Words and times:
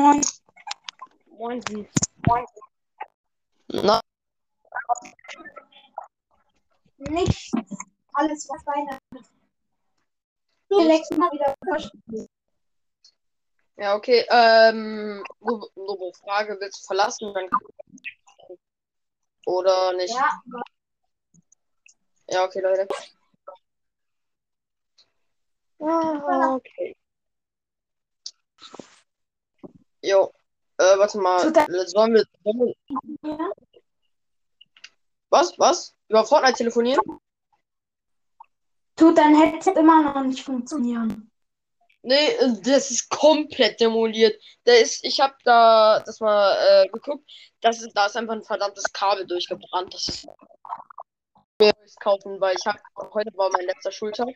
Moin. 0.00 0.20
Moin, 1.38 1.60
Sie. 1.68 1.86
Na, 3.68 4.00
Nichts. 6.96 7.50
Alles, 8.14 8.48
was 8.48 8.64
Weihnachten. 8.66 9.26
Du 10.70 10.80
legst 10.80 11.10
mal 11.18 11.30
wieder 11.32 11.54
Vorspiel. 11.66 12.26
ja, 13.76 13.94
okay. 13.94 14.24
Ähm, 14.30 15.22
nur, 15.40 15.70
nur 15.74 16.00
eine 16.00 16.12
Frage, 16.14 16.56
willst 16.60 16.82
du 16.82 16.86
verlassen? 16.86 17.34
Dann 17.34 17.48
oder 19.44 19.92
nicht? 19.92 20.14
Ja, 20.14 20.40
Ja, 22.28 22.44
okay, 22.44 22.60
Leute. 22.60 22.88
Ah, 25.80 26.54
okay. 26.54 26.96
Jo. 30.02 30.32
Äh, 30.78 30.98
warte 30.98 31.18
mal. 31.18 31.52
Er- 31.54 31.86
Sollen 31.88 32.14
wir, 32.14 32.24
sollen 32.44 32.74
wir. 33.22 33.52
Was? 35.30 35.58
Was? 35.58 35.94
Über 36.08 36.24
Fortnite 36.24 36.54
telefonieren? 36.58 37.00
Tut 38.96 39.16
dein 39.16 39.34
Headset 39.34 39.72
immer 39.76 40.02
noch 40.12 40.22
nicht 40.24 40.42
funktionieren. 40.44 41.30
Nee, 42.02 42.28
äh, 42.28 42.52
das 42.62 42.90
ist 42.90 43.10
komplett 43.10 43.78
demoliert. 43.80 44.40
Der 44.66 44.80
ist, 44.80 45.04
ich 45.04 45.20
habe 45.20 45.34
da 45.44 46.00
das 46.00 46.20
mal 46.20 46.56
äh, 46.84 46.88
geguckt. 46.88 47.30
Das 47.60 47.80
ist, 47.82 47.92
da 47.94 48.06
ist 48.06 48.16
einfach 48.16 48.34
ein 48.34 48.42
verdammtes 48.44 48.84
Kabel 48.92 49.26
durchgebrannt. 49.26 49.92
Das 49.92 50.08
ist 50.08 50.26
mir 51.60 51.72
kaufen, 52.00 52.40
weil 52.40 52.56
ich 52.56 52.66
habe 52.66 52.78
heute 53.12 53.30
war 53.36 53.50
mein 53.52 53.66
letzter 53.66 53.92
Schultag. 53.92 54.28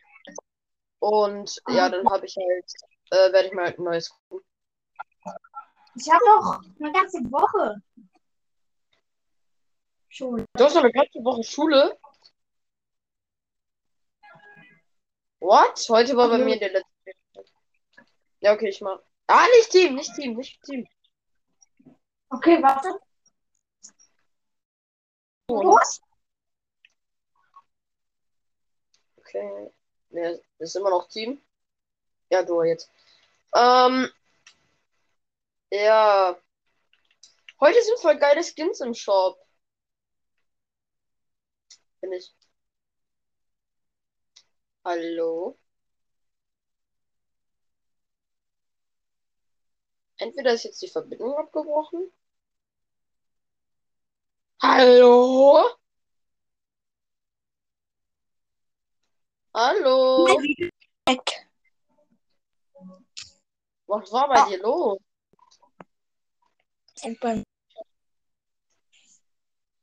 Und 0.99 1.55
ja, 1.69 1.89
dann 1.89 2.07
habe 2.09 2.25
ich 2.25 2.35
halt, 2.37 2.71
äh, 3.11 3.33
werde 3.33 3.47
ich 3.47 3.53
mir 3.53 3.63
halt 3.63 3.79
ein 3.79 3.83
neues 3.83 4.09
kaufen. 4.29 4.43
Ich 5.97 6.11
habe 6.11 6.25
noch 6.25 6.61
eine 6.79 6.91
ganze 6.91 7.19
Woche. 7.31 7.81
Schon. 10.09 10.45
Du 10.53 10.63
hast 10.63 10.75
noch 10.75 10.83
eine 10.83 10.91
ganze 10.91 11.23
Woche 11.23 11.43
Schule? 11.43 11.97
What? 15.39 15.85
Heute 15.89 16.17
war 16.17 16.29
bei 16.29 16.39
Ja. 16.39 16.45
mir 16.45 16.59
der 16.59 16.71
letzte. 16.71 16.89
Ja, 18.41 18.53
okay, 18.53 18.69
ich 18.69 18.81
mach. 18.81 18.99
Ah, 19.27 19.45
nicht 19.57 19.71
Team, 19.71 19.95
nicht 19.95 20.13
Team, 20.15 20.35
nicht 20.35 20.61
Team. 20.63 20.87
Okay, 22.29 22.61
warte. 22.61 22.99
Oh, 25.47 25.77
Okay. 29.17 29.71
Ne, 30.09 30.41
ist 30.59 30.75
immer 30.75 30.89
noch 30.89 31.07
Team. 31.09 31.41
Ja, 32.29 32.43
du 32.43 32.63
jetzt. 32.63 32.89
Ähm. 33.53 34.09
Ja. 35.71 36.35
Heute 37.59 37.81
sind 37.83 37.99
voll 37.99 38.17
geile 38.17 38.43
Skins 38.43 38.79
im 38.81 38.93
Shop. 38.93 39.37
Finde 41.99 42.17
ich. 42.17 42.33
Hallo? 44.85 45.57
Entweder 50.17 50.53
ist 50.53 50.63
jetzt 50.63 50.81
die 50.81 50.89
Verbindung 50.89 51.37
abgebrochen. 51.37 52.11
Hallo? 54.61 55.63
Hallo? 59.53 60.27
Was 63.87 64.11
war 64.11 64.27
bei 64.27 64.49
dir 64.49 64.61
los? 64.61 64.99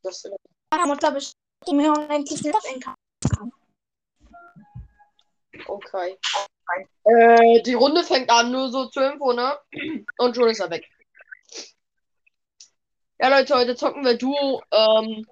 Bestellt 0.03 0.37
mir 1.71 1.93
unendlich 1.93 2.43
das 2.43 2.65
Enker. 2.65 2.95
okay. 5.67 6.19
Äh, 7.05 7.63
die 7.63 7.75
Runde 7.75 8.03
fängt 8.03 8.31
an, 8.31 8.51
nur 8.51 8.71
so 8.71 8.87
zur 8.87 9.13
Info, 9.13 9.33
ne? 9.33 9.59
Und 10.19 10.35
schon 10.35 10.49
ist 10.49 10.61
er 10.61 10.71
weg. 10.71 10.89
Ja, 13.21 13.29
Leute, 13.29 13.55
heute 13.55 13.77
zocken 13.77 14.05
wir 14.05 14.19
Duo. 14.19 14.63
Ähm, 14.73 15.27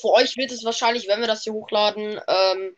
für 0.00 0.10
euch 0.10 0.36
wird 0.36 0.52
es 0.52 0.64
wahrscheinlich, 0.64 1.08
wenn 1.08 1.20
wir 1.20 1.26
das 1.26 1.42
hier 1.42 1.52
hochladen, 1.52 2.20
ähm, 2.28 2.76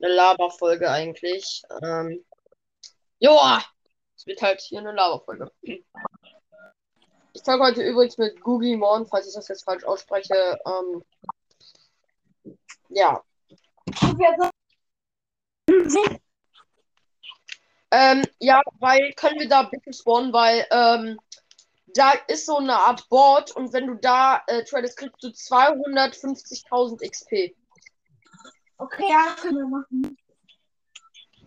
eine 0.00 0.12
Laberfolge 0.12 0.90
eigentlich. 0.90 1.62
Ähm, 1.82 2.24
joa! 3.18 3.62
Es 4.16 4.26
wird 4.26 4.42
halt 4.42 4.60
hier 4.60 4.80
eine 4.80 4.92
Laberfolge. 4.92 5.50
Ich 7.34 7.42
zocke 7.42 7.64
heute 7.64 7.82
übrigens 7.82 8.18
mit 8.18 8.40
Googie 8.42 8.76
Morn, 8.76 9.06
falls 9.06 9.26
ich 9.26 9.34
das 9.34 9.48
jetzt 9.48 9.64
falsch 9.64 9.84
ausspreche. 9.84 10.58
Ähm, 10.66 11.02
ja. 12.90 13.22
Ähm, 17.90 18.22
ja, 18.38 18.60
weil 18.80 19.12
können 19.14 19.38
wir 19.38 19.48
da 19.48 19.62
bitte 19.64 19.92
spawnen, 19.92 20.32
weil 20.32 20.66
ähm, 20.70 21.18
da 21.94 22.12
ist 22.26 22.46
so 22.46 22.58
eine 22.58 22.74
Art 22.74 23.08
Board 23.08 23.50
und 23.52 23.72
wenn 23.72 23.86
du 23.86 23.94
da 23.94 24.42
äh, 24.46 24.64
tradest, 24.64 24.96
kriegst 24.96 25.22
du 25.22 25.28
250.000 25.28 27.08
XP. 27.08 27.54
Okay, 28.78 29.04
ja, 29.08 29.36
können 29.40 29.58
wir 29.58 29.66
machen. 29.66 30.16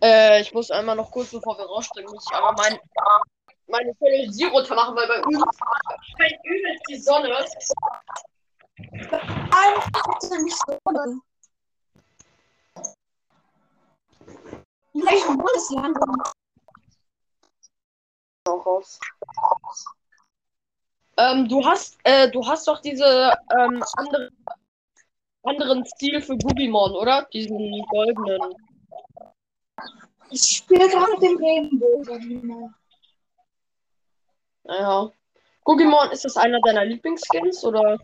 Äh, 0.02 0.40
ich 0.40 0.52
muss 0.52 0.70
einmal 0.70 0.96
noch 0.96 1.10
kurz, 1.10 1.30
bevor 1.30 1.58
wir 1.58 1.64
rausspringen, 1.64 2.12
muss 2.12 2.26
ich 2.30 2.36
aber 2.36 2.52
mein, 2.56 2.78
meine 3.68 3.94
Televisier 3.96 4.48
runter 4.48 4.74
machen, 4.74 4.96
weil 4.96 5.08
bei 5.08 5.22
uns 5.24 5.44
scheint 6.16 6.38
übelst 6.44 6.84
die 6.88 6.98
Sonne. 6.98 7.34
Einfach 9.50 10.40
nicht 10.42 10.56
so. 10.66 10.78
In 14.92 15.02
welchem 15.02 15.36
Bundesland? 15.36 15.96
Noch 18.46 18.66
raus. 18.66 18.98
Ähm, 21.18 21.48
du 21.48 21.64
hast, 21.64 21.98
äh, 22.04 22.30
du 22.30 22.46
hast 22.46 22.68
doch 22.68 22.80
diese 22.80 23.34
ähm, 23.58 23.82
andere, 23.96 24.30
anderen 25.42 25.84
Stil 25.86 26.20
für 26.20 26.36
Gugimon, 26.36 26.92
oder? 26.92 27.26
Diesen 27.32 27.84
goldenen. 27.88 28.54
Ich 30.30 30.42
spiele 30.42 30.88
gerade 30.88 31.18
dem 31.20 31.36
Regenbogen. 31.38 32.74
Naja. 34.66 35.10
Gugimon, 35.64 36.10
ist 36.10 36.24
das 36.24 36.36
einer 36.36 36.60
deiner 36.60 36.84
Lieblingsskins, 36.84 37.64
oder? 37.64 37.98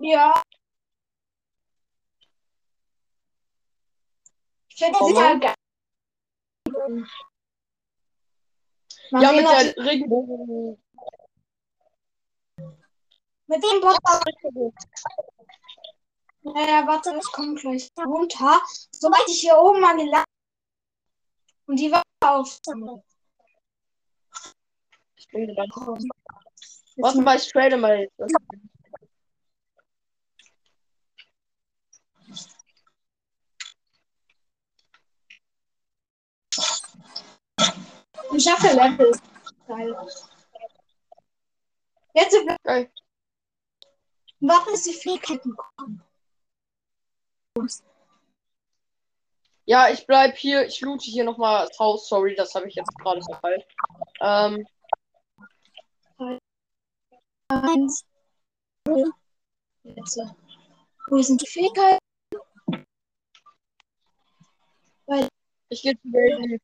Ja. 0.00 0.42
Ich 4.68 4.76
finde 4.76 4.98
den 4.98 5.18
halt 5.18 5.42
geil. 5.42 5.54
Ja, 9.10 9.32
mit 9.32 9.46
der 9.46 9.84
Regenbogen. 9.84 10.82
mit 13.46 13.62
dem 13.62 13.80
Bot. 13.80 13.96
Naja, 16.42 16.86
warte, 16.86 17.12
das 17.12 17.26
kommt 17.26 17.60
gleich 17.60 17.90
runter. 18.04 18.60
Sobald 18.90 19.28
ich 19.28 19.40
hier 19.40 19.56
oben 19.56 19.80
mal 19.80 19.96
gelandet 19.96 20.26
und 21.66 21.78
die 21.78 21.90
war 21.90 22.02
auf. 22.20 22.58
Ich 25.16 25.28
bin 25.28 25.46
gedacht. 25.46 25.68
Warte 26.96 27.20
mal, 27.20 27.36
ich 27.36 27.50
trade 27.50 27.76
mal 27.76 27.98
jetzt. 27.98 28.34
Ich 38.32 38.44
schaffe 38.44 38.68
Level. 38.68 39.12
Geil. 39.66 39.96
Jetzt 42.14 42.36
Geil. 42.62 42.90
warten, 44.40 44.70
bis 44.70 44.84
die 44.84 44.92
Fähigkeiten 44.92 45.54
kommen. 45.56 46.02
Ja, 49.64 49.88
ich 49.88 50.06
bleib 50.06 50.36
hier. 50.36 50.66
Ich 50.66 50.80
loote 50.80 51.04
hier 51.04 51.24
nochmal 51.24 51.66
das 51.66 51.78
Haus. 51.78 52.08
Sorry, 52.08 52.34
das 52.36 52.54
habe 52.54 52.68
ich 52.68 52.74
jetzt 52.74 52.94
gerade 52.98 53.20
verfallen. 53.22 53.62
Ähm, 54.20 54.66
Eins. 56.18 58.04
Jetzt. 59.82 60.20
Wo 61.08 61.22
sind 61.22 61.42
die 61.42 61.46
Fähigkeiten? 61.46 61.98
ich 65.68 65.82
gehe 65.82 65.94
zu 66.00 66.10
Baby. 66.10 66.60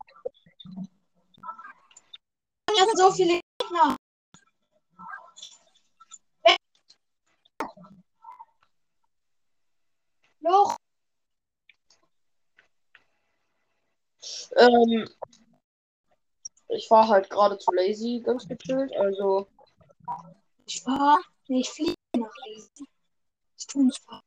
Ja, 2.77 2.85
sind 2.87 2.99
so 2.99 3.13
viele 3.13 3.41
Gegner. 3.59 3.97
Loch. 10.41 10.77
Ähm, 14.57 15.09
ich 16.73 16.91
war 16.91 17.09
halt 17.09 17.31
gerade 17.31 17.59
zu 17.59 17.73
lazy, 17.73 18.23
ganz 18.25 18.47
gechillt. 18.49 18.95
Also, 18.97 19.49
Ich 20.67 20.83
fahr. 20.83 21.21
Nee, 21.49 21.61
ich 21.61 21.71
fliege 21.71 21.95
nach 22.17 22.31
Easy. 22.49 22.87
Ich 23.59 23.67
tu 23.67 23.83
nicht 23.85 24.03
fahren. 24.03 24.23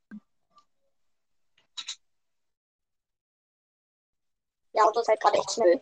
Ja, 4.74 4.84
Auto 4.84 5.00
ist 5.00 5.08
halt 5.08 5.22
gerade 5.22 5.38
echt 5.38 5.52
schnell. 5.52 5.82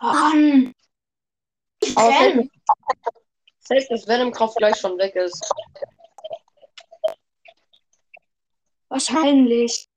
Mann. 0.00 0.74
Ich 1.82 1.96
Aber 1.96 2.42
safe, 3.60 3.86
dass 3.88 4.06
Venom-Kraft 4.06 4.56
gleich 4.56 4.76
schon 4.76 4.98
weg 4.98 5.14
ist. 5.14 5.40
Wahrscheinlich. 8.88 9.88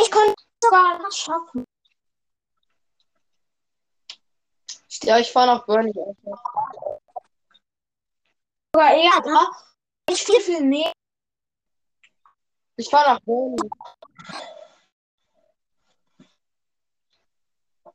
Ich 0.00 0.10
konnte 0.10 0.34
sogar 0.70 0.98
das 0.98 1.16
schaffen. 1.16 1.64
Ja, 5.02 5.18
ich 5.18 5.30
fahre 5.32 5.54
nach 5.54 5.66
Bernie. 5.66 5.92
einfach. 5.98 6.42
Sogar 8.74 8.94
eher 8.94 9.20
da. 9.22 9.50
Ich 10.10 10.22
viel, 10.22 10.40
viel 10.40 10.60
näher. 10.60 10.92
Ich 12.76 12.88
fahre 12.88 13.14
nach 13.14 13.20
Bernie. 13.20 13.70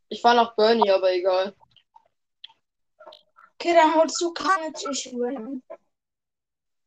Ich 0.09 0.21
fahre 0.21 0.35
nach 0.37 0.55
Bernie, 0.55 0.89
aber 0.89 1.11
egal. 1.11 1.55
Okay, 3.53 3.73
dann 3.73 3.95
holst 3.95 4.19
du. 4.21 4.33
Ich 4.91 5.13
will. 5.13 5.61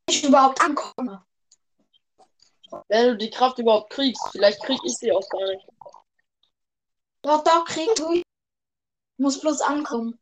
Ich 0.08 0.24
überhaupt 0.24 0.60
ankomme. 0.60 1.24
Wenn 2.88 3.08
du 3.08 3.16
die 3.16 3.30
Kraft 3.30 3.58
überhaupt 3.58 3.90
kriegst, 3.90 4.22
vielleicht 4.32 4.62
krieg 4.62 4.78
ich 4.84 4.94
sie 4.96 5.12
auch 5.12 5.28
gar 5.28 5.46
nicht. 5.46 5.66
Doch, 7.28 7.44
doch, 7.44 7.66
krieg 7.66 7.94
du. 7.94 8.14
Ich 8.14 8.24
muss 9.18 9.38
bloß 9.38 9.60
ankommen. 9.60 10.18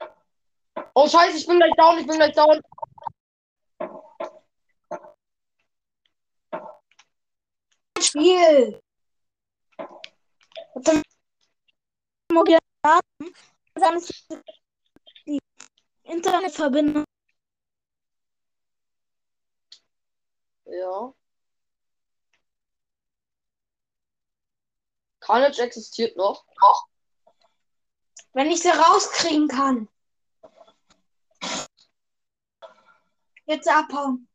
Oh 0.92 1.08
scheiße, 1.08 1.36
ich 1.36 1.46
bin 1.46 1.58
gleich 1.58 1.72
down, 1.76 1.98
ich 1.98 2.06
bin 2.08 2.16
gleich 2.16 2.34
down. 2.34 2.60
Spiel. 8.00 8.82
Die 15.26 15.38
Internetverbindung. 16.02 17.04
Ja. 20.64 21.14
Carnage 25.20 25.62
existiert 25.62 26.16
noch. 26.16 26.44
Wenn 28.32 28.50
ich 28.50 28.60
sie 28.60 28.68
rauskriegen 28.68 29.48
kann. 29.48 29.88
Jetzt 33.46 33.68
abhauen. 33.68 34.28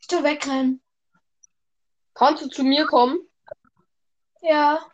Ich 0.00 0.08
tu 0.08 0.22
wegrennen. 0.22 0.82
Kannst 2.14 2.42
du 2.42 2.48
zu 2.48 2.62
mir 2.62 2.86
kommen? 2.86 3.18
Ja. 4.42 4.84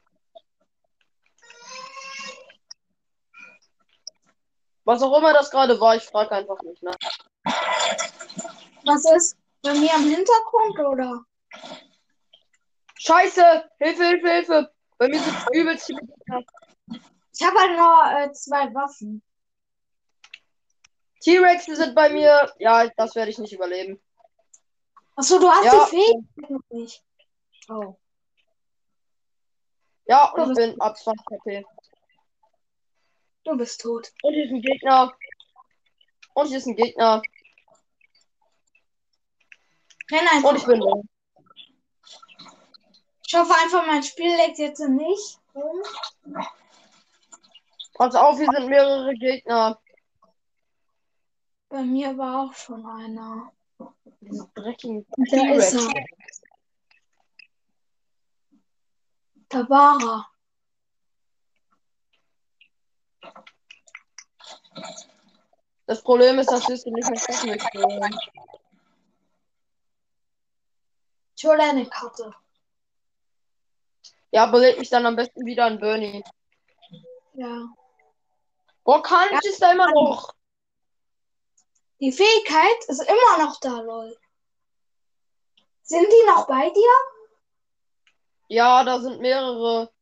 Was 4.84 5.02
auch 5.02 5.16
immer 5.18 5.32
das 5.32 5.50
gerade 5.50 5.80
war, 5.80 5.96
ich 5.96 6.04
frage 6.04 6.32
einfach 6.32 6.60
nicht 6.62 6.82
nach. 6.82 6.96
Was 8.84 9.04
ist? 9.16 9.36
Bei 9.62 9.74
mir 9.74 9.92
am 9.94 10.04
Hintergrund 10.04 10.78
oder? 10.78 11.24
Scheiße! 12.94 13.70
Hilfe, 13.78 14.04
Hilfe, 14.04 14.30
Hilfe! 14.30 14.74
Bei 14.98 15.08
mir 15.08 15.20
sind 15.20 15.36
übelst 15.52 15.86
viele 15.86 16.00
Gegner. 16.00 16.42
Ich 17.32 17.46
habe 17.46 17.58
halt 17.58 17.76
nur 17.78 18.20
äh, 18.20 18.32
zwei 18.32 18.72
Waffen. 18.74 19.22
T-Rex 21.22 21.66
sind 21.66 21.94
bei 21.94 22.10
mir. 22.10 22.52
Ja, 22.58 22.88
das 22.96 23.14
werde 23.14 23.30
ich 23.30 23.38
nicht 23.38 23.52
überleben. 23.52 24.00
Achso, 25.16 25.38
du 25.38 25.48
hast 25.50 25.64
Ja. 25.66 25.84
die 25.84 25.90
Fähigkeit 25.90 26.50
noch 26.50 26.70
nicht. 26.70 27.04
Oh. 27.68 27.96
Ja, 30.06 30.30
und 30.32 30.50
ich 30.50 30.56
bin 30.56 30.80
ab 30.80 30.96
20 30.96 31.24
HP. 31.30 31.64
Du 33.44 33.56
bist 33.56 33.80
tot. 33.80 34.10
Und 34.22 34.32
hier 34.34 34.44
ist 34.46 34.50
ein 34.52 34.62
Gegner. 34.62 35.14
Und 36.34 36.46
hier 36.48 36.58
ist 36.58 36.66
ein 36.66 36.76
Gegner. 36.76 37.22
Renn 40.10 40.28
einfach. 40.28 40.50
Und 40.50 40.56
ich 40.56 40.64
bin 40.66 40.80
da. 40.80 41.02
Ich 43.26 43.34
hoffe 43.34 43.54
einfach, 43.62 43.86
mein 43.86 44.02
Spiel 44.02 44.34
leckt 44.36 44.58
jetzt 44.58 44.80
nicht. 44.80 45.38
rum. 45.54 45.82
Pass 48.00 48.14
auf, 48.14 48.38
hier 48.38 48.48
sind 48.50 48.70
mehrere 48.70 49.12
Gegner. 49.12 49.78
Bei 51.68 51.82
mir 51.82 52.16
war 52.16 52.46
auch 52.46 52.54
schon 52.54 52.86
einer. 52.86 53.52
Diese 54.22 54.50
dreckigen 54.54 55.06
Da 55.30 55.52
ist 55.52 55.74
er. 55.74 56.04
Da 59.50 59.68
war 59.68 60.00
er. 60.02 60.26
Das 65.84 66.02
Problem 66.02 66.38
ist, 66.38 66.50
dass 66.50 66.66
wir 66.68 66.76
es 66.76 66.86
nicht 66.86 67.06
mehr 67.06 67.18
schaffen. 67.18 67.50
holen. 67.50 68.18
Ich 71.36 71.44
hole 71.44 71.62
eine 71.62 71.84
Karte. 71.84 72.34
Ja, 74.30 74.46
beleg 74.46 74.78
mich 74.78 74.88
dann 74.88 75.04
am 75.04 75.16
besten 75.16 75.44
wieder 75.44 75.66
an 75.66 75.78
Bernie. 75.78 76.24
Ja. 77.34 77.68
Boah, 78.90 79.04
Carnage 79.04 79.48
ist 79.48 79.62
da 79.62 79.70
immer 79.70 79.88
noch. 79.92 80.34
Die 82.00 82.10
Fähigkeit 82.10 82.84
ist 82.88 83.00
immer 83.00 83.46
noch 83.46 83.60
da, 83.60 83.80
lol. 83.82 84.18
Sind 85.82 86.08
die 86.10 86.26
noch 86.26 86.48
bei 86.48 86.68
dir? 86.70 88.12
Ja, 88.48 88.82
da 88.82 88.98
sind 88.98 89.20
mehrere. 89.20 89.92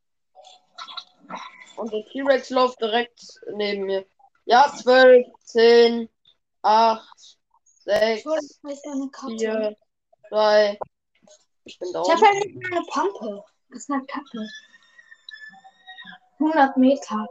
Und 1.77 1.93
der 1.93 2.03
T-Rex 2.07 2.49
läuft 2.49 2.81
direkt 2.81 3.21
neben 3.53 3.85
mir. 3.85 4.07
Ja, 4.47 4.73
12, 4.75 5.27
10, 5.45 6.09
8, 6.63 7.39
Ich 7.85 8.25
hole 8.25 8.41
6, 8.41 8.59
vielleicht 8.63 8.87
eine 8.87 9.11
Karte. 9.11 9.37
4, 9.37 9.77
3. 10.31 10.79
Ich 11.65 11.79
bin 11.79 11.93
da. 11.93 12.01
Ich 12.01 12.11
habe 12.11 12.23
halt 12.23 12.43
eine 12.43 12.83
Pampe. 12.87 13.45
Das 13.69 13.81
ist 13.81 13.91
eine 13.91 14.07
Kacke. 14.07 14.49
100 16.39 16.75
Meter. 16.79 17.29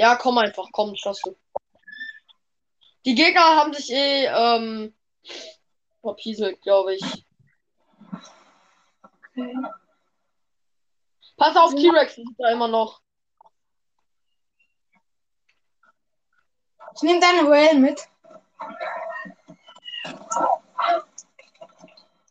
Ja, 0.00 0.16
komm 0.16 0.38
einfach, 0.38 0.66
komm, 0.72 0.96
schaffst 0.96 1.26
du. 1.26 1.36
Die 3.04 3.14
Gegner 3.14 3.42
haben 3.42 3.74
sich 3.74 3.90
eh, 3.90 4.24
ähm, 4.28 4.96
verpieselt, 6.00 6.62
glaube 6.62 6.94
ich. 6.94 7.26
Okay. 9.36 9.54
Pass 11.36 11.54
auf. 11.54 11.74
T-Rex 11.74 12.16
ist 12.16 12.30
da 12.38 12.48
immer 12.50 12.66
noch. 12.66 13.02
Ich 16.94 17.02
nehme 17.02 17.20
deine 17.20 17.46
Rail 17.46 17.78
mit. 17.78 18.00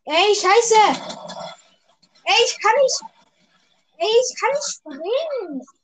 Ey, 0.05 0.33
scheiße! 0.33 0.75
Ey, 2.23 2.45
ich 2.45 2.59
kann 2.63 2.75
nicht. 2.81 3.01
Ey, 3.97 4.07
ich 4.07 4.39
kann 4.39 4.49
nicht 4.53 4.71
springen. 4.71 5.78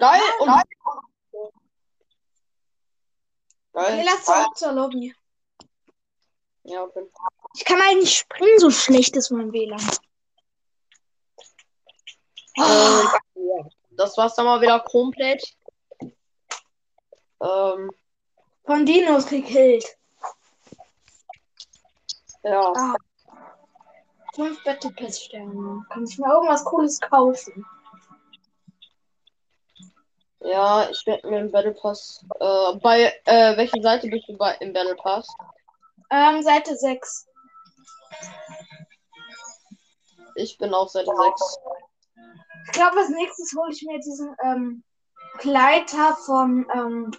Geil 0.00 0.20
und. 0.40 0.48
Okay, 3.72 3.96
Geil. 3.96 4.04
lass 4.04 4.24
zurück 4.24 4.56
zur 4.56 4.72
Lobby. 4.72 5.14
Ja, 6.64 6.82
okay. 6.82 7.06
Ich 7.54 7.64
kann 7.64 7.80
eigentlich 7.82 8.16
springen, 8.18 8.58
so 8.58 8.70
schlecht 8.70 9.14
ist 9.16 9.30
mein 9.30 9.52
WLAN. 9.52 9.80
Äh, 12.56 12.62
ja. 12.62 13.68
Das 13.90 14.16
war's 14.16 14.34
dann 14.34 14.46
mal 14.46 14.60
wieder 14.60 14.80
komplett. 14.80 15.56
Ähm, 17.42 17.90
Von 18.64 18.86
Dinos 18.86 19.26
gekillt. 19.26 19.84
ja. 22.42 22.72
Ah. 22.74 22.94
Fünf 24.34 24.62
Battle 24.64 24.92
Pass 24.92 25.22
Sterne. 25.22 25.84
Kann 25.90 26.04
ich 26.04 26.18
mir 26.18 26.32
irgendwas 26.32 26.64
Cooles 26.64 26.98
kaufen? 27.00 27.66
Ja, 30.40 30.88
ich 30.88 31.06
werde 31.06 31.28
mir 31.28 31.40
im 31.40 31.52
Battle 31.52 31.74
Pass. 31.74 32.24
Äh, 32.40 32.76
bei 32.82 33.12
äh, 33.26 33.56
welcher 33.56 33.82
Seite 33.82 34.08
bist 34.08 34.26
du 34.28 34.36
bei 34.36 34.54
im 34.60 34.72
Battle 34.72 34.96
Pass? 34.96 35.26
Ähm, 36.10 36.42
Seite 36.42 36.74
6. 36.76 37.28
Ich 40.36 40.56
bin 40.56 40.72
auf 40.72 40.90
Seite 40.90 41.10
6. 41.14 41.58
Ich 42.66 42.72
glaube, 42.72 42.96
als 42.98 43.10
nächstes 43.10 43.54
hole 43.56 43.72
ich 43.72 43.82
mir 43.82 43.98
diesen 43.98 44.34
ähm, 44.42 44.82
Gleiter 45.38 46.16
von, 46.24 46.66
ähm, 46.72 47.10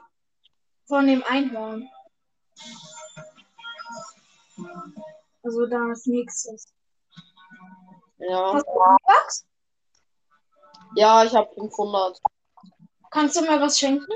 von 0.88 1.06
dem 1.06 1.24
Einhorn. 1.24 1.88
Also 5.44 5.66
da 5.68 5.90
als 5.90 6.06
nächstes. 6.08 6.74
Ja. 8.18 8.54
Hast 8.54 8.66
du 8.66 8.72
was? 8.72 9.46
Ja, 10.96 11.24
ich 11.24 11.34
habe 11.34 11.54
500. 11.54 12.20
Kannst 13.12 13.36
du 13.36 13.41
mir 13.41 13.62
was 13.62 13.77
schenken? 13.77 14.12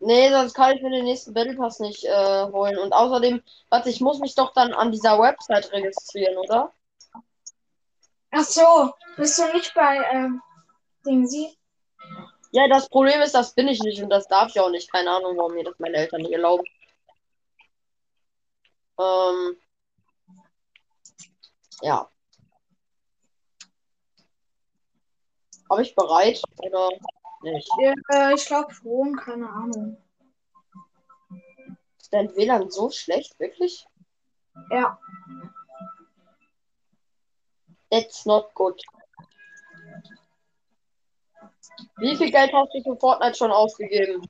Nee, 0.00 0.30
sonst 0.30 0.54
kann 0.54 0.74
ich 0.74 0.82
mir 0.82 0.90
den 0.90 1.04
nächsten 1.04 1.32
Battle 1.32 1.54
Pass 1.54 1.78
nicht 1.78 2.04
äh, 2.04 2.44
holen. 2.46 2.76
Und 2.78 2.92
außerdem, 2.92 3.40
warte, 3.68 3.90
ich 3.90 4.00
muss 4.00 4.18
mich 4.18 4.34
doch 4.34 4.52
dann 4.52 4.72
an 4.72 4.90
dieser 4.90 5.18
Website 5.20 5.70
registrieren, 5.70 6.36
oder? 6.38 6.72
Ach 8.32 8.42
so, 8.42 8.92
bist 9.16 9.38
du 9.38 9.44
nicht 9.52 9.72
bei 9.74 9.98
ähm, 10.10 10.42
Dingsy? 11.06 11.56
Ja, 12.50 12.66
das 12.66 12.88
Problem 12.88 13.20
ist, 13.20 13.34
das 13.34 13.54
bin 13.54 13.68
ich 13.68 13.80
nicht 13.80 14.02
und 14.02 14.10
das 14.10 14.26
darf 14.26 14.48
ich 14.48 14.58
auch 14.58 14.70
nicht. 14.70 14.90
Keine 14.90 15.10
Ahnung, 15.10 15.36
warum 15.36 15.54
mir 15.54 15.64
das 15.64 15.78
meine 15.78 15.96
Eltern 15.96 16.22
nicht 16.22 16.32
erlauben. 16.32 16.64
Ähm, 18.98 19.56
ja. 21.82 22.08
Habe 25.72 25.82
ich 25.82 25.94
bereit 25.94 26.42
oder 26.58 26.90
nicht? 27.42 27.68
Ja, 27.80 27.94
äh, 28.10 28.34
ich 28.34 28.44
glaube 28.44 28.72
schon, 28.74 29.16
keine 29.16 29.48
Ahnung. 29.48 29.96
Ist 31.98 32.12
dein 32.12 32.34
WLAN 32.36 32.70
so 32.70 32.90
schlecht, 32.90 33.40
wirklich? 33.40 33.86
Ja, 34.70 34.98
That's 37.90 38.24
not 38.24 38.54
good. 38.54 38.80
Wie 41.98 42.16
viel 42.16 42.30
Geld 42.30 42.52
hast 42.52 42.72
du 42.74 42.82
für 42.82 42.98
Fortnite 42.98 43.36
schon 43.36 43.50
ausgegeben? 43.50 44.26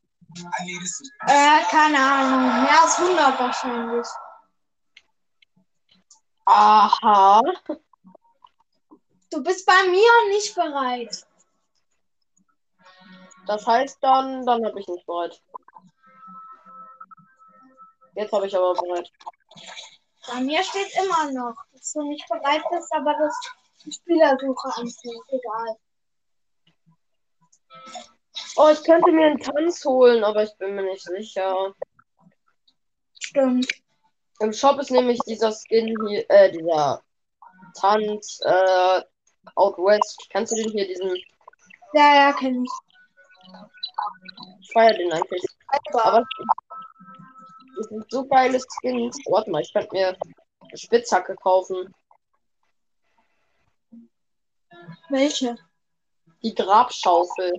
äh, 1.27 1.61
keine 1.71 1.99
Ahnung. 1.99 2.65
Mehr 2.65 2.83
als 2.83 2.99
100 2.99 3.41
wahrscheinlich. 3.41 4.07
Aha. 6.45 7.41
Du 9.31 9.43
bist 9.43 9.65
bei 9.65 9.89
mir 9.89 10.11
nicht 10.31 10.55
bereit. 10.57 11.25
Das 13.47 13.67
heißt 13.67 13.99
dann, 14.03 14.47
dann 14.47 14.65
habe 14.65 14.81
ich 14.81 14.89
nicht 14.89 15.07
bereit. 15.07 15.41
Jetzt 18.15 18.33
habe 18.33 18.47
ich 18.47 18.57
aber 18.57 18.75
bereit. 18.75 19.11
Bei 20.29 20.41
mir 20.41 20.63
steht 20.63 20.95
immer 21.03 21.33
noch, 21.33 21.55
dass 21.73 21.93
du 21.93 22.03
nicht 22.03 22.27
bereit 22.29 22.63
bist, 22.71 22.93
aber 22.95 23.15
das 23.19 23.95
Spielersuche 23.95 24.69
anfängt. 24.69 25.25
Egal. 25.29 25.77
Oh, 28.57 28.69
ich 28.71 28.85
könnte 28.85 29.11
mir 29.11 29.27
einen 29.27 29.41
Tanz 29.41 29.85
holen, 29.85 30.23
aber 30.23 30.45
ich 30.45 30.57
bin 30.59 30.75
mir 30.75 30.83
nicht 30.85 31.03
sicher. 31.03 31.75
Stimmt. 33.19 33.67
Im 34.41 34.53
Shop 34.53 34.79
ist 34.79 34.91
nämlich 34.91 35.19
dieser 35.27 35.53
Skin 35.53 35.95
hier, 36.07 36.25
äh, 36.29 36.51
dieser 36.53 37.03
Tanz, 37.75 38.41
äh, 38.45 39.03
Out 39.57 39.79
West. 39.79 40.29
Kannst 40.31 40.53
du 40.53 40.57
den 40.57 40.71
hier, 40.71 40.87
diesen, 40.87 41.11
Ja, 41.95 42.15
ja, 42.15 42.33
kenn 42.33 42.65
ich. 42.65 42.71
Ich 44.61 44.73
feier 44.73 44.95
den 44.95 45.12
eigentlich. 45.12 45.45
Aber 45.93 46.25
das 47.76 47.87
sind 47.87 48.11
so 48.11 48.26
geile 48.26 48.61
Skins. 48.61 49.19
Warte 49.26 49.50
mal, 49.50 49.62
ich 49.62 49.73
könnte 49.73 49.95
mir 49.95 50.09
eine 50.09 50.79
Spitzhacke 50.79 51.35
kaufen. 51.37 51.93
Welche? 55.09 55.57
Die 56.43 56.55
Grabschaufel. 56.55 57.52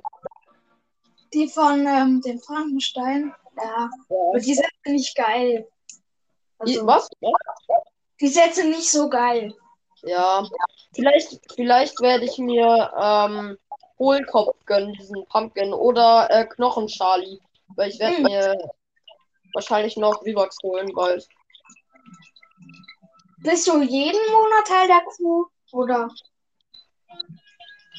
Die 1.34 1.48
von 1.48 1.86
ähm, 1.88 2.22
dem 2.22 2.39
Frankenstein. 2.39 3.34
Ja, 3.58 3.89
aber 4.10 4.39
die 4.39 4.53
sind 4.53 4.67
nicht 4.86 5.15
geil. 5.15 5.67
Die, 6.65 6.79
Also, 6.79 6.88
was? 6.88 7.10
die 8.20 8.27
Sätze 8.27 8.67
nicht 8.67 8.89
so 8.89 9.10
geil. 9.10 9.53
Ja. 10.03 10.48
Vielleicht, 10.93 11.39
vielleicht 11.55 12.00
werde 12.01 12.25
ich 12.25 12.38
mir 12.38 12.91
ähm, 12.98 13.58
Hohlkopf 14.03 14.57
gönnen, 14.65 14.93
diesen 14.93 15.25
Pumpkin. 15.27 15.74
Oder 15.74 16.27
äh, 16.29 16.45
Knochen 16.45 16.88
Charlie. 16.88 17.39
Weil 17.75 17.89
ich 17.89 18.00
werde 18.00 18.17
Hm. 18.17 18.24
mir 18.24 18.57
wahrscheinlich 19.53 19.95
noch 19.98 20.19
V-Bucks 20.24 20.57
holen 20.63 20.91
bald. 20.93 21.27
Bist 23.38 23.67
du 23.67 23.81
jeden 23.81 24.31
Monat 24.31 24.67
Teil 24.67 24.88
der 24.88 25.01
Crew? 25.15 25.45
Oder? 25.72 26.10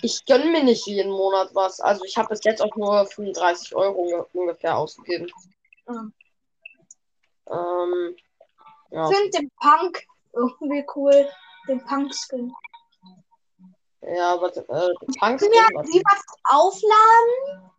Ich 0.03 0.25
gönne 0.27 0.47
mir 0.47 0.63
nicht 0.63 0.87
jeden 0.87 1.11
Monat 1.13 1.51
was. 1.55 1.81
Also 1.81 2.05
ich 2.05 2.17
habe 2.17 2.29
bis 2.29 2.45
jetzt 2.45 2.61
auch 2.63 2.75
nur 2.77 3.07
35 3.07 3.75
Euro 3.75 4.03
unge- 4.03 4.27
ungefähr 4.35 4.77
ausgegeben. 4.77 5.29
Ah. 5.87 6.05
Ähm, 7.51 8.17
ja. 8.91 9.09
Ich 9.11 9.17
finde 9.17 9.31
den 9.39 9.51
Punk 9.61 10.03
irgendwie 10.33 10.85
cool. 10.95 11.29
Den 11.69 11.83
Punk-Skin. 11.85 12.53
Ja, 14.07 14.41
warte, 14.41 14.61
äh, 14.61 14.95
Punk 15.19 15.41
Ich 15.41 15.49
ja 15.55 15.69
was 15.73 16.25
aufladen, 16.45 17.71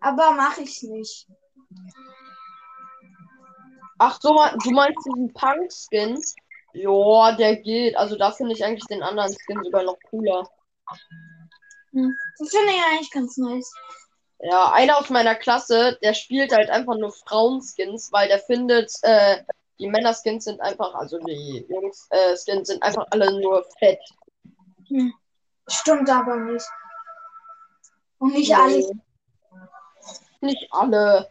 aber 0.00 0.32
mache 0.32 0.62
ich 0.62 0.82
nicht. 0.82 1.26
Ach 3.98 4.18
so, 4.20 4.36
du 4.62 4.70
meinst 4.72 5.06
diesen 5.06 5.32
Punk-Skin? 5.32 6.22
Ja, 6.74 7.32
der 7.32 7.56
geht. 7.56 7.96
Also 7.96 8.16
da 8.16 8.32
finde 8.32 8.52
ich 8.52 8.64
eigentlich 8.64 8.84
den 8.86 9.02
anderen 9.02 9.32
Skin 9.32 9.62
sogar 9.62 9.84
noch 9.84 9.96
cooler. 10.10 10.48
Hm. 11.92 12.14
Das 12.38 12.50
finde 12.50 12.72
ich 12.72 12.84
eigentlich 12.84 13.10
ganz 13.12 13.36
nice. 13.36 13.72
Ja, 14.40 14.72
einer 14.72 14.98
aus 14.98 15.08
meiner 15.08 15.36
Klasse, 15.36 15.96
der 16.02 16.12
spielt 16.12 16.52
halt 16.52 16.68
einfach 16.68 16.96
nur 16.96 17.12
Frauenskins, 17.12 18.12
weil 18.12 18.28
der 18.28 18.40
findet, 18.40 18.92
äh, 19.02 19.42
die 19.78 19.88
Männerskins 19.88 20.44
sind 20.44 20.60
einfach, 20.60 20.94
also 20.94 21.18
die 21.20 21.64
Jungs, 21.68 22.08
äh, 22.10 22.36
Skins 22.36 22.68
sind 22.68 22.82
einfach 22.82 23.06
alle 23.10 23.40
nur 23.40 23.64
fett. 23.78 24.00
Hm. 24.88 25.14
Stimmt 25.68 26.10
aber 26.10 26.36
nicht. 26.36 26.66
Und 28.18 28.32
nicht 28.32 28.48
Nee. 28.50 28.54
alle. 28.54 28.90
Nicht 30.40 30.68
alle. 30.72 31.30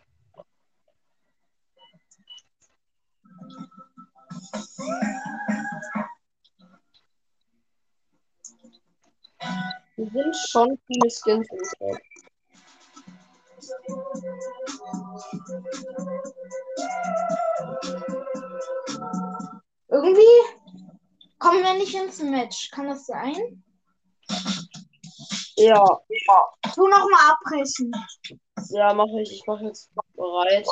Die 9.97 10.09
sind 10.09 10.35
schon 10.49 10.77
viele 10.87 11.09
Skins 11.09 11.47
im 11.51 11.65
Shop. 11.65 11.99
Irgendwie 19.89 20.21
kommen 21.39 21.63
wir 21.63 21.73
nicht 21.75 21.93
ins 21.95 22.21
Match. 22.21 22.71
Kann 22.71 22.87
das 22.87 23.05
sein? 23.05 23.63
Ja, 25.55 25.83
Tu 26.73 26.87
noch 26.87 27.09
mal 27.09 27.31
abbrechen. 27.31 27.91
ja, 28.69 28.93
mache 28.93 29.21
ich. 29.21 29.31
Ich 29.33 29.45
mache 29.47 29.65
jetzt 29.65 29.91
bereit. 30.15 30.67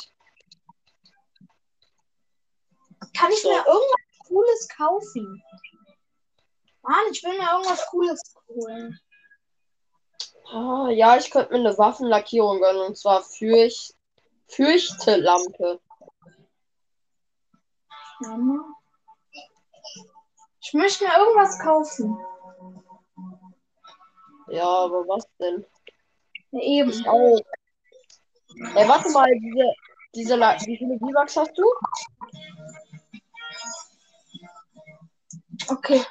Kann 3.17 3.31
ich 3.31 3.41
So. 3.41 3.49
mir 3.49 3.57
irgendwas 3.57 4.27
Cooles 4.27 4.67
kaufen? 4.75 5.43
Mann, 6.81 7.05
ich 7.11 7.23
will 7.23 7.37
mir 7.37 7.51
irgendwas 7.51 7.85
Cooles 7.87 8.21
holen. 8.47 8.99
Ah, 10.51 10.89
ja, 10.89 11.15
ich 11.17 11.29
könnte 11.31 11.53
mir 11.53 11.59
eine 11.59 11.77
Waffenlackierung 11.77 12.59
gönnen 12.59 12.81
und 12.81 12.97
zwar 12.97 13.21
Fürch 13.23 13.93
Fürchtelampe. 14.47 15.79
Mama. 18.19 18.75
Ich 20.63 20.73
möchte 20.73 21.05
mir 21.05 21.17
irgendwas 21.17 21.57
kaufen. 21.59 22.17
Ja, 24.51 24.67
aber 24.67 25.07
was 25.07 25.25
denn? 25.39 25.65
Eben. 26.51 26.89
Ich 26.89 27.07
auch. 27.07 27.39
Ey, 28.75 28.87
warte 28.87 29.09
mal, 29.11 29.31
diese, 29.39 29.73
diese 30.13 30.35
La 30.35 30.59
wie 30.65 30.77
viele 30.77 30.99
V-Bucks 30.99 31.37
hast 31.37 31.57
du? 31.57 31.63
Okay. 35.69 36.03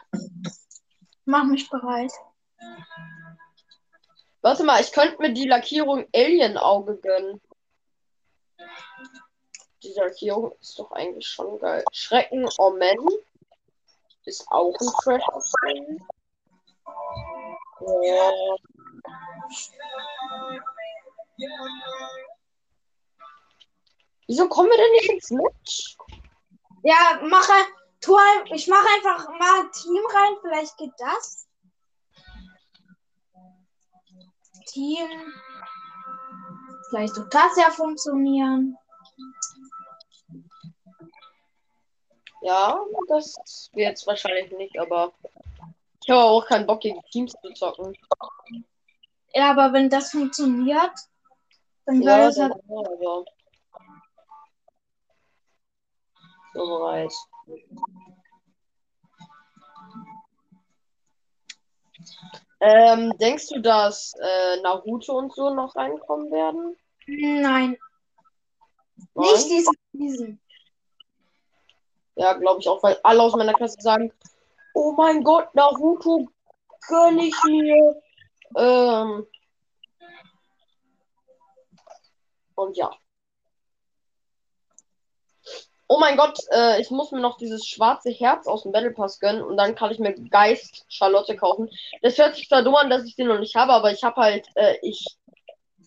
Mach 1.27 1.45
mich 1.45 1.69
bereit. 1.69 2.13
Warte 4.41 4.65
mal, 4.65 4.81
ich 4.81 4.93
könnte 4.93 5.21
mir 5.21 5.35
die 5.35 5.47
Lackierung 5.47 6.07
Alien-Auge 6.15 6.97
gönnen. 6.97 7.43
Die 9.83 9.93
Lackierung 9.93 10.53
ist 10.61 10.79
doch 10.79 10.91
eigentlich 10.93 11.27
schon 11.27 11.59
geil. 11.59 11.85
Schrecken 11.93 12.49
Omen 12.59 13.07
ist 14.25 14.47
auch 14.51 14.75
ein 14.81 14.87
Trash. 15.03 15.23
Wieso 24.27 24.49
kommen 24.49 24.69
wir 24.69 24.77
denn 24.77 24.93
nicht 24.93 25.11
ins 25.11 25.31
Match? 25.31 25.97
Ja, 26.83 27.21
mache. 27.23 27.53
Tu 28.03 28.15
ein, 28.17 28.47
ich 28.55 28.67
mache 28.67 28.87
einfach 28.97 29.29
mal 29.29 29.61
ein 29.61 29.73
Team 29.73 30.03
rein. 30.15 30.37
Vielleicht 30.43 30.77
geht 30.79 30.93
das. 30.99 31.47
Team. 34.67 35.09
Vielleicht 36.89 37.17
wird 37.17 37.35
das 37.35 37.57
ja 37.57 37.71
funktionieren. 37.71 38.77
Ja, 42.43 42.81
das 43.09 43.71
wird 43.75 43.89
jetzt 43.89 44.07
wahrscheinlich 44.07 44.51
nicht, 44.53 44.79
aber 44.79 45.13
ich 46.02 46.11
habe 46.11 46.21
auch 46.23 46.47
keinen 46.47 46.66
Bock 46.66 46.80
gegen 46.80 47.00
Teams 47.11 47.33
zu 47.42 47.52
zocken. 47.52 47.97
Ja, 49.35 49.50
aber 49.50 49.73
wenn 49.73 49.88
das 49.90 50.11
funktioniert, 50.11 50.92
dann 51.87 52.02
Ja, 52.02 52.16
wäre 52.19 52.28
es 52.28 52.37
dann 52.37 52.52
halt. 52.52 52.62
ja, 52.69 52.78
aber. 52.78 53.25
So 56.52 56.66
bereit. 56.66 57.12
Ähm, 62.61 63.16
denkst 63.19 63.49
du, 63.49 63.61
dass 63.61 64.12
äh, 64.21 64.61
Naruto 64.62 65.16
und 65.16 65.33
so 65.35 65.54
noch 65.54 65.75
reinkommen 65.76 66.30
werden? 66.30 66.76
Nein, 67.07 67.42
Nein? 67.42 67.78
nicht 69.14 69.49
diese 69.50 69.71
Season. 69.92 70.40
Ja, 72.16 72.35
glaube 72.35 72.61
ich 72.61 72.69
auch, 72.69 72.83
weil 72.83 72.99
alle 73.02 73.23
aus 73.23 73.35
meiner 73.35 73.54
Klasse 73.54 73.80
sagen, 73.80 74.12
oh 74.75 74.93
mein 74.97 75.23
Gott, 75.23 75.55
Naruto 75.55 76.29
gönn 76.89 77.19
ich 77.19 77.35
mir. 77.45 78.00
Ähm, 78.57 79.27
und 82.55 82.77
ja. 82.77 82.91
Oh 85.93 85.99
mein 85.99 86.17
Gott, 86.17 86.39
äh, 86.53 86.81
ich 86.81 86.91
muss 86.93 87.11
mir 87.11 87.21
noch 87.21 87.37
dieses 87.37 87.67
schwarze 87.67 88.11
Herz 88.11 88.47
aus 88.47 88.62
dem 88.62 88.71
Battle 88.71 88.93
Pass 88.93 89.19
gönnen 89.19 89.43
und 89.43 89.57
dann 89.57 89.75
kann 89.75 89.91
ich 89.91 89.99
mir 89.99 90.15
Geist 90.15 90.85
Charlotte 90.89 91.37
kaufen. 91.37 91.69
Das 92.00 92.17
hört 92.17 92.37
sich 92.37 92.49
zwar 92.49 92.62
dumm 92.62 92.77
an, 92.77 92.91
dass 92.91 93.05
ich 93.05 93.17
den 93.17 93.27
noch 93.27 93.41
nicht 93.41 93.57
habe, 93.57 93.73
aber 93.73 93.91
ich 93.91 94.05
habe 94.05 94.21
halt, 94.21 94.47
äh, 94.55 94.77
ich 94.83 95.05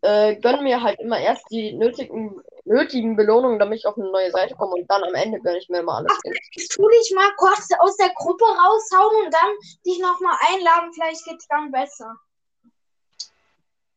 äh, 0.02 0.36
gönne 0.36 0.62
mir 0.62 0.84
halt 0.84 1.00
immer 1.00 1.20
erst 1.20 1.46
die 1.52 1.72
nötigen, 1.72 2.42
nötigen 2.65 3.15
Belohnungen, 3.15 3.60
damit 3.60 3.79
ich 3.79 3.86
auf 3.86 3.98
eine 3.98 4.10
neue 4.10 4.32
Seite 4.32 4.55
komme 4.55 4.74
und 4.74 4.89
dann 4.89 5.03
am 5.03 5.13
Ende 5.13 5.39
gönne 5.41 5.58
ich 5.58 5.70
mir 5.70 5.79
immer 5.79 5.98
alles. 5.98 6.17
Ich 6.51 6.67
tu 6.70 6.88
dich 6.89 7.13
mal 7.15 7.32
kurz 7.36 7.67
aus 7.79 7.98
der 7.98 8.10
Gruppe 8.15 8.46
raushauen 8.46 9.25
und 9.25 9.34
dann 9.34 9.51
dich 9.86 10.00
nochmal 10.00 10.38
einladen. 10.48 10.93
Vielleicht 10.93 11.25
geht's 11.25 11.48
dann 11.48 11.72
besser. 11.72 12.15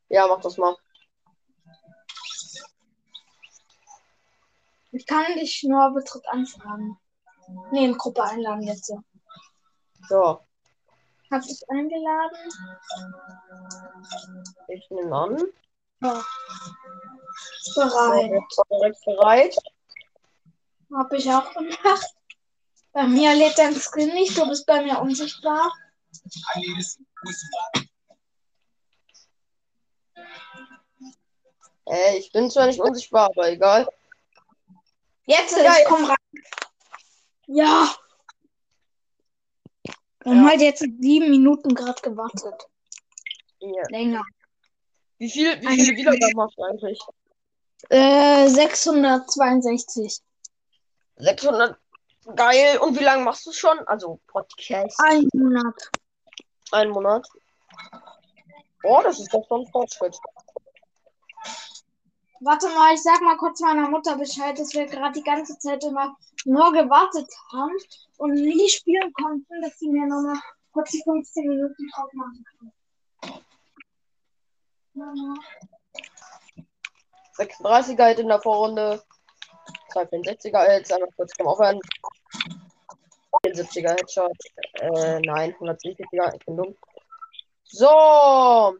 Ja, 0.08 0.26
mach 0.26 0.40
das 0.40 0.56
mal. 0.56 0.76
Ich 4.92 5.06
kann 5.06 5.24
dich 5.34 5.62
nur 5.64 5.90
Betritt 5.92 6.26
anfragen. 6.28 6.98
Nee, 7.70 7.84
in 7.84 7.96
Gruppe 7.96 8.22
einladen 8.22 8.62
jetzt. 8.62 8.86
So. 8.86 9.02
So, 10.08 10.40
Hab 11.30 11.42
dich 11.42 11.62
eingeladen? 11.68 12.38
ich 14.68 14.90
nehme 14.90 15.16
an. 15.16 15.42
Ja. 16.00 16.14
So, 16.14 16.22
bereit. 17.74 18.42
direkt 18.70 19.04
bereit. 19.04 19.56
Hab 20.94 21.12
ich 21.12 21.30
auch 21.30 21.52
gemacht. 21.52 22.14
Bei 22.92 23.06
mir 23.06 23.34
lädt 23.34 23.58
dein 23.58 23.74
Screen 23.74 24.14
nicht, 24.14 24.36
du 24.38 24.48
bist 24.48 24.64
bei 24.66 24.82
mir 24.82 24.98
unsichtbar. 25.00 25.72
Ey, 31.86 32.18
ich 32.18 32.32
bin 32.32 32.50
zwar 32.50 32.66
nicht 32.66 32.80
unsichtbar, 32.80 33.30
aber 33.30 33.50
egal. 33.50 33.88
Jetzt, 35.26 35.56
Ja, 35.56 35.72
ich 35.72 35.78
ja. 35.80 35.88
komm 35.88 36.04
rein. 36.04 36.16
Ja. 37.46 37.94
Wir 40.24 40.32
Ja. 40.32 40.38
haben 40.38 40.48
halt 40.48 40.60
jetzt 40.60 40.80
sieben 40.80 41.30
Minuten 41.30 41.74
gerade 41.74 42.00
gewartet. 42.02 42.66
Ja. 43.60 43.82
Länger. 43.90 44.22
Wie 45.18 45.30
viel, 45.30 45.60
wie 45.62 45.66
viele 45.84 45.96
Wiedergaben 45.96 46.40
hast 46.40 46.56
du 46.58 46.62
eigentlich? 46.64 47.00
Äh, 47.90 48.48
662. 48.48 50.20
600. 51.16 51.78
Geil. 52.34 52.78
Und 52.78 52.98
wie 52.98 53.04
lange 53.04 53.24
machst 53.24 53.46
du 53.46 53.52
schon? 53.52 53.78
Also 53.86 54.20
Podcast. 54.26 54.98
Ein 55.04 55.28
Monat. 55.32 55.90
Ein 56.72 56.90
Monat. 56.90 57.26
Oh, 58.82 59.00
das 59.02 59.20
ist 59.20 59.32
doch 59.32 59.46
schon 59.48 59.62
ein 59.62 59.66
Fortschritt. 59.68 60.18
Warte 62.40 62.68
mal, 62.68 62.94
ich 62.94 63.02
sag 63.02 63.20
mal 63.22 63.36
kurz 63.36 63.60
meiner 63.60 63.88
Mutter 63.88 64.16
Bescheid, 64.16 64.58
dass 64.58 64.74
wir 64.74 64.86
gerade 64.86 65.18
die 65.18 65.24
ganze 65.24 65.58
Zeit 65.58 65.82
immer 65.84 66.16
nur 66.44 66.72
gewartet 66.72 67.28
haben 67.52 67.76
und 68.18 68.34
nie 68.34 68.68
spielen 68.68 69.12
konnten, 69.14 69.62
dass 69.62 69.78
sie 69.78 69.88
mir 69.88 70.06
nochmal 70.06 70.38
kurz 70.72 70.90
die 70.90 71.02
15 71.02 71.48
Minuten 71.48 71.88
drauf 71.94 72.12
machen 72.12 72.44
kann. 72.58 72.72
Mama. 74.94 75.34
36er 77.38 78.08
Hit 78.08 78.18
in 78.20 78.28
der 78.28 78.40
Vorrunde. 78.40 79.02
264er 79.92 80.72
Hit, 80.72 80.92
einmal 80.92 81.10
kurz 81.16 81.32
zum 81.32 81.48
Aufhören. 81.48 81.80
74er 83.44 83.90
Headshot. 83.90 84.32
Äh, 84.74 85.20
nein, 85.20 85.54
170er, 85.60 86.34
ich 86.34 86.46
bin 86.46 86.56
dumm. 86.56 86.76
So. 87.64 88.76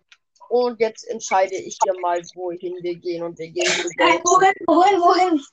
Und 0.48 0.80
jetzt 0.80 1.04
entscheide 1.08 1.56
ich 1.56 1.76
hier 1.82 1.98
mal, 2.00 2.20
wohin 2.34 2.76
wir 2.80 2.96
gehen. 2.96 3.24
Und 3.24 3.38
wir 3.38 3.50
gehen 3.50 3.70
Nein, 3.98 4.20
wohin, 4.24 4.54
wohin, 4.66 5.00
wohin? 5.00 5.44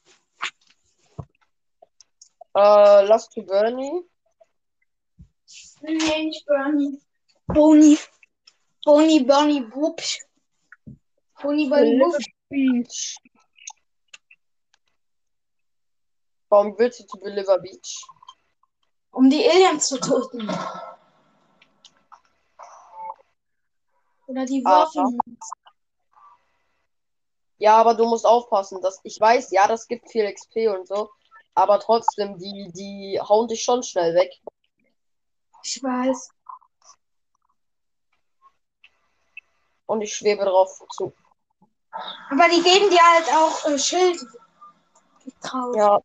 Äh, 2.56 3.06
lass 3.06 3.30
zu 3.30 3.42
Bernie. 3.42 4.04
Nee, 5.82 6.26
nicht 6.26 6.46
Bernie. 6.46 7.02
Boni. 7.48 7.98
Boni, 8.86 9.24
Bernie, 9.24 9.62
Bubsch. 9.62 10.20
Boni, 11.42 11.68
Bernie, 11.68 12.00
Bubsch. 12.00 12.33
Beach. 12.54 13.18
Warum 16.50 16.78
willst 16.78 17.00
du 17.00 17.08
zu 17.08 17.18
Deliver 17.18 17.58
Beach? 17.58 18.06
Um 19.12 19.28
die 19.28 19.44
Aliens 19.50 19.88
zu 19.88 20.00
töten. 20.00 20.48
Oder 24.28 24.46
die 24.46 24.62
Ah, 24.66 24.86
Würfel. 24.86 25.18
Ja, 27.58 27.78
aber 27.78 27.96
du 27.96 28.06
musst 28.06 28.26
aufpassen, 28.26 28.82
dass 28.82 29.00
ich 29.04 29.20
weiß, 29.20 29.52
ja, 29.52 29.68
das 29.68 29.88
gibt 29.88 30.12
viel 30.12 30.32
XP 30.32 30.68
und 30.68 30.88
so, 30.88 31.10
aber 31.56 31.80
trotzdem, 31.80 32.38
die, 32.38 32.72
die 32.74 33.20
hauen 33.20 33.48
dich 33.48 33.64
schon 33.64 33.82
schnell 33.82 34.14
weg. 34.14 34.32
Ich 35.64 35.82
weiß. 35.82 36.30
Und 39.88 40.02
ich 40.02 40.14
schwebe 40.14 40.46
drauf 40.46 40.80
zu. 40.92 41.14
Aber 42.30 42.50
die 42.50 42.62
geben 42.62 42.90
dir 42.90 43.00
halt 43.02 43.28
auch 43.36 43.66
äh, 43.66 43.78
Schild 43.78 44.20
drauf. 45.42 45.76
Ja. 45.76 46.00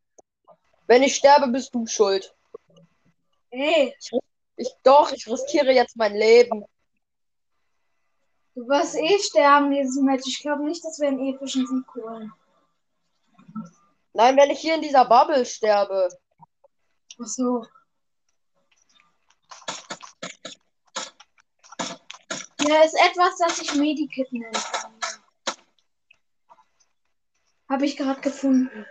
Wenn 0.87 1.03
ich 1.03 1.17
sterbe, 1.17 1.49
bist 1.49 1.75
du 1.75 1.87
schuld. 1.87 2.35
Ey, 3.51 3.95
Ich 4.57 4.71
doch, 4.83 5.11
ich 5.13 5.27
riskiere 5.27 5.73
jetzt 5.73 5.97
mein 5.97 6.15
Leben. 6.15 6.65
du 8.55 8.69
wirst 8.69 8.97
eh 8.97 9.19
sterben 9.19 9.71
dieses 9.71 10.01
Match. 10.03 10.27
Ich 10.27 10.41
glaube 10.41 10.65
nicht, 10.65 10.85
dass 10.85 10.99
wir 10.99 11.09
einen 11.09 11.21
epischen 11.27 11.67
Sieg 11.67 11.95
holen. 11.95 12.33
Nein, 14.13 14.37
wenn 14.37 14.51
ich 14.51 14.59
hier 14.61 14.75
in 14.75 14.83
dieser 14.83 15.05
Bubble 15.05 15.45
sterbe. 15.47 16.09
Ach 17.21 17.27
so. 17.27 17.65
Ja, 22.61 22.83
ist 22.83 22.95
etwas, 22.95 23.39
das 23.39 23.61
ich 23.61 23.75
Medikit 23.75 24.31
nennen 24.33 24.53
kann. 24.53 24.98
Habe 27.69 27.85
ich 27.85 27.97
gerade 27.97 28.21
gefunden. 28.21 28.87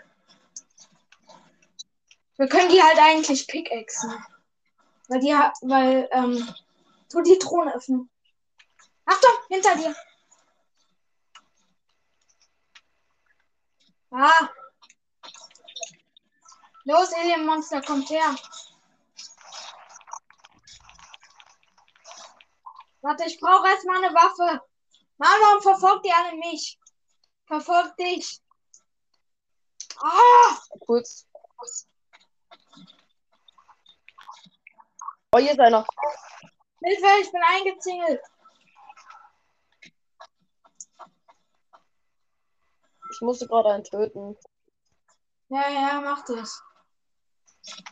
Wir 2.37 2.47
können 2.47 2.69
die 2.69 2.81
halt 2.81 2.99
eigentlich 2.99 3.47
pickaxen. 3.47 4.13
Weil 5.07 5.19
die 5.19 5.35
ha- 5.35 5.53
weil, 5.61 6.07
ähm, 6.11 6.47
tu 7.09 7.21
die 7.21 7.39
Drohne 7.39 7.73
öffnen. 7.73 8.09
Achtung, 9.05 9.31
hinter 9.49 9.75
dir. 9.75 9.95
Ah. 14.11 14.49
Los, 16.83 17.13
Alien-Monster, 17.13 17.81
kommt 17.81 18.09
her. 18.09 18.35
Warte, 23.01 23.25
ich 23.25 23.39
brauche 23.39 23.67
erstmal 23.67 24.03
eine 24.03 24.13
Waffe. 24.13 24.61
Mann, 25.17 25.29
warum 25.41 25.61
verfolgt 25.61 26.05
ihr 26.05 26.15
alle 26.15 26.35
mich? 26.37 26.79
Verfolgt 27.45 27.99
dich. 27.99 28.41
Ah! 29.99 30.59
Kurz. 30.85 31.27
Oh, 35.31 35.39
hier 35.39 35.51
ist 35.51 35.59
einer. 35.59 35.85
Hilfe, 36.83 37.07
ich 37.21 37.31
bin 37.31 37.41
eingezingelt. 37.43 38.21
Ich 43.11 43.21
musste 43.21 43.47
gerade 43.47 43.69
einen 43.71 43.83
töten. 43.83 44.37
Ja, 45.49 45.69
ja, 45.69 46.01
mach 46.01 46.23
das. 46.25 46.61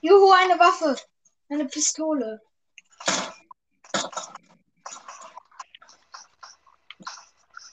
Juhu, 0.01 0.31
eine 0.31 0.59
Waffe. 0.59 0.95
Eine 1.49 1.65
Pistole. 1.65 2.41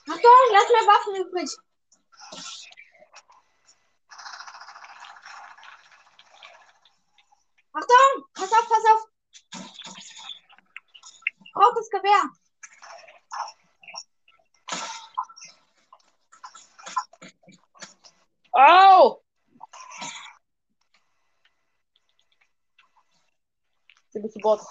Achtung, 0.09 0.31
lass 0.51 0.69
mir 0.69 0.87
Waffen 0.87 1.15
übrig. 1.15 1.49
Achtung! 7.73 8.25
Pass 8.35 8.51
auf, 8.51 8.69
pass 8.69 8.85
auf! 8.91 9.07
Braucht 11.53 11.77
das 11.77 11.89
Gewehr! 11.89 12.29
Au! 18.51 19.23
Sie 24.09 24.19
bist 24.19 24.39
Bord. 24.41 24.61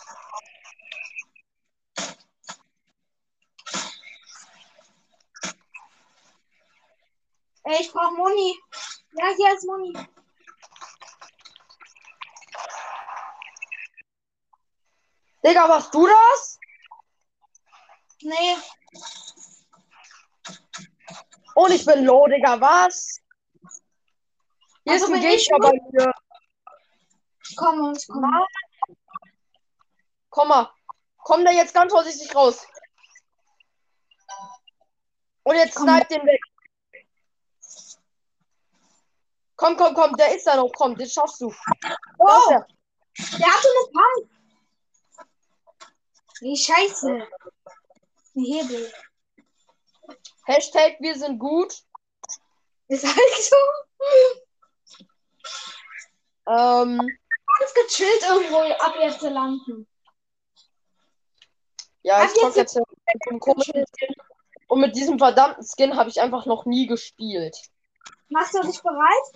Ey, 7.65 7.81
ich 7.81 7.93
brauche 7.93 8.13
Muni. 8.13 8.57
Ja, 9.15 9.27
hier 9.37 9.55
ist 9.55 9.67
Muni. 9.67 10.22
Digga, 15.45 15.69
warst 15.69 15.93
du 15.95 16.07
das? 16.07 16.59
Nee, 18.23 18.57
Und 21.55 21.73
ich 21.73 21.85
bin 21.85 22.05
low, 22.05 22.27
Digga, 22.29 22.61
was? 22.61 23.21
Hier 24.85 24.93
Also 24.95 25.07
ist 25.07 25.13
ein 25.13 25.21
Gegner 25.21 25.59
bei 25.59 25.73
mir. 25.91 26.13
ich 27.49 27.57
komme. 27.57 27.93
Mann. 28.09 28.47
Komm 30.31 30.49
mal. 30.49 30.71
Komm 31.19 31.45
da 31.45 31.51
jetzt 31.51 31.75
ganz 31.75 31.93
vorsichtig 31.93 32.35
raus. 32.35 32.67
Und 35.45 35.57
jetzt 35.57 35.75
Komm. 35.75 35.89
snipe 35.89 36.07
den 36.09 36.27
weg. 36.27 36.41
Komm, 39.57 39.77
komm, 39.77 39.95
komm, 39.95 40.17
der 40.17 40.35
ist 40.35 40.47
da 40.47 40.57
noch. 40.57 40.71
Komm, 40.77 40.97
den 40.97 41.09
schaffst 41.09 41.41
du. 41.41 41.55
Oh, 42.19 42.51
er. 42.51 42.67
der 43.39 43.47
hatte 43.47 43.69
eine 43.69 43.93
Pump. 43.93 44.32
Wie 46.43 46.57
scheiße. 46.57 47.09
Ein 48.35 48.45
Hebel. 48.45 48.93
Hashtag 50.45 50.97
wir 50.99 51.17
sind 51.17 51.39
gut. 51.39 51.73
Ist 52.89 53.05
halt 53.05 53.17
so. 53.39 53.57
Ähm, 56.49 56.99
Ganz 56.99 57.75
gechillt 57.75 58.23
irgendwo 58.29 58.59
ab 58.83 58.95
jetzt 58.99 59.21
zu 59.21 59.29
landen. 59.29 59.87
ja, 62.03 62.19
Hab 62.19 62.31
ich 62.35 62.43
jetzt- 62.43 62.57
jetzt 62.57 62.75
mit 62.77 62.87
dem 63.31 63.39
komischen 63.39 63.85
Skin. 63.87 64.15
Und 64.67 64.81
mit 64.81 64.97
diesem 64.97 65.19
verdammten 65.19 65.65
Skin 65.65 65.97
habe 65.97 66.11
ich 66.11 66.21
einfach 66.21 66.47
noch 66.47 66.65
nie 66.67 66.87
gespielt. 66.89 67.57
Machst 68.31 68.55
du 68.55 68.63
dich 68.63 68.83
bereit? 68.83 69.33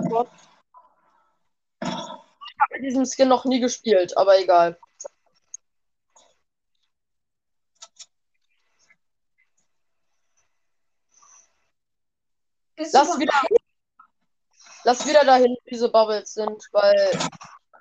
Ich 0.00 0.47
habe 2.60 2.74
mit 2.74 2.84
diesem 2.84 3.04
Skin 3.04 3.28
noch 3.28 3.44
nie 3.44 3.60
gespielt, 3.60 4.16
aber 4.16 4.38
egal. 4.38 4.78
Lass 12.76 13.18
wieder, 13.18 13.34
lass 14.84 15.06
wieder 15.06 15.24
dahin, 15.24 15.50
wo 15.50 15.70
diese 15.70 15.88
Bubbles 15.90 16.34
sind, 16.34 16.68
weil 16.72 17.10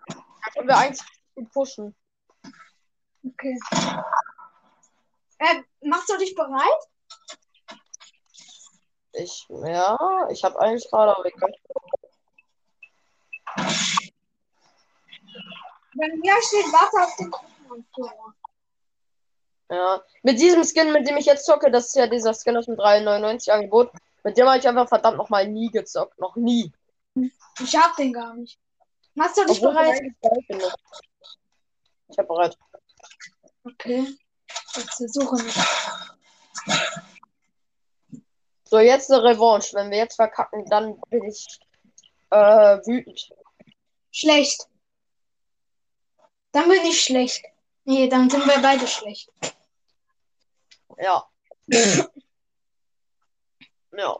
da 0.07 0.51
können 0.53 0.67
wir 0.67 0.77
eigentlich 0.77 1.07
gut 1.35 1.51
pushen. 1.51 1.95
Okay. 3.23 3.59
Äh, 5.39 5.61
machst 5.81 6.09
du 6.09 6.17
dich 6.17 6.33
bereit? 6.33 6.81
Ich, 9.13 9.45
ja, 9.49 10.27
ich 10.31 10.43
habe 10.43 10.59
eigentlich 10.59 10.89
gerade 10.89 11.15
aber 11.15 11.25
egal. 11.25 11.51
Bei 15.97 16.07
mir 16.15 16.33
steht 16.43 16.71
Warte 16.71 17.07
auf 17.07 17.15
den 17.15 17.31
Gruppenanführer. 17.31 18.33
Ja. 19.69 20.01
Mit 20.21 20.39
diesem 20.39 20.63
Skin, 20.63 20.93
mit 20.93 21.07
dem 21.07 21.17
ich 21.17 21.25
jetzt 21.25 21.45
zocke, 21.45 21.71
das 21.71 21.87
ist 21.87 21.95
ja 21.95 22.07
dieser 22.07 22.33
Skin 22.33 22.55
aus 22.55 22.65
dem 22.65 22.75
3,99 22.75 23.49
Angebot. 23.49 23.91
Mit 24.23 24.37
dem 24.37 24.47
habe 24.47 24.59
ich 24.59 24.67
einfach 24.67 24.87
verdammt 24.87 25.17
nochmal 25.17 25.47
nie 25.47 25.69
gezockt. 25.69 26.19
Noch 26.19 26.35
nie. 26.35 26.71
Ich 27.59 27.75
hab 27.75 27.95
den 27.95 28.13
gar 28.13 28.35
nicht. 28.35 28.59
Machst 29.15 29.37
du 29.37 29.45
dich 29.45 29.63
Obwohl 29.63 29.83
ich 29.85 30.13
bereit? 30.21 30.75
Ich 32.09 32.17
habe 32.17 32.27
bereit. 32.27 32.57
Okay. 33.63 34.07
Jetzt 34.75 34.95
versuche 34.95 35.35
nicht. 35.43 35.59
So, 38.65 38.79
jetzt 38.79 39.11
eine 39.11 39.23
Revanche. 39.23 39.75
Wenn 39.75 39.89
wir 39.89 39.97
jetzt 39.97 40.15
verkacken, 40.15 40.65
dann 40.69 40.99
bin 41.09 41.23
ich 41.23 41.59
äh, 42.29 42.77
wütend. 42.85 43.29
Schlecht. 44.11 44.67
Dann 46.57 46.69
bin 46.69 46.83
ich 46.85 47.03
schlecht. 47.03 47.45
Nee, 47.85 48.09
dann 48.09 48.31
sind 48.31 48.43
wir 48.47 48.59
beide 48.59 48.87
schlecht. 48.87 49.31
Ja. 50.97 51.23
ja. 53.91 54.19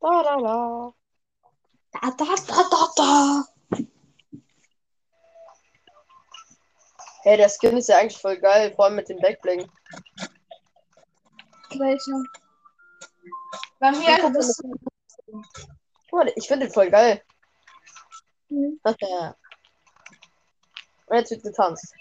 Da, 0.00 0.22
da, 0.22 0.36
da. 0.36 0.94
Da, 1.92 2.10
da, 2.10 2.34
da, 2.46 2.62
da, 2.70 2.92
da. 2.94 3.44
Hey, 7.22 7.38
der 7.38 7.48
Skin 7.48 7.78
ist 7.78 7.88
ja 7.88 7.96
eigentlich 7.96 8.20
voll 8.20 8.36
geil, 8.36 8.74
vor 8.74 8.84
allem 8.84 8.96
mit 8.96 9.08
dem 9.08 9.18
Backbling. 9.18 9.66
Welcher? 11.70 12.41
Bei 13.78 13.90
mir 13.90 14.36
ist 14.38 14.64
mal, 16.12 16.32
ich 16.36 16.46
finde 16.46 16.66
den 16.66 16.72
voll 16.72 16.90
geil. 16.90 17.22
Mhm. 18.48 18.80
Und 21.06 21.16
jetzt 21.16 21.30
wird 21.30 21.42
getanzt. 21.42 21.94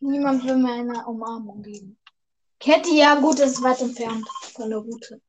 Niemand 0.00 0.44
will 0.44 0.56
mir 0.56 0.72
eine 0.72 1.06
Umarmung 1.06 1.62
geben. 1.62 1.98
Ketty, 2.60 2.98
ja 2.98 3.14
gut, 3.16 3.40
ist 3.40 3.62
weit 3.62 3.80
entfernt 3.80 4.28
von 4.54 4.70
der 4.70 4.78
Route. 4.78 5.20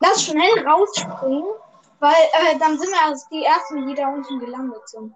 Lass 0.00 0.24
schnell 0.24 0.66
rausspringen, 0.66 1.44
weil 1.98 2.14
äh, 2.14 2.58
dann 2.58 2.78
sind 2.78 2.90
wir 2.90 3.04
als 3.04 3.28
die 3.28 3.44
Ersten, 3.44 3.86
die 3.86 3.94
da 3.94 4.08
unten 4.08 4.38
gelandet 4.38 4.88
sind. 4.88 5.14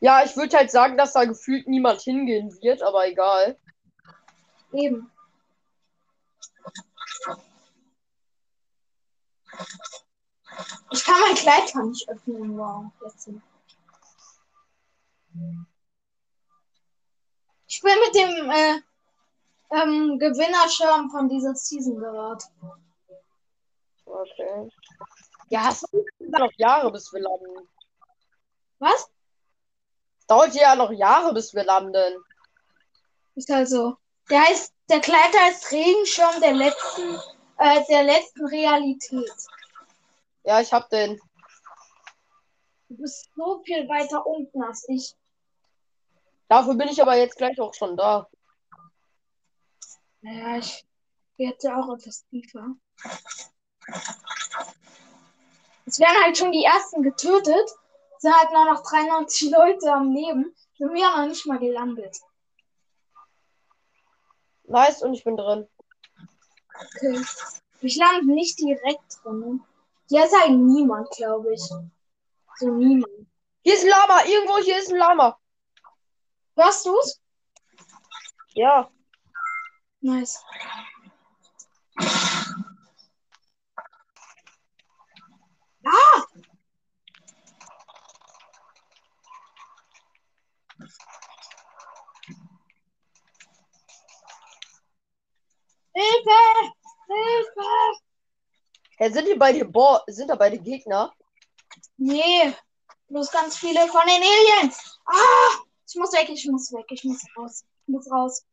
Ja, 0.00 0.22
ich 0.24 0.36
würde 0.36 0.56
halt 0.56 0.70
sagen, 0.70 0.96
dass 0.96 1.12
da 1.12 1.24
gefühlt 1.24 1.66
niemand 1.66 2.00
hingehen 2.02 2.56
wird, 2.62 2.82
aber 2.82 3.08
egal. 3.08 3.58
Eben. 4.72 5.10
Ich 10.90 11.04
kann 11.04 11.20
mein 11.20 11.34
Kleid 11.34 11.72
gar 11.72 11.86
nicht 11.86 12.08
öffnen. 12.08 12.56
Wow. 12.56 12.92
Jetzt. 13.02 13.30
Ich 17.66 17.82
bin 17.82 17.92
mit 18.06 18.14
dem 18.14 18.50
äh, 18.50 18.80
ähm, 19.70 20.18
Gewinnerschirm 20.18 21.10
von 21.10 21.28
dieser 21.28 21.54
Season 21.54 21.96
gerade. 21.96 22.44
Okay. 24.04 24.70
Ja, 25.50 25.70
es 25.70 25.84
ja 25.92 26.38
noch 26.38 26.52
Jahre, 26.56 26.90
bis 26.92 27.12
wir 27.12 27.20
landen. 27.20 27.68
Was? 28.78 29.10
Dauert 30.28 30.54
ja 30.54 30.76
noch 30.76 30.92
Jahre, 30.92 31.32
bis 31.32 31.54
wir 31.54 31.64
landen. 31.64 32.22
Ist 33.34 33.48
halt 33.48 33.68
so. 33.68 33.96
Der 34.30 34.42
heißt, 34.42 34.72
der 34.90 35.00
Kleid 35.00 35.34
heißt 35.36 35.72
Regenschirm 35.72 36.40
der 36.40 36.52
letzten, 36.52 37.14
äh, 37.56 37.82
der 37.88 38.04
letzten 38.04 38.46
Realität. 38.46 39.32
Ja, 40.44 40.60
ich 40.60 40.72
hab 40.72 40.90
den. 40.90 41.18
Du 42.88 42.96
bist 42.98 43.28
so 43.34 43.62
viel 43.64 43.88
weiter 43.88 44.26
unten 44.26 44.62
als 44.62 44.86
ich. 44.88 45.16
Dafür 46.48 46.74
bin 46.74 46.88
ich 46.88 47.00
aber 47.00 47.16
jetzt 47.16 47.36
gleich 47.36 47.58
auch 47.60 47.74
schon 47.74 47.96
da. 47.96 48.28
Naja, 50.20 50.58
ich 50.58 50.86
werde 51.36 51.76
auch 51.76 51.94
etwas 51.94 52.26
tiefer. 52.26 52.66
Es 55.86 55.98
werden 55.98 56.22
halt 56.22 56.36
schon 56.36 56.52
die 56.52 56.64
ersten 56.64 57.02
getötet. 57.02 57.70
Sind 58.18 58.34
halt 58.34 58.50
nur 58.52 58.64
noch 58.64 58.82
93 58.82 59.50
Leute 59.50 59.92
am 59.92 60.12
Leben. 60.12 60.54
Sind 60.76 60.92
wir 60.92 61.08
noch 61.08 61.26
nicht 61.26 61.46
mal 61.46 61.58
gelandet. 61.58 62.16
Nice, 64.64 65.02
und 65.02 65.14
ich 65.14 65.24
bin 65.24 65.36
drin. 65.36 65.68
Okay. 66.74 67.24
Ich 67.80 67.96
lande 67.96 68.26
nicht 68.32 68.58
direkt 68.58 69.18
drin. 69.22 69.62
Hier 70.08 70.24
ist 70.24 70.38
halt 70.38 70.50
niemand, 70.50 71.10
glaube 71.10 71.54
ich. 71.54 71.62
So 72.58 72.70
niemand. 72.70 73.12
Hier 73.62 73.74
ist 73.74 73.84
ein 73.84 73.90
Lama. 73.90 74.24
Irgendwo 74.24 74.58
hier 74.58 74.78
ist 74.78 74.90
ein 74.90 74.98
Lama. 74.98 75.38
Hörst 76.56 76.86
du's? 76.86 77.20
Ja. 78.54 78.90
Nice. 80.00 80.42
Ah! 85.84 86.24
Hilfe! 95.94 96.72
Hilfe! 97.08 97.98
Hey, 99.00 99.12
sind 99.12 99.28
die 99.28 99.36
beide 99.36 99.64
Bo 99.64 100.00
sind 100.08 100.28
da 100.28 100.34
beide 100.34 100.58
Gegner? 100.58 101.12
Nee, 101.98 102.52
bloß 103.08 103.30
ganz 103.30 103.56
viele 103.56 103.86
von 103.86 104.02
den 104.06 104.20
Aliens. 104.20 104.98
Ah, 105.06 105.62
ich 105.86 105.94
muss 105.94 106.12
weg, 106.12 106.28
ich 106.30 106.44
muss 106.46 106.72
weg, 106.72 106.86
ich 106.90 107.04
muss 107.04 107.22
raus. 107.36 107.64
Ich 107.86 107.92
muss 107.92 108.10
raus. 108.10 108.44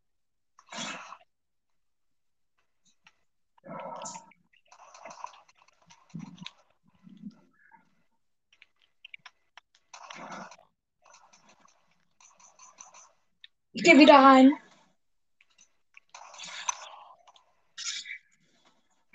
Ich 13.73 13.84
gehe 13.84 13.97
wieder 13.97 14.13
rein. 14.19 14.53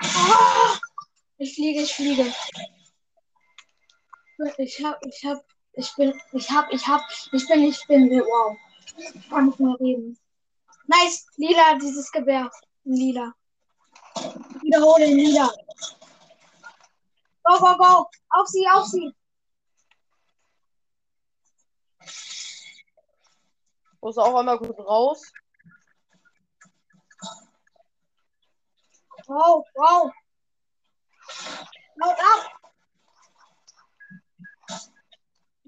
Ah, 0.03 0.80
ich 1.41 1.55
fliege, 1.55 1.81
ich 1.81 1.95
fliege. 1.95 2.35
Ich 4.59 4.85
hab, 4.85 5.05
ich 5.07 5.25
hab, 5.25 5.45
ich 5.73 5.95
bin, 5.97 6.21
ich 6.33 6.51
hab, 6.51 6.71
ich 6.73 6.87
hab, 6.87 7.01
ich 7.33 7.49
bin, 7.49 7.65
ich 7.65 7.87
bin, 7.87 8.11
wow. 8.11 8.57
Ich 9.15 9.31
kann 9.31 9.47
nicht 9.47 9.59
mehr 9.59 9.81
reden. 9.81 10.19
Nice, 10.87 11.27
lila, 11.37 11.77
dieses 11.77 12.13
Gewehr. 12.13 12.51
Lila. 12.85 13.33
Wiederhole, 14.63 15.07
lila. 15.07 15.51
Go, 17.45 17.59
go, 17.59 17.77
go. 17.77 18.11
Auf 18.31 18.47
sie, 18.49 18.69
auf 18.69 18.87
sie. 18.87 19.15
Muss 24.03 24.19
auch 24.19 24.35
einmal 24.35 24.59
gut 24.59 24.79
raus. 24.79 25.33
Wow, 29.27 29.65
wow. 29.75 30.13
Laut 32.01 32.19
ab. 32.19 32.61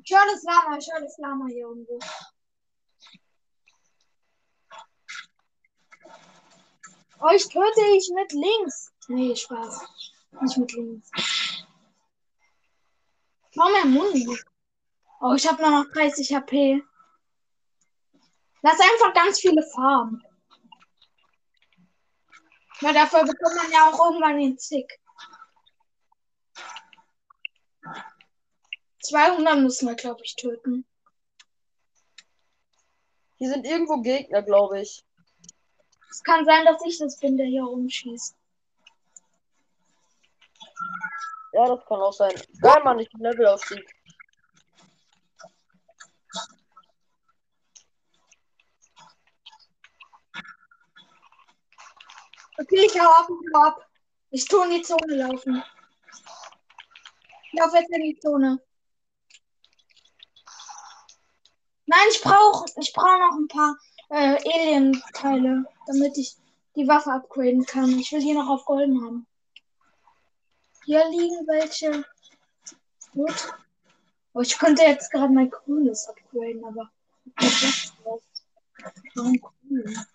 Ich 0.04 0.10
höre 0.10 0.26
das 0.32 0.42
Lama, 0.42 0.78
ich 0.78 0.88
höre 0.90 1.02
das 1.02 1.18
Lama 1.18 1.46
hier 1.48 1.66
irgendwo. 1.66 1.98
Euch 7.20 7.44
töte 7.48 7.80
ich 7.96 8.10
mit 8.14 8.32
links. 8.32 8.92
Nee, 9.08 9.36
Spaß. 9.36 9.84
Nicht 10.40 10.56
mit 10.56 10.72
links. 10.72 11.10
Warum 13.54 13.72
mehr 13.72 13.84
Mundi? 13.84 14.38
Oh, 15.20 15.34
ich 15.34 15.46
habe 15.46 15.62
noch 15.62 15.84
30 15.92 16.34
HP. 16.34 16.82
Lass 18.62 18.80
einfach 18.80 19.12
ganz 19.12 19.38
viele 19.38 19.62
Farben. 19.74 20.22
Na, 22.80 22.92
dafür 22.92 23.20
bekommt 23.20 23.56
man 23.56 23.70
ja 23.70 23.88
auch 23.88 24.06
irgendwann 24.06 24.38
den 24.38 24.58
Zick. 24.58 25.01
200 29.02 29.58
müssen 29.58 29.88
wir, 29.88 29.96
glaube 29.96 30.22
ich, 30.24 30.36
töten. 30.36 30.86
Hier 33.36 33.50
sind 33.50 33.66
irgendwo 33.66 34.00
Gegner, 34.00 34.42
glaube 34.42 34.80
ich. 34.80 35.04
Es 36.10 36.22
kann 36.22 36.44
sein, 36.44 36.64
dass 36.64 36.84
ich 36.86 36.98
das 36.98 37.18
bin, 37.18 37.36
der 37.36 37.46
hier 37.46 37.64
rumschießt. 37.64 38.36
Ja, 41.54 41.66
das 41.66 41.84
kann 41.86 42.00
auch 42.00 42.12
sein. 42.12 42.32
Geil, 42.60 42.82
Mann, 42.84 42.98
ich 42.98 43.10
bin 43.10 43.20
Levelaufstieg. 43.20 43.84
Okay, 52.58 52.86
ich 52.86 53.00
hau 53.00 53.10
ab, 53.10 53.28
ich 53.28 53.54
hau 53.54 53.62
ab. 53.62 53.90
Ich 54.30 54.44
tue 54.46 54.64
in 54.64 54.70
die 54.70 54.82
Zone 54.82 55.14
laufen. 55.16 55.62
Ich 57.52 57.60
laufe 57.60 57.76
jetzt 57.76 57.90
in 57.90 58.02
die 58.02 58.18
Zone. 58.18 58.62
Nein, 61.84 62.06
ich 62.10 62.22
brauche 62.22 62.64
ich 62.80 62.92
brauch 62.94 63.18
noch 63.18 63.36
ein 63.38 63.48
paar 63.48 63.76
äh, 64.08 64.38
Alien-Teile, 64.50 65.66
damit 65.86 66.16
ich 66.16 66.34
die 66.76 66.88
Waffe 66.88 67.12
upgraden 67.12 67.66
kann. 67.66 67.98
Ich 67.98 68.10
will 68.12 68.20
die 68.20 68.32
noch 68.32 68.48
auf 68.48 68.64
Golden 68.64 69.04
haben. 69.04 69.26
Hier 70.86 71.06
liegen 71.10 71.46
welche. 71.46 72.04
Gut. 73.12 73.52
Oh, 74.32 74.40
ich 74.40 74.58
könnte 74.58 74.84
jetzt 74.84 75.10
gerade 75.10 75.32
mein 75.32 75.50
grünes 75.50 76.08
upgraden, 76.08 76.64
aber. 76.64 76.90
Warum 79.14 79.40
grün? 79.40 80.06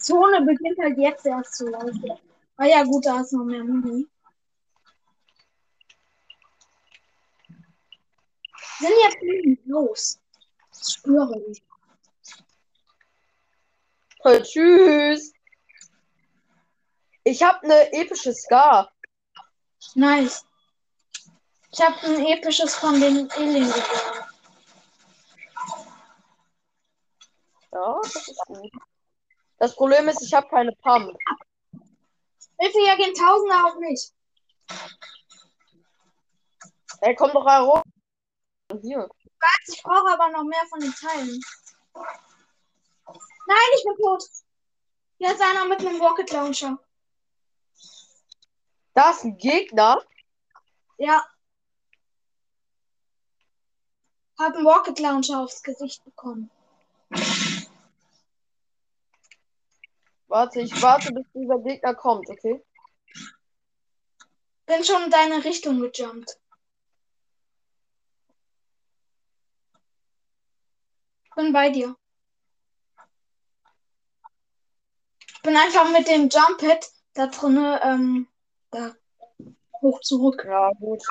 Zone 0.00 0.42
beginnt 0.42 0.78
halt 0.78 0.98
jetzt 0.98 1.26
erst 1.26 1.54
zu 1.54 1.68
laufen. 1.68 2.12
Ah 2.56 2.66
ja, 2.66 2.82
gut, 2.82 3.06
da 3.06 3.20
ist 3.20 3.32
noch 3.32 3.44
mehr 3.44 3.64
Muni. 3.64 4.06
Sind 8.78 8.94
jetzt 9.02 9.18
fliegen 9.18 9.58
los. 9.66 10.18
Ich 10.72 10.94
spüre 10.94 11.38
ich. 11.50 11.62
Hey, 14.22 14.42
tschüss. 14.42 15.32
Ich 17.24 17.42
habe 17.42 17.62
eine 17.62 17.92
epische 17.92 18.32
Scar. 18.32 18.90
Nice. 19.94 20.44
Ich 21.72 21.80
habe 21.80 21.96
ein 22.06 22.26
episches 22.26 22.74
von 22.74 23.00
den 23.00 23.30
Alien 23.32 23.66
gewonnen. 23.66 24.24
Ja, 27.72 28.00
das 28.02 28.28
ist 28.28 28.40
gut. 28.46 28.89
Das 29.60 29.76
Problem 29.76 30.08
ist, 30.08 30.22
ich 30.22 30.32
habe 30.32 30.48
keine 30.48 30.72
Pump. 30.72 31.14
Hilfe, 32.58 32.78
hier 32.78 32.96
gehen 32.96 33.14
Tausende 33.14 33.54
auf 33.66 33.76
mich. 33.76 34.10
Ey, 37.02 37.14
komm 37.14 37.30
doch 37.32 37.46
herum. 37.46 37.82
Hier. 38.80 39.06
Was? 39.38 39.74
Ich 39.74 39.82
brauche 39.82 40.10
aber 40.12 40.30
noch 40.30 40.44
mehr 40.44 40.64
von 40.70 40.80
den 40.80 40.94
Teilen. 40.94 41.40
Nein, 43.46 43.70
ich 43.76 43.84
bin 43.84 43.96
tot. 44.02 44.24
Hier 45.18 45.32
ist 45.32 45.42
einer 45.42 45.66
mit 45.66 45.80
einem 45.80 46.00
Rocket 46.00 46.30
Launcher. 46.32 46.78
Da 48.94 49.10
ist 49.10 49.24
ein 49.24 49.36
Gegner. 49.36 50.02
Ja. 50.96 51.22
Hab 54.38 54.54
einen 54.54 54.66
Rocket 54.66 54.98
Launcher 55.00 55.40
aufs 55.40 55.62
Gesicht 55.62 56.02
bekommen. 56.04 56.50
Warte, 60.30 60.60
ich 60.60 60.80
warte, 60.80 61.12
bis 61.12 61.26
dieser 61.34 61.58
Gegner 61.58 61.92
kommt, 61.92 62.30
okay? 62.30 62.64
Bin 64.64 64.84
schon 64.84 65.02
in 65.02 65.10
deine 65.10 65.44
Richtung 65.44 65.80
gejumpt. 65.80 66.38
Bin 71.34 71.52
bei 71.52 71.70
dir. 71.70 71.96
Ich 75.26 75.42
bin 75.42 75.56
einfach 75.56 75.90
mit 75.90 76.06
dem 76.06 76.28
Jump 76.28 76.60
Hit 76.60 76.88
da 77.14 77.26
drinne, 77.26 77.80
ähm, 77.82 78.28
da 78.70 78.94
hoch 79.80 80.00
zurück. 80.00 80.44
Ja, 80.46 80.70
gut. 80.78 81.02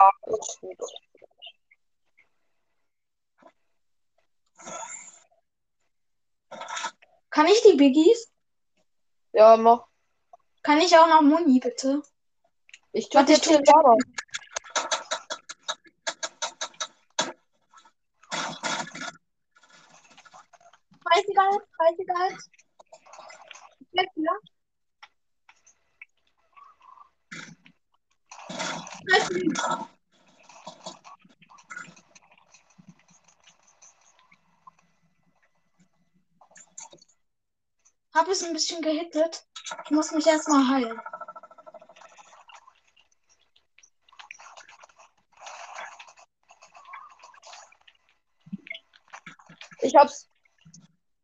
Kann 7.30 7.48
ich 7.48 7.62
die 7.64 7.76
Biggies? 7.76 8.32
Ja, 9.34 9.58
mach. 9.58 9.86
Kann 10.64 10.80
ich 10.80 10.98
auch 10.98 11.08
noch 11.08 11.22
Muni, 11.22 11.60
bitte? 11.60 12.02
Ich 12.92 13.10
Warte, 13.14 13.34
tue 13.34 13.36
ich 13.36 13.46
jetzt 13.46 13.48
hier 13.50 13.64
tu- 13.64 13.72
Lava. 13.72 13.96
Scheißegal, 21.04 21.58
scheißegal. 21.78 22.38
Ich 23.80 23.88
bleib 23.92 24.08
hier. 24.16 24.40
Scheiße. 38.20 38.26
Hab 38.26 38.28
es 38.28 38.44
ein 38.44 38.54
bisschen 38.54 38.82
gehittet. 38.82 39.46
Ich 39.86 39.92
muss 39.92 40.12
mich 40.12 40.28
erstmal 40.28 40.68
heilen. 40.68 41.00
Ich 49.82 49.96
hab's. 49.96 50.30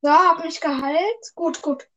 Ja, 0.01 0.29
hab 0.29 0.43
mich 0.43 0.61
geheilt. 0.61 1.35
Gut, 1.35 1.61
gut. 1.61 1.87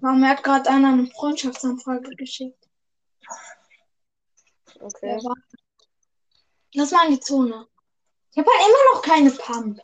Warum 0.00 0.24
hat 0.24 0.44
gerade 0.44 0.70
einer 0.70 0.92
eine 0.92 1.06
Freundschaftsanfrage 1.08 2.10
geschickt? 2.10 2.67
Okay. 4.80 5.18
Lass 6.74 6.90
mal 6.92 7.06
in 7.06 7.14
die 7.14 7.20
Zone. 7.20 7.66
Ich 8.30 8.38
habe 8.38 8.48
halt 8.50 8.68
immer 8.68 8.94
noch 8.94 9.02
keine 9.02 9.30
Pump. 9.30 9.80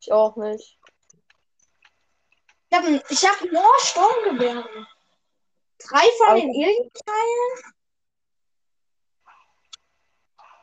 Ich 0.00 0.12
auch 0.12 0.36
nicht. 0.36 0.78
Ich 2.70 2.76
habe 2.76 3.02
ich 3.08 3.24
hab 3.28 3.40
nur 3.52 3.78
Sturmgewehre. 3.80 4.86
Drei 5.78 6.06
von 6.18 6.26
Aber- 6.28 6.40
den 6.40 6.50
Alien-Teilen. 6.50 7.72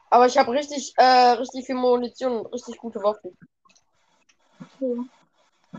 Aber 0.09 0.27
ich 0.27 0.37
habe 0.37 0.51
richtig, 0.51 0.93
äh, 0.97 1.31
richtig 1.31 1.65
viel 1.65 1.75
Munition 1.75 2.37
und 2.45 2.53
richtig 2.53 2.77
gute 2.77 3.01
Waffen. 3.01 3.35
Okay. 4.59 5.09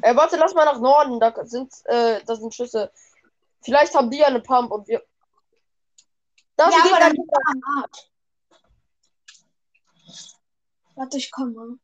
Äh, 0.02 0.16
warte, 0.16 0.36
lass 0.36 0.54
mal 0.54 0.64
nach 0.64 0.80
Norden. 0.80 1.20
Da 1.20 1.32
sind, 1.46 1.72
äh, 1.84 2.20
da 2.24 2.34
sind 2.34 2.52
Schüsse. 2.52 2.90
Vielleicht 3.62 3.94
haben 3.94 4.10
die 4.10 4.18
ja 4.18 4.26
eine 4.26 4.40
Pump 4.40 4.72
und 4.72 4.88
wir. 4.88 5.04
Da 6.56 6.70
Ja, 6.70 6.82
Gegner. 6.82 6.98
dann 7.00 7.16
am 7.46 7.62
Arsch. 7.82 8.10
Warte, 10.94 11.16
ich 11.16 11.30
komme. 11.30 11.78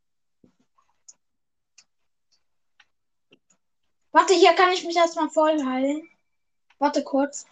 Warte, 4.12 4.34
hier 4.34 4.54
kann 4.54 4.70
ich 4.70 4.84
mich 4.84 4.96
erstmal 4.96 5.30
voll 5.30 5.64
heilen. 5.64 6.08
Warte 6.78 7.02
kurz. 7.04 7.46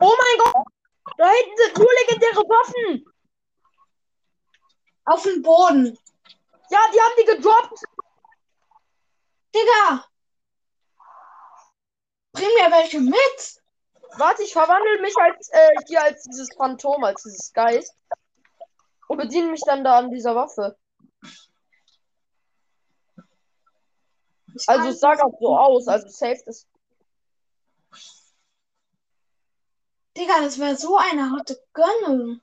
Oh 0.00 0.14
mein 0.16 0.38
Gott! 0.38 0.66
Da 1.16 1.30
hinten 1.30 1.56
sind 1.56 1.78
nur 1.78 1.92
legendäre 2.00 2.42
Waffen! 2.42 3.04
Auf 5.06 5.22
den 5.22 5.42
Boden. 5.42 5.98
Ja, 6.70 6.80
die 6.92 7.00
haben 7.00 7.14
die 7.18 7.24
gedroppt! 7.24 7.82
Digga! 9.54 10.04
Bring 12.32 12.48
mir 12.60 12.70
welche 12.70 13.00
mit! 13.00 13.62
Warte, 14.16 14.42
ich 14.42 14.52
verwandle 14.52 15.00
mich 15.00 15.14
als, 15.16 15.48
äh, 15.50 15.68
hier 15.86 16.02
als 16.02 16.22
dieses 16.24 16.48
Phantom, 16.56 17.04
als 17.04 17.22
dieses 17.22 17.52
Geist. 17.52 17.94
Und 19.08 19.18
bediene 19.18 19.50
mich 19.50 19.62
dann 19.64 19.84
da 19.84 19.98
an 19.98 20.10
dieser 20.10 20.34
Waffe. 20.34 20.76
Ich 24.54 24.68
Also 24.68 24.88
es 24.88 25.00
sah 25.00 25.14
gerade 25.14 25.36
so 25.38 25.56
aus, 25.56 25.88
also 25.88 26.08
safe 26.08 26.42
das. 26.46 26.66
Digga, 30.16 30.40
das 30.40 30.58
wäre 30.58 30.76
so 30.76 30.96
eine 30.96 31.30
harte 31.30 31.62
Gönnung. 31.72 32.40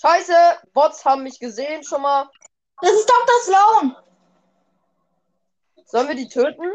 Scheiße, 0.00 0.34
Bots 0.72 1.04
haben 1.04 1.22
mich 1.22 1.40
gesehen 1.40 1.82
schon 1.82 2.02
mal. 2.02 2.30
Das 2.80 2.92
ist 2.92 3.08
Dr. 3.08 3.40
Sloan! 3.42 3.96
Sollen 5.86 6.08
wir 6.08 6.14
die 6.14 6.28
töten? 6.28 6.70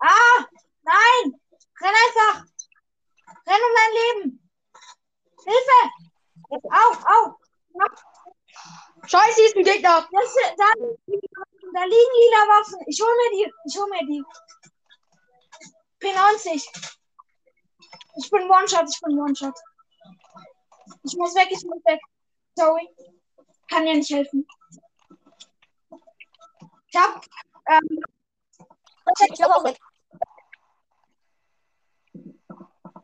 Ah! 0.00 0.46
Nein! 0.82 1.40
Renn 1.80 1.94
einfach! 2.06 2.44
Renn 3.46 3.62
um 3.66 3.74
dein 3.76 3.92
Leben! 3.98 4.50
Hilfe! 5.44 5.80
Au, 6.50 6.88
au! 7.06 7.38
Scheiße, 9.06 9.42
ist 9.42 9.56
ein 9.56 9.64
Gegner! 9.64 10.08
Das, 10.10 10.34
da, 10.56 10.64
da 11.72 11.84
liegen 11.84 12.14
lila 12.20 12.42
Waffen. 12.48 12.80
Ich 12.86 13.00
hol 13.00 13.14
mir 13.16 13.30
die. 13.36 13.52
Ich 13.66 13.78
hol 13.78 13.88
mir 13.88 14.06
die. 14.06 14.24
P90. 16.00 16.68
Ich 18.16 18.30
bin 18.30 18.50
One-Shot. 18.50 18.88
Ich 18.88 19.00
bin 19.00 19.18
One-Shot. 19.18 19.54
Ich 21.04 21.16
muss 21.16 21.34
weg. 21.34 21.48
Ich 21.50 21.64
muss 21.64 21.84
weg. 21.84 22.00
Sorry. 22.56 22.88
Kann 23.70 23.84
dir 23.84 23.94
nicht 23.94 24.10
helfen. 24.10 24.46
Ich 26.88 26.96
hab. 26.96 27.24
Ähm, 27.68 28.00
Ich 29.30 29.34
glaube 29.34 29.56
auch 29.56 29.64
weg. 29.64 29.78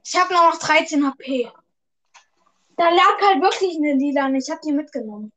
Ich 0.04 0.16
hab 0.16 0.30
nur 0.30 0.50
noch 0.50 0.58
13 0.58 1.06
HP. 1.06 1.50
Da 2.76 2.90
lag 2.90 3.20
halt 3.22 3.42
wirklich 3.42 3.76
eine 3.76 3.94
lila 3.94 4.26
und 4.26 4.34
ich 4.34 4.50
hab 4.50 4.60
die 4.60 4.72
mitgenommen. 4.72 5.32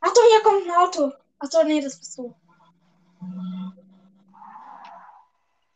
Achtung, 0.00 0.24
hier 0.30 0.42
kommt 0.42 0.66
ein 0.66 0.76
Auto. 0.76 1.12
Achso, 1.38 1.62
nee, 1.64 1.80
das 1.80 1.98
bist 1.98 2.18
du. 2.18 2.34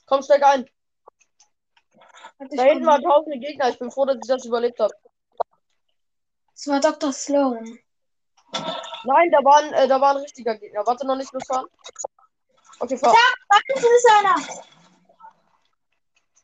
Komm, 0.07 0.23
steig 0.23 0.43
ein. 0.43 0.69
Warte, 2.39 2.57
Da 2.57 2.63
hinten 2.65 2.87
waren 2.87 3.03
tausende 3.03 3.39
Gegner. 3.39 3.69
Ich 3.69 3.79
bin 3.79 3.91
froh, 3.91 4.07
dass 4.07 4.17
ich 4.17 4.29
das 4.29 4.45
überlebt 4.45 4.81
habe. 4.81 4.95
Das 6.55 6.67
war 6.67 6.81
Dr. 6.81 7.13
Sloan. 7.13 7.79
Nein, 9.05 9.31
da 9.31 9.45
waren, 9.45 9.73
äh, 9.73 9.89
da 9.89 10.01
war 10.01 10.13
ein 10.13 10.23
richtiger 10.23 10.57
Gegner. 10.57 10.87
Warte 10.87 11.07
noch 11.07 11.17
nicht 11.17 11.33
losfahren. 11.33 11.67
Okay, 12.81 12.99
fahr. 12.99 13.15
Da 13.49 13.59
hinten 13.67 13.95
ist 13.95 14.11
einer. 14.11 14.37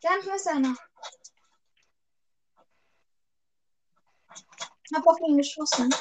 Da 0.03 0.35
ist 0.35 0.49
einer. 0.49 0.75
Ich 4.85 4.97
hab 4.97 5.07
auf 5.07 5.21
ihn 5.21 5.37
geschossen. 5.37 5.95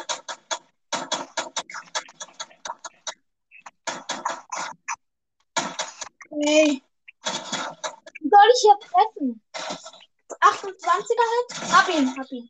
Hey. 6.31 6.83
Soll 7.23 8.49
ich 8.53 8.61
hier 8.61 8.79
treffen? 8.79 9.41
28er 10.41 11.25
halt? 11.31 11.73
Hab 11.73 11.89
ihn, 11.89 12.17
hab 12.17 12.31
ihn. 12.31 12.49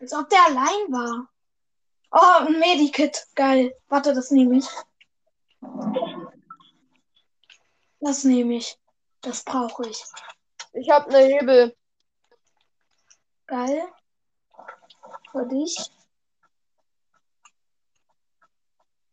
Als 0.00 0.12
ob 0.12 0.28
der 0.28 0.44
allein 0.46 0.92
war. 0.92 1.28
Oh, 2.10 2.46
ein 2.46 2.58
Medikit. 2.58 3.26
Geil. 3.34 3.74
Warte, 3.88 4.14
das 4.14 4.30
nehme 4.30 4.58
ich. 4.58 4.66
Das 8.00 8.24
nehme 8.24 8.56
ich. 8.56 8.78
Das 9.20 9.42
brauche 9.44 9.88
ich. 9.88 10.02
Ich 10.72 10.90
habe 10.90 11.08
eine 11.08 11.26
Hebel. 11.26 11.76
Geil. 13.46 13.88
Für 15.32 15.46
dich. 15.46 15.76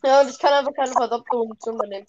Ja, 0.04 0.22
und 0.22 0.30
ich 0.30 0.38
kann 0.38 0.54
einfach 0.54 0.74
keine 0.74 0.92
verdammte 0.92 1.36
Munition 1.36 1.78
mehr 1.78 1.88
nehmen. 1.88 2.08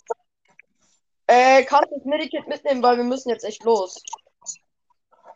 Äh, 1.26 1.64
kannst 1.64 1.90
du 1.90 1.96
das 1.96 2.04
Medikit 2.04 2.46
mitnehmen, 2.48 2.82
weil 2.82 2.96
wir 2.96 3.04
müssen 3.04 3.30
jetzt 3.30 3.44
echt 3.44 3.62
los. 3.64 4.02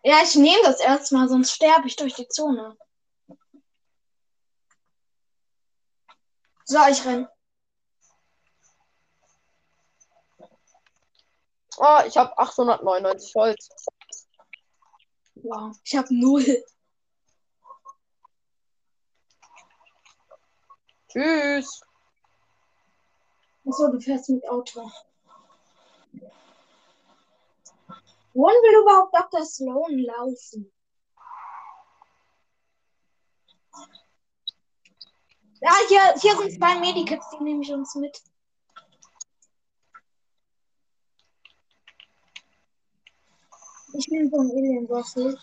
Ja, 0.03 0.17
ich 0.23 0.35
nehme 0.35 0.63
das 0.65 0.81
erstmal, 0.81 1.29
sonst 1.29 1.53
sterbe 1.53 1.87
ich 1.87 1.97
durch 1.97 2.15
die 2.15 2.29
Zone. 2.29 2.77
So, 6.65 6.79
ich 6.91 7.05
renn. 7.07 7.27
Oh, 11.81 12.01
ich 12.07 12.17
habe 12.17 12.37
899 12.37 13.35
Holz. 13.37 13.69
Wow, 15.37 15.77
ich 15.85 15.97
habe 15.97 16.09
null. 16.11 16.65
Tschüss. 21.09 21.81
Achso, 23.67 23.89
du 23.93 24.01
fährst 24.01 24.29
mit 24.31 24.49
Auto. 24.49 24.91
Wohin 28.35 28.57
will 28.63 28.83
überhaupt 28.83 29.15
Dr. 29.15 29.45
Sloan 29.45 29.99
laufen? 29.99 30.73
Ja, 35.61 35.73
hier, 35.89 36.15
hier 36.21 36.37
sind 36.37 36.53
zwei 36.53 36.79
Medikits, 36.79 37.31
die 37.31 37.43
nehme 37.43 37.63
ich 37.63 37.73
uns 37.73 37.95
mit. 37.97 38.21
Ich 43.95 44.09
nehme 44.09 44.29
so 44.29 44.39
einen 44.39 44.51
Alien-Waffel. 44.51 45.39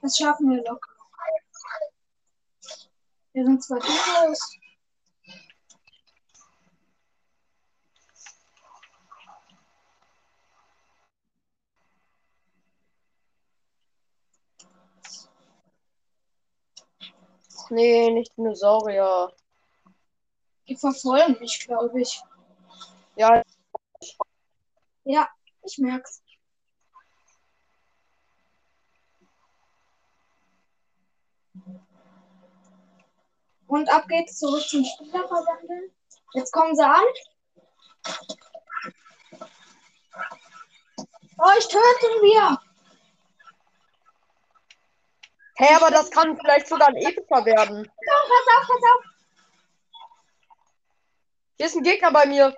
Das 0.00 0.16
schaffen 0.16 0.50
wir 0.50 0.62
locker. 0.62 0.90
Wir 3.32 3.44
sind 3.44 3.64
zwei 3.64 3.78
Duos. 3.78 4.58
Nee, 17.70 18.10
nicht 18.10 18.36
Dinosaurier. 18.36 19.32
Die 20.68 20.76
verfolgen 20.76 21.40
mich, 21.40 21.66
glaube 21.66 22.00
ich. 22.00 22.22
Ja, 25.04 25.28
ich 25.62 25.78
merk's. 25.78 26.22
Und 33.66 33.92
ab 33.92 34.06
geht's 34.08 34.38
zurück 34.38 34.62
zum 34.62 34.84
Spieler 34.84 35.26
verwandeln. 35.26 35.90
Jetzt 36.34 36.52
kommen 36.52 36.74
sie 36.74 36.84
an. 36.84 37.04
Euch 41.38 41.68
töten 41.68 42.22
wir. 42.22 42.60
Hey, 45.56 45.74
aber 45.74 45.90
das 45.90 46.10
kann 46.10 46.36
vielleicht 46.36 46.68
sogar 46.68 46.88
ein 46.88 46.96
epischer 46.96 47.44
werden. 47.44 47.88
Oh, 47.88 48.28
pass 48.28 48.56
auf, 48.56 48.68
pass 48.68 48.90
auf. 48.90 49.04
Hier 51.56 51.66
ist 51.66 51.76
ein 51.76 51.82
Gegner 51.82 52.10
bei 52.10 52.26
mir. 52.26 52.56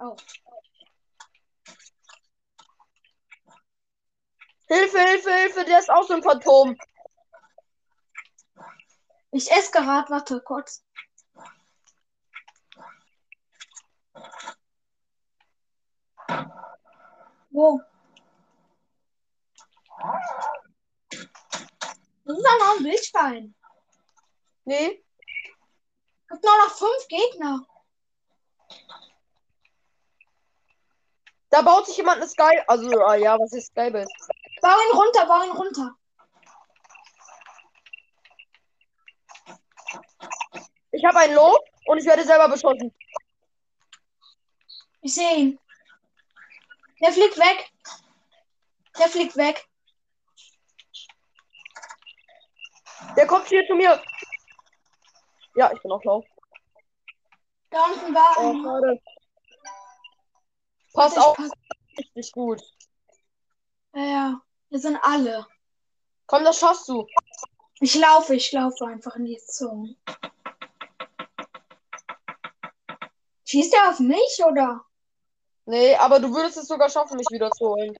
Oh. 0.00 0.16
Hilfe, 4.72 4.98
Hilfe, 5.00 5.30
Hilfe, 5.30 5.64
der 5.66 5.80
ist 5.80 5.90
auch 5.90 6.04
so 6.04 6.14
ein 6.14 6.22
Phantom. 6.22 6.78
Ich 9.30 9.50
esse 9.50 9.70
gerade, 9.70 10.08
warte 10.08 10.40
kurz. 10.40 10.82
Wo? 17.50 17.82
Das 22.24 22.38
ist 22.38 22.46
doch 22.46 22.58
noch 22.58 22.78
ein 22.78 22.84
Wildschwein. 22.84 23.54
Nee. 24.64 25.04
Es 26.24 26.28
gibt 26.30 26.44
nur 26.44 26.56
noch 26.64 26.74
fünf 26.74 27.08
Gegner. 27.08 27.66
Da 31.50 31.60
baut 31.60 31.86
sich 31.86 31.98
jemand 31.98 32.22
eine 32.22 32.28
Sky. 32.28 32.58
Also, 32.66 32.88
ah, 33.04 33.16
ja, 33.16 33.38
was 33.38 33.52
ist 33.52 33.66
Skybase? 33.66 34.08
Bau 34.62 34.78
ihn 34.78 34.96
runter, 34.96 35.26
bau 35.26 35.42
ihn 35.42 35.50
runter. 35.50 35.96
Ich 40.92 41.04
habe 41.04 41.18
ein 41.18 41.34
Lob 41.34 41.60
und 41.86 41.98
ich 41.98 42.06
werde 42.06 42.22
selber 42.22 42.48
beschossen. 42.48 42.94
Ich 45.00 45.14
sehe 45.14 45.36
ihn. 45.36 45.58
Der 47.00 47.12
fliegt 47.12 47.36
weg. 47.38 47.72
Der 48.96 49.08
fliegt 49.08 49.36
weg. 49.36 49.66
Der 53.16 53.26
kommt 53.26 53.48
hier 53.48 53.66
zu 53.66 53.74
mir. 53.74 54.00
Ja, 55.56 55.72
ich 55.72 55.82
bin 55.82 55.90
auch 55.90 56.04
low. 56.04 56.24
Da 57.70 57.84
unten 57.86 58.14
war 58.14 58.36
Oh, 58.38 58.62
schade. 58.62 59.02
Pass 60.92 61.18
auf, 61.18 61.36
richtig 61.98 62.30
gut. 62.32 62.62
Ja, 63.94 64.04
ja. 64.04 64.42
Wir 64.72 64.78
sind 64.78 64.98
alle. 65.02 65.46
Komm, 66.26 66.44
das 66.44 66.58
schaffst 66.58 66.88
du. 66.88 67.06
Ich 67.80 67.94
laufe, 67.94 68.34
ich 68.34 68.50
laufe 68.52 68.86
einfach 68.86 69.16
in 69.16 69.26
die 69.26 69.36
Zone. 69.36 69.94
Schießt 73.44 73.74
er 73.74 73.90
auf 73.90 74.00
mich 74.00 74.40
oder? 74.42 74.82
Nee, 75.66 75.94
aber 75.96 76.20
du 76.20 76.34
würdest 76.34 76.56
es 76.56 76.68
sogar 76.68 76.88
schaffen, 76.88 77.18
mich 77.18 77.26
wieder 77.30 77.50
zu 77.50 77.66
holen. 77.66 77.94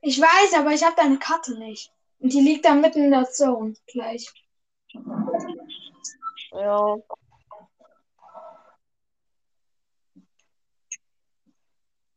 Ich 0.00 0.18
weiß, 0.18 0.54
aber 0.54 0.70
ich 0.72 0.82
habe 0.82 0.96
deine 0.96 1.18
Karte 1.18 1.58
nicht. 1.58 1.92
Und 2.18 2.32
die 2.32 2.40
liegt 2.40 2.64
da 2.64 2.72
mitten 2.74 3.04
in 3.04 3.10
der 3.10 3.30
Zone 3.30 3.74
gleich. 3.88 4.32
Ja. 6.52 6.96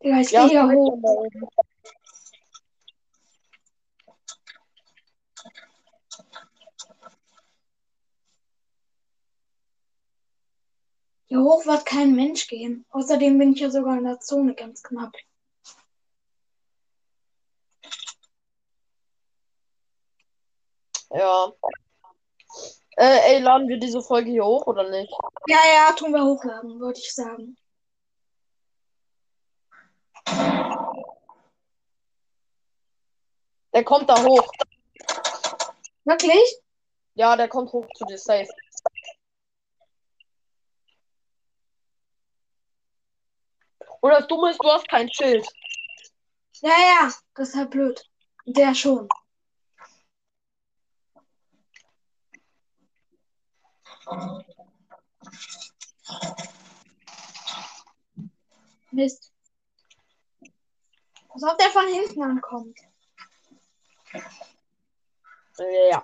Digga, 0.01 0.21
ich 0.21 0.31
Ja, 0.31 0.47
gehe 0.47 0.63
hoch. 0.63 0.91
dann 0.91 1.01
da 1.01 1.09
oben. 1.09 1.49
Hier 11.29 11.41
hoch 11.41 11.65
wird 11.67 11.85
kein 11.85 12.15
Mensch 12.15 12.47
gehen. 12.47 12.85
Außerdem 12.89 13.37
bin 13.37 13.53
ich 13.53 13.59
ja 13.59 13.69
sogar 13.69 13.97
in 13.97 14.03
der 14.03 14.19
Zone 14.19 14.55
ganz 14.55 14.81
knapp. 14.81 15.13
Ja. 21.11 21.53
Äh, 22.97 23.35
ey, 23.35 23.39
laden 23.41 23.67
wir 23.67 23.77
diese 23.77 24.01
Folge 24.01 24.31
hier 24.31 24.43
hoch 24.43 24.65
oder 24.65 24.89
nicht? 24.89 25.13
Ja, 25.47 25.59
ja, 25.73 25.93
tun 25.93 26.13
wir 26.13 26.23
hochladen, 26.23 26.79
würde 26.79 26.99
ich 26.99 27.13
sagen. 27.13 27.55
Der 33.73 33.83
kommt 33.83 34.09
da 34.09 34.23
hoch. 34.23 34.51
Wirklich? 36.05 36.57
Ja, 37.13 37.35
der 37.35 37.47
kommt 37.47 37.71
hoch 37.71 37.85
zu 37.95 38.05
dir 38.05 38.17
safe. 38.17 38.49
Und 44.01 44.11
das 44.11 44.27
Dumme 44.27 44.51
ist, 44.51 44.63
du 44.63 44.69
hast 44.69 44.87
kein 44.87 45.11
Schild. 45.11 45.45
Ja, 46.61 46.69
ja, 46.69 47.13
das 47.35 47.49
ist 47.49 47.55
halt 47.55 47.69
blöd. 47.69 48.01
Der 48.45 48.73
schon. 48.73 49.07
Mist. 58.91 59.31
Als 61.29 61.43
ob 61.43 61.57
der 61.57 61.69
von 61.69 61.87
hinten 61.87 62.23
ankommt. 62.23 62.79
Ja. 65.91 66.03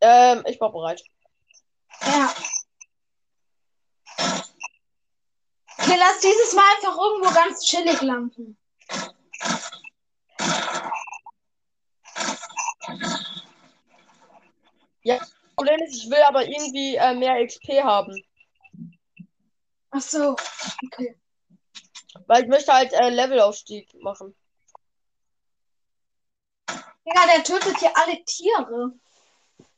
Ähm, 0.00 0.44
ich 0.46 0.60
war 0.60 0.70
bereit. 0.70 1.02
Ja. 2.02 2.32
Okay, 5.96 6.04
lass 6.04 6.20
dieses 6.20 6.52
Mal 6.54 6.62
einfach 6.76 6.96
irgendwo 6.98 7.32
ganz 7.32 7.64
chillig 7.64 8.02
landen. 8.02 8.58
Problem 15.56 15.80
ist, 15.84 15.96
ich 15.96 16.10
will 16.10 16.22
aber 16.28 16.46
irgendwie 16.46 16.96
äh, 16.96 17.14
mehr 17.14 17.42
XP 17.46 17.82
haben. 17.82 18.22
Ach 19.90 20.00
so. 20.02 20.36
Okay. 20.84 21.18
Weil 22.26 22.42
ich 22.42 22.48
möchte 22.48 22.74
halt 22.74 22.92
äh, 22.92 23.08
Levelaufstieg 23.08 23.88
machen. 24.02 24.36
Ja, 26.68 27.26
der 27.34 27.42
tötet 27.42 27.78
hier 27.78 27.96
alle 27.96 28.22
Tiere. 28.24 28.92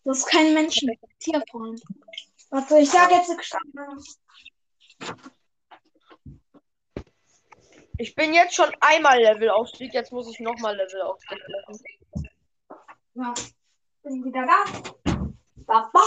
Das 0.03 0.19
ist 0.19 0.27
kein 0.27 0.53
Menschen. 0.53 0.91
Tierfreund. 1.21 1.81
Warte, 2.51 2.79
ich 2.79 2.91
sag 2.91 3.12
jetzt 3.12 3.37
gestanden. 3.37 4.05
Ich 8.01 8.14
bin 8.14 8.32
jetzt 8.32 8.55
schon 8.55 8.70
einmal 8.78 9.18
Levelaufstieg, 9.18 9.92
jetzt 9.92 10.12
muss 10.12 10.28
ich 10.28 10.38
nochmal 10.38 10.76
Levelaufstieg 10.76 11.38
machen. 11.49 11.80
Ja. 13.14 13.34
Bin 14.05 14.24
wieder 14.24 14.46
da. 14.46 15.12
Baba. 15.66 16.05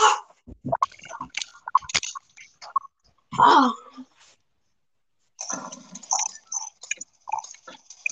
Ah. 3.37 3.71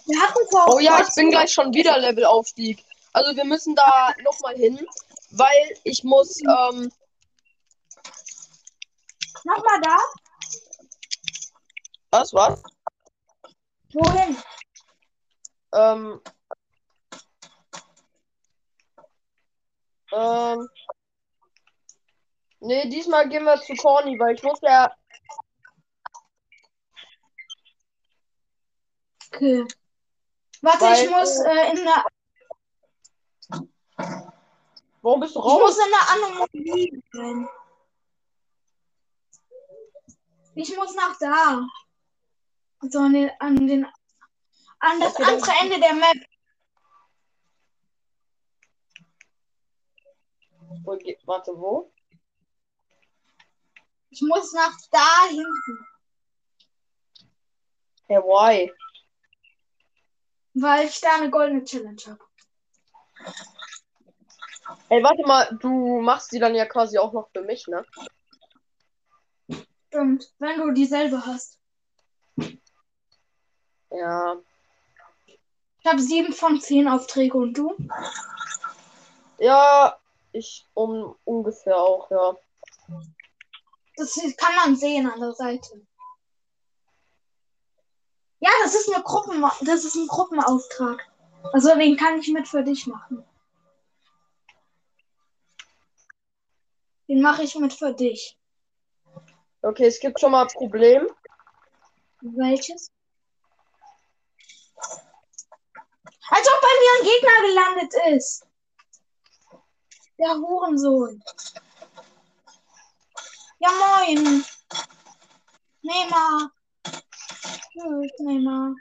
Wir 0.05 0.21
hatten 0.21 0.47
vor. 0.51 0.65
Oh 0.73 0.79
ja, 0.79 1.01
ich 1.01 1.15
bin 1.15 1.31
gleich 1.31 1.53
schon 1.53 1.73
wieder 1.73 1.97
Levelaufstieg. 1.99 2.83
Also 3.13 3.33
wir 3.37 3.45
müssen 3.45 3.75
da 3.75 4.13
nochmal 4.23 4.55
hin, 4.55 4.85
weil 5.31 5.77
ich 5.85 6.03
muss, 6.03 6.37
ähm, 6.41 6.91
Nochmal 9.45 9.81
da. 9.81 9.97
was, 12.11 12.33
was? 12.33 12.61
Wohin? 13.93 14.37
Ähm, 15.73 16.21
ähm, 20.11 20.69
nee, 22.59 22.89
diesmal 22.89 23.29
gehen 23.29 23.43
wir 23.45 23.59
zu 23.61 23.73
Corny, 23.75 24.19
weil 24.19 24.35
ich 24.35 24.43
muss 24.43 24.59
ja, 24.61 24.91
Okay. 29.31 29.65
Warte, 30.61 30.81
Weil, 30.81 31.05
ich 31.05 31.09
muss 31.09 31.39
äh, 31.39 31.69
in 31.71 31.85
der. 31.85 32.05
warum 35.01 35.19
bist 35.21 35.35
du 35.35 35.39
Ich 35.39 35.45
raus? 35.45 35.61
muss 35.61 35.77
in 35.77 35.91
der 35.91 36.09
Anomalie 36.13 37.03
sein. 37.13 37.49
Ich 40.55 40.75
muss 40.75 40.95
nach 40.95 41.17
da. 41.19 41.61
Also 42.81 42.99
an 42.99 43.13
den, 43.13 43.31
an 43.39 43.67
den 43.67 43.85
an 44.79 44.99
das 44.99 45.15
andere 45.17 45.51
Ende 45.61 45.79
der 45.79 45.93
Map. 45.93 46.17
Wo 50.83 50.97
Warte, 51.25 51.51
wo? 51.57 51.91
Ich 54.11 54.21
muss 54.21 54.53
nach 54.53 54.75
da 54.91 55.27
hinten. 55.27 55.87
Hey, 58.07 58.17
why? 58.17 58.71
Weil 60.55 60.87
ich 60.87 60.99
da 60.99 61.15
eine 61.15 61.29
goldene 61.29 61.63
Challenge 61.63 62.01
habe. 62.07 62.25
Ey, 64.89 65.03
warte 65.03 65.21
mal, 65.27 65.57
du 65.59 66.01
machst 66.01 66.31
die 66.31 66.39
dann 66.39 66.55
ja 66.55 66.65
quasi 66.65 66.97
auch 66.97 67.13
noch 67.13 67.29
für 67.31 67.43
mich, 67.43 67.67
ne? 67.67 67.85
Stimmt. 69.87 70.33
Wenn 70.39 70.59
du 70.59 70.71
dieselbe 70.71 71.23
hast. 71.25 71.58
Ja. 73.91 74.37
Ich 75.79 75.85
habe 75.85 76.01
sieben 76.01 76.33
von 76.33 76.59
zehn 76.59 76.87
Aufträge 76.87 77.37
und 77.37 77.53
du? 77.53 77.75
Ja, 79.37 79.97
ich 80.31 80.65
um 80.73 81.15
ungefähr 81.23 81.77
auch, 81.77 82.11
ja. 82.11 82.35
Das 83.95 84.15
kann 84.37 84.55
man 84.55 84.75
sehen 84.75 85.09
an 85.09 85.19
der 85.19 85.33
Seite. 85.33 85.85
Ja, 88.39 88.49
das 88.63 88.75
ist 88.75 88.93
eine 88.93 89.03
Gruppen, 89.03 89.41
das 89.41 89.83
ist 89.83 89.95
ein 89.95 90.07
Gruppenauftrag. 90.07 91.05
Also 91.53 91.75
den 91.75 91.97
kann 91.97 92.19
ich 92.19 92.29
mit 92.29 92.47
für 92.47 92.63
dich 92.63 92.87
machen. 92.87 93.25
Den 97.07 97.21
mache 97.21 97.43
ich 97.43 97.55
mit 97.55 97.73
für 97.73 97.93
dich. 97.93 98.37
Okay, 99.61 99.87
es 99.87 99.99
gibt 99.99 100.19
schon 100.19 100.31
mal 100.31 100.43
ein 100.43 100.47
Problem. 100.47 101.07
Welches? 102.21 102.91
Als 106.31 106.47
ob 106.47 106.61
bei 106.61 106.73
mir 106.79 106.91
ein 106.95 107.05
Gegner 107.05 107.37
gelandet 107.47 107.93
ist. 108.15 108.45
Der 110.19 110.35
Hurensohn. 110.35 111.23
Ja, 113.59 113.69
moin. 113.71 114.45
Neymar. 115.81 116.51
Tschüss, 117.71 118.11
Neymar. 118.19 118.75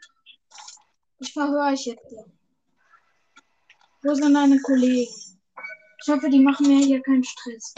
Ich 1.21 1.33
verhöre 1.33 1.73
euch 1.73 1.87
jetzt. 1.87 2.15
Wo 4.03 4.15
sind 4.15 4.35
deine 4.35 4.61
Kollegen? 4.61 5.13
Ich 6.01 6.09
hoffe, 6.09 6.31
die 6.31 6.41
machen 6.41 6.69
mir 6.69 6.85
hier 6.85 7.03
keinen 7.03 7.25
Stress. 7.25 7.75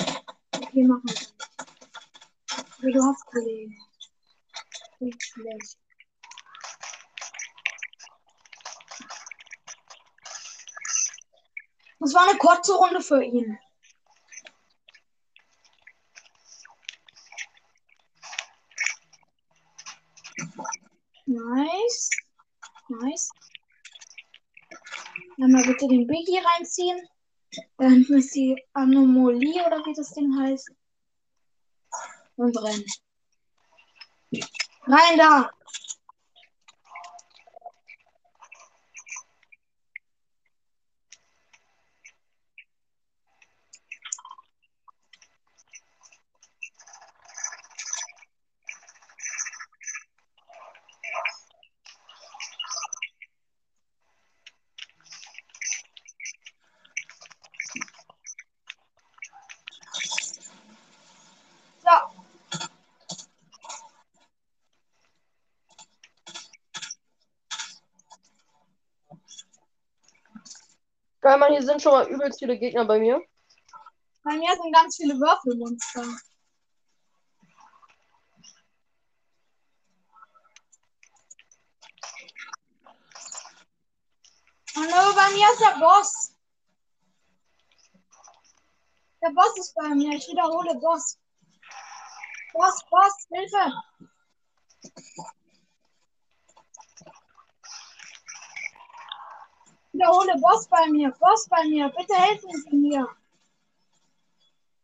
Okay, 0.54 0.84
machen 0.84 1.08
wir. 1.08 1.16
Aber 2.78 2.92
du 2.92 3.02
hast 3.02 3.26
Kollegen. 3.26 3.76
Nicht 5.00 5.22
schlecht. 5.22 5.79
Das 12.01 12.14
war 12.14 12.26
eine 12.26 12.38
kurze 12.38 12.72
Runde 12.72 13.03
für 13.03 13.22
ihn. 13.22 13.59
Nice. 21.26 22.11
Nice. 22.88 23.30
Einmal 25.40 25.62
bitte 25.64 25.88
den 25.88 26.07
Biggie 26.07 26.38
reinziehen. 26.38 27.07
Da 27.76 27.84
hinten 27.88 28.18
ist 28.18 28.34
die 28.34 28.57
Anomalie 28.72 29.64
oder 29.66 29.84
wie 29.84 29.92
das 29.92 30.12
Ding 30.12 30.34
heißt. 30.40 30.70
Und 32.36 32.57
rennen. 32.57 32.84
Rein 34.86 35.18
da! 35.18 35.51
So, 71.19 71.19
Geil, 71.30 71.38
Mann, 71.38 71.52
hier 71.52 71.62
sind 71.62 71.80
schon 71.80 71.92
mal 71.92 72.08
übelst 72.08 72.40
viele 72.40 72.58
Gegner 72.58 72.84
bei 72.84 72.98
mir. 72.98 73.22
bei 74.24 74.36
mir 74.36 74.52
sind 74.56 74.74
ganz 74.74 74.96
viele 74.96 75.14
Würfelmonster. 75.14 76.02
Hallo, 84.74 85.14
bei 85.14 85.30
mir 85.30 85.52
ist 85.52 85.60
der 85.60 85.78
Boss. 85.78 86.34
Der 89.22 89.30
Boss 89.30 89.56
ist 89.56 89.72
bei 89.76 89.88
mir. 89.90 90.16
Ich 90.16 90.26
wiederhole 90.26 90.74
Boss. 90.80 91.16
Boss, 92.52 92.84
Boss, 92.90 93.28
Hilfe. 93.30 94.09
Wiederhole 100.01 100.34
Boss 100.40 100.66
bei 100.68 100.86
mir. 100.88 101.11
Boss 101.12 101.46
bei 101.48 101.64
mir. 101.64 101.88
Bitte 101.90 102.14
helfen 102.14 102.51
Sie 102.51 102.76
mir. 102.76 103.09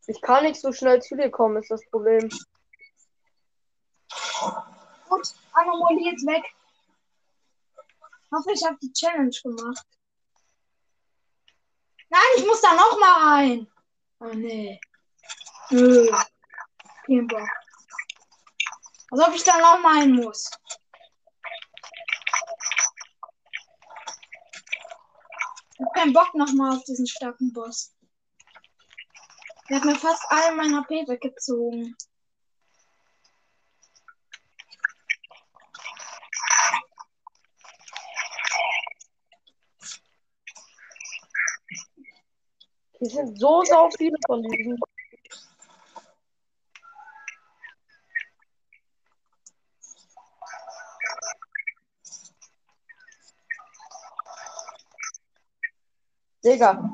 Ich 0.07 0.21
kann 0.21 0.45
nicht 0.45 0.61
so 0.61 0.73
schnell 0.73 1.03
zu 1.03 1.17
dir 1.17 1.31
kommen, 1.31 1.57
ist 1.57 1.71
das 1.71 1.85
Problem. 1.91 2.29
Gut, 5.09 5.35
Anomalie 5.53 6.15
ist 6.15 6.27
weg. 6.27 6.45
Ich 8.23 8.33
hoffe, 8.33 8.53
ich 8.53 8.65
habe 8.65 8.77
die 8.81 8.93
Challenge 8.93 9.37
gemacht. 9.43 9.87
Nein, 12.09 12.21
ich 12.37 12.47
muss 12.47 12.61
da 12.61 12.75
noch 12.75 12.99
mal 13.01 13.35
rein. 13.35 13.67
Oh 14.21 14.33
nee. 14.33 14.81
Nö. 15.71 16.09
Bock. 17.09 17.49
Als 19.11 19.29
ob 19.29 19.35
ich 19.35 19.45
da 19.45 19.59
noch 19.59 19.81
mal 19.81 20.03
hin 20.03 20.15
muss. 20.17 20.51
Ich 25.79 25.85
hab 25.85 25.93
keinen 25.93 26.15
Bock 26.15 26.35
noch 26.35 26.55
mal 26.55 26.75
auf 26.75 26.85
diesen 26.85 27.07
starken 27.07 27.53
Boss. 27.53 27.95
Der 29.69 29.77
hat 29.77 29.85
mir 29.85 29.95
fast 29.95 30.25
all 30.31 30.57
mein 30.57 30.75
HP 30.75 31.07
weggezogen. 31.07 31.95
Hier 42.99 43.11
sind 43.11 43.39
so 43.39 43.63
sau 43.65 43.91
viele 43.91 44.17
von 44.27 44.43
diesen. 44.43 44.79
Digga. 56.47 56.93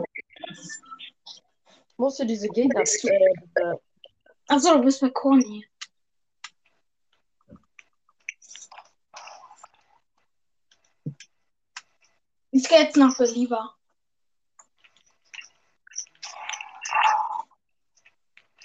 Ich 0.48 1.98
musste 1.98 2.24
diese 2.24 2.48
Gegner. 2.48 2.80
Äh, 2.80 3.16
äh, 3.60 3.76
Achso, 4.48 4.78
du 4.78 4.82
bist 4.82 5.02
bei 5.02 5.10
Conny. 5.10 5.68
Ich 12.50 12.68
gehe 12.68 12.80
jetzt 12.80 12.96
nach 12.96 13.16
Belieber. 13.18 13.76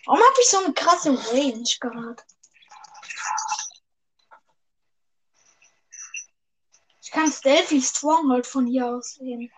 Warum 0.05 0.21
habe 0.21 0.41
ich 0.41 0.47
so 0.47 0.63
eine 0.63 0.73
krasse 0.73 1.09
Range 1.33 1.69
gerade? 1.81 2.23
Ich 7.01 7.11
kann 7.11 7.29
Stealthy 7.29 7.81
Stronghold 7.81 8.47
von 8.47 8.67
hier 8.67 8.87
aus 8.87 9.15
sehen. 9.15 9.51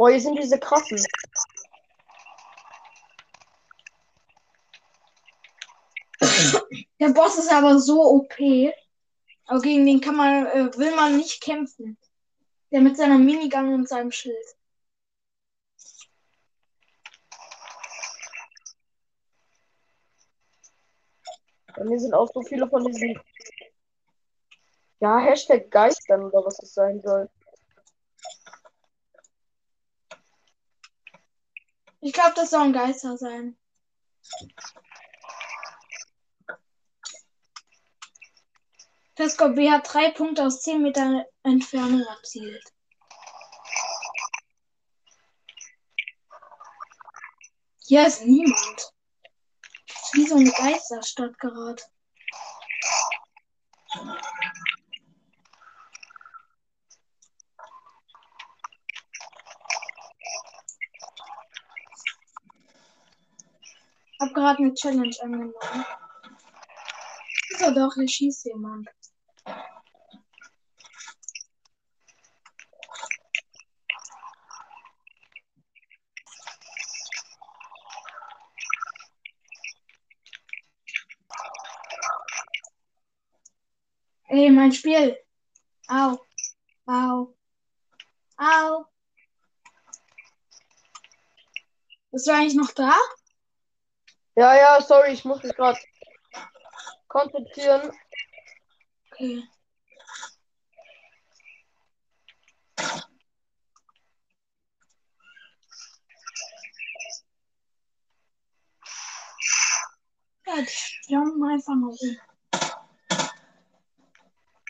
Boah, 0.00 0.08
hier 0.08 0.20
sind 0.20 0.38
diese 0.38 0.58
krassen. 0.58 1.04
Der 6.98 7.10
Boss 7.10 7.36
ist 7.36 7.52
aber 7.52 7.78
so 7.78 8.02
OP. 8.02 8.34
Aber 9.44 9.60
gegen 9.60 9.84
den 9.84 10.00
kann 10.00 10.16
man, 10.16 10.46
äh, 10.46 10.78
will 10.78 10.96
man 10.96 11.18
nicht 11.18 11.42
kämpfen. 11.42 11.98
Der 12.70 12.80
mit 12.80 12.96
seiner 12.96 13.18
Minigun 13.18 13.74
und 13.74 13.88
seinem 13.90 14.10
Schild. 14.10 14.56
Bei 21.76 21.84
mir 21.84 21.98
sind 21.98 22.14
auch 22.14 22.30
so 22.32 22.40
viele 22.40 22.66
von 22.70 22.86
diesen. 22.86 23.20
Ja, 25.00 25.18
Hashtag 25.18 25.70
Geistern 25.70 26.24
oder 26.24 26.42
was 26.42 26.56
das 26.56 26.72
sein 26.72 27.02
soll. 27.02 27.28
Ich 32.00 32.12
glaube, 32.12 32.32
das 32.34 32.50
soll 32.50 32.62
ein 32.62 32.72
Geister 32.72 33.16
sein. 33.18 33.56
Tesco 39.16 39.50
B 39.50 39.70
hat 39.70 39.92
drei 39.92 40.10
Punkte 40.12 40.44
aus 40.44 40.62
10 40.62 40.80
Meter 40.80 41.26
Entfernung 41.42 42.00
erzielt. 42.00 42.64
Hier 47.86 48.06
ist 48.06 48.24
niemand. 48.24 48.92
Wie 50.12 50.26
so 50.26 50.36
eine 50.36 50.50
Geisterstadt 50.50 51.38
gerade. 51.38 51.82
Hab 64.20 64.34
gerade 64.34 64.58
eine 64.58 64.74
Challenge 64.74 65.16
angenommen. 65.22 65.54
Ja 67.58 67.70
doch, 67.70 67.94
hier 67.94 68.06
schießt 68.06 68.44
jemand. 68.44 68.86
Ey, 84.28 84.50
mein 84.50 84.72
Spiel. 84.72 85.16
Au. 85.88 86.18
Au. 86.86 87.34
Au. 88.36 88.84
Bist 92.12 92.26
du 92.26 92.32
eigentlich 92.32 92.54
noch 92.54 92.72
da? 92.72 92.94
Ja, 94.40 94.54
ja, 94.54 94.80
sorry, 94.80 95.12
ich 95.12 95.22
muss 95.26 95.42
mich 95.42 95.54
gerade 95.54 95.78
konzentrieren. 97.08 97.92
Okay. 99.12 99.44
Ja, 110.46 110.54
die 110.56 111.12
jumpen 111.12 111.44
einfach 111.44 111.74
nur 111.74 111.90
rum. 111.90 112.16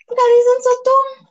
Digga, 0.08 0.24
die 0.32 0.42
sind 0.48 0.62
so 0.64 0.70
dumm. 0.84 1.28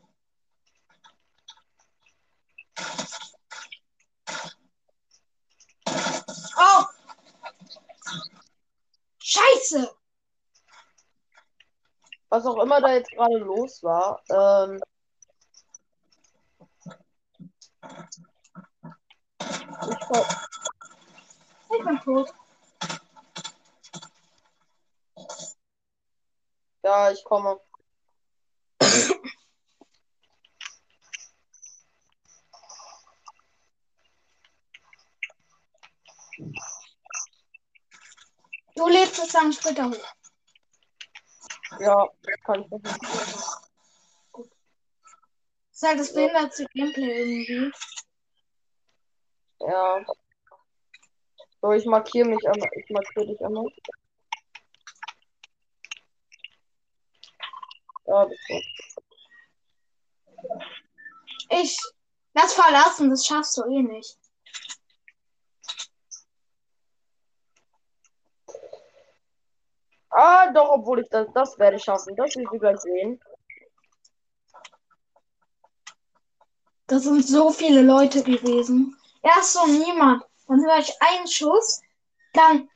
Oh! 6.57 6.85
Scheiße! 9.31 9.95
Was 12.39 12.45
auch 12.45 12.63
immer 12.63 12.79
da 12.79 12.93
jetzt 12.93 13.11
gerade 13.11 13.35
los 13.35 13.83
war. 13.83 14.23
Ähm, 14.29 14.79
ich 21.69 21.83
bin 21.83 21.99
tot. 21.99 22.33
ja, 26.83 27.11
ich 27.11 27.21
komme. 27.25 27.59
Du 38.77 38.87
lebst 38.87 39.17
sozusagen 39.17 39.51
später 39.51 39.89
hoch. 39.89 40.18
Ja, 41.79 42.07
kann 42.45 42.63
ich 42.63 42.69
nicht. 42.71 42.83
Das 45.71 45.71
ist 45.71 45.83
halt 45.83 45.99
das 45.99 46.13
behinderte 46.13 46.65
Gameplay 46.73 47.43
irgendwie. 47.43 47.71
Ja. 49.61 50.05
So, 51.61 51.71
ich 51.71 51.85
markiere 51.85 52.27
mich 52.27 52.45
einmal. 52.47 52.69
Ich 52.75 52.89
markiere 52.89 53.27
dich 53.27 53.41
einmal. 53.41 53.65
Ja, 58.05 58.25
bist 58.25 58.41
du. 58.49 58.61
Ich. 61.49 61.77
Das 62.33 62.53
verlassen, 62.53 63.09
das 63.09 63.25
schaffst 63.25 63.57
du 63.57 63.63
eh 63.63 63.81
nicht. 63.81 64.18
Ah, 70.09 70.51
doch, 70.51 70.69
obwohl 70.71 70.99
ich 71.01 71.09
das, 71.09 71.27
das 71.33 71.57
werde 71.59 71.77
ich 71.77 71.83
schaffen. 71.83 72.15
Das 72.15 72.35
wirst 72.35 72.51
du 72.51 72.59
gleich 72.59 72.79
sehen. 72.79 73.21
Das 76.87 77.03
sind 77.03 77.25
so 77.25 77.51
viele 77.51 77.81
Leute 77.81 78.23
gewesen. 78.23 78.97
Erst 79.21 79.53
so 79.53 79.65
niemand. 79.67 80.23
Dann 80.47 80.65
höre 80.65 80.77
ich 80.77 80.91
einen 81.01 81.27
Schuss. 81.27 81.81
Dann 82.33 82.67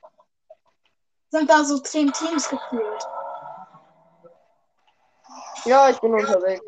sind 1.30 1.50
da 1.50 1.64
so 1.64 1.80
zehn 1.80 2.14
Teams 2.14 2.48
gefühlt. 2.48 3.08
Ja, 5.66 5.90
ich 5.90 6.00
bin 6.00 6.14
unterwegs. 6.14 6.64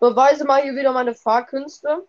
Beweise 0.00 0.44
mal 0.44 0.62
hier 0.62 0.74
wieder 0.74 0.92
meine 0.92 1.14
Fahrkünste. 1.14 2.06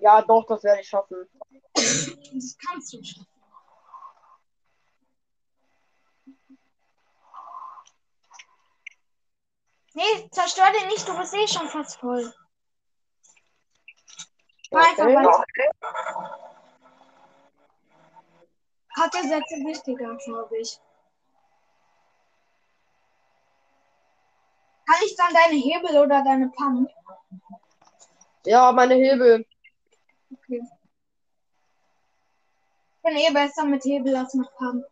Ja, 0.00 0.22
doch, 0.22 0.46
das 0.46 0.62
werde 0.62 0.80
ich 0.80 0.88
schaffen. 0.88 1.28
Das 1.74 2.56
kannst 2.58 2.92
du 2.92 3.02
schaffen. 3.02 3.26
Nee, 9.94 10.28
zerstör 10.30 10.70
den 10.72 10.88
nicht, 10.88 11.08
du 11.08 11.16
bist 11.18 11.34
eh 11.34 11.48
schon 11.48 11.68
fast 11.68 11.98
voll. 11.98 12.32
Okay. 14.70 15.14
weiter. 15.16 15.44
Karte 18.94 19.22
Sätze 19.22 19.56
wichtiger, 19.66 20.16
glaube 20.16 20.58
ich. 20.58 20.78
Kann 24.86 24.96
ich 25.04 25.16
dann 25.16 25.34
deine 25.34 25.56
Hebel 25.56 25.98
oder 25.98 26.22
deine 26.22 26.48
Pump? 26.50 26.90
Ja, 28.44 28.72
meine 28.72 28.94
Hebel. 28.94 29.44
Okay. 30.50 30.62
Ich 32.96 33.02
bin 33.02 33.16
eh 33.16 33.30
besser 33.32 33.66
mit 33.66 33.84
Hebel 33.84 34.16
als 34.16 34.32
mit 34.32 34.48
Pump. 34.56 34.84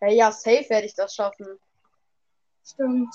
Hey, 0.00 0.16
ja, 0.16 0.32
safe 0.32 0.64
werde 0.70 0.86
ich 0.86 0.94
das 0.94 1.14
schaffen. 1.14 1.58
Stimmt. 2.64 3.14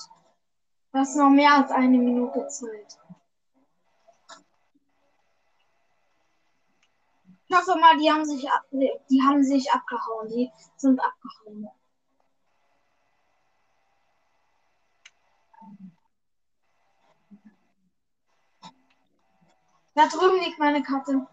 Du 0.92 0.98
hast 0.98 1.16
noch 1.16 1.30
mehr 1.30 1.52
als 1.52 1.70
eine 1.72 1.98
Minute 1.98 2.46
Zeit. 2.46 2.96
Ich 7.48 7.56
hoffe 7.56 7.76
mal, 7.78 7.96
die 7.98 8.10
haben 8.10 8.24
sich, 8.24 8.48
die 9.10 9.22
haben 9.22 9.42
sich 9.42 9.70
abgehauen. 9.72 10.28
Die 10.28 10.52
sind 10.76 11.00
abgehauen. 11.00 11.68
Da 19.96 20.06
drüben 20.08 20.38
liegt 20.40 20.58
meine 20.58 20.82
Karte. 20.82 21.26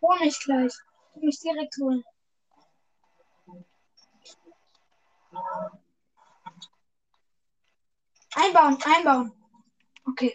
Hol 0.00 0.18
mich 0.20 0.40
gleich. 0.40 0.72
Ich 1.14 1.22
mich 1.22 1.40
direkt 1.40 1.76
holen. 1.76 2.02
Einbauen, 8.34 8.78
einbauen. 8.82 9.32
Okay. 10.06 10.34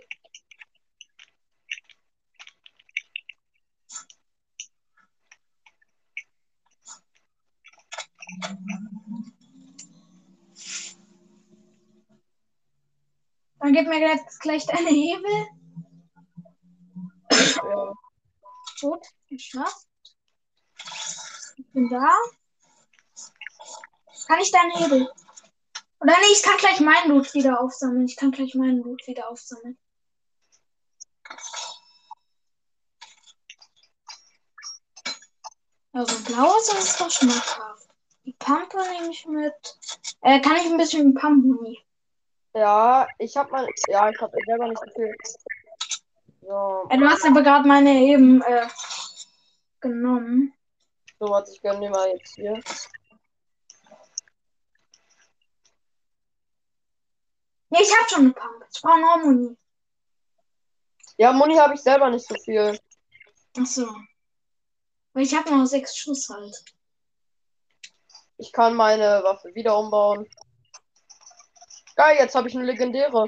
Dann 13.62 13.74
gib 13.74 13.88
mir 13.88 13.99
jetzt 13.99 14.39
gleich 14.39 14.66
deine 14.66 14.89
Hebel. 14.89 15.47
Ja. 17.32 17.93
Gut, 18.82 19.05
geschafft. 19.30 19.88
Ich 21.57 21.72
bin 21.72 21.88
da. 21.89 22.09
Kann 24.28 24.39
ich 24.39 24.51
deinen 24.51 24.72
Hebel? 24.72 25.12
Oder 25.99 26.14
nee, 26.14 26.34
ich 26.34 26.41
kann 26.41 26.57
gleich 26.57 26.80
meinen 26.80 27.09
Loot 27.12 27.36
wieder 27.36 27.62
aufsammeln. 27.62 28.05
Ich 28.07 28.16
kann 28.16 28.32
gleich 28.32 28.55
meinen 28.55 28.82
Loot 28.82 29.05
wieder 29.05 29.30
aufsammeln. 29.30 29.78
Also 35.93 36.20
blaues 36.24 36.74
ist 36.74 36.99
doch 36.99 37.12
schmackhaft. 37.12 37.89
Die 38.26 38.34
Pampe 38.34 38.78
nehme 38.93 39.12
ich 39.12 39.26
mit. 39.28 39.78
Äh, 40.22 40.41
kann 40.41 40.55
ich 40.55 40.66
ein 40.66 40.78
bisschen 40.78 41.14
pumpen? 41.14 41.78
Ja, 42.54 43.08
ich 43.18 43.36
habe 43.38 43.52
mal. 43.52 43.68
Ja, 43.88 44.10
ich 44.10 44.20
habe 44.22 44.38
selber 44.45 44.68
nicht 44.68 44.80
so 44.80 44.91
viel. 44.93 45.16
So, 46.41 46.86
Äh, 46.89 46.97
du 46.97 47.08
hast 47.10 47.26
aber 47.26 47.41
gerade 47.43 47.68
meine 47.68 47.91
eben 47.91 48.41
äh, 48.41 48.68
genommen. 49.80 50.54
so 51.20 51.30
was 51.30 51.49
ich 51.52 51.62
gönne 51.62 51.80
mir 51.80 51.89
mal 51.91 52.10
jetzt 52.10 52.36
hier. 52.36 52.60
Nee, 57.70 57.80
ich 57.82 57.91
hab 57.97 58.10
schon 58.10 58.20
eine 58.26 58.34
Pumpe. 58.34 58.66
Ich 58.74 58.82
brauche 58.82 58.95
eine 58.95 59.06
Harmonie. 59.08 59.58
Ja, 61.18 61.32
Muni 61.32 61.56
habe 61.56 61.76
ich 61.76 61.82
selber 61.82 62.10
nicht 62.10 62.28
so 62.28 62.36
viel. 62.43 62.78
Achso. 63.58 63.88
Weil 65.14 65.24
ich 65.24 65.34
habe 65.36 65.56
noch 65.56 65.66
sechs 65.66 65.95
Schuss 65.95 66.30
halt. 66.30 66.56
Ich 68.38 68.52
kann 68.52 68.76
meine 68.76 69.22
Waffe 69.24 69.54
wieder 69.54 69.78
umbauen. 69.78 70.28
Geil, 72.02 72.18
jetzt 72.18 72.34
habe 72.34 72.47
ich 72.47 72.56
eine 72.56 72.66
legendäre. 72.66 73.28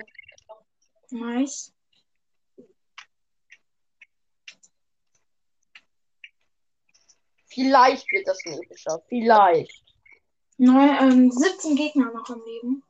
Nice. 1.11 1.71
Vielleicht 7.45 8.11
wird 8.11 8.27
das 8.27 8.39
ein 8.47 8.53
epischer. 8.53 8.99
Vielleicht. 9.07 9.83
Neun, 10.57 10.89
ähm, 10.99 11.31
17 11.31 11.75
Gegner 11.75 12.11
noch 12.13 12.27
am 12.27 12.41
Leben. 12.43 12.83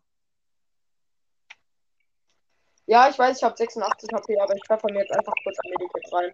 Ja, 2.85 3.09
ich 3.09 3.19
weiß, 3.19 3.35
ich 3.35 3.43
habe 3.43 3.57
86 3.57 4.09
HP, 4.13 4.39
aber 4.39 4.55
ich 4.55 4.63
treffe 4.63 4.87
mir 4.89 5.01
jetzt 5.01 5.11
einfach 5.11 5.33
kurz 5.43 5.57
ein 5.65 5.71
Medikit 5.71 6.13
rein. 6.13 6.33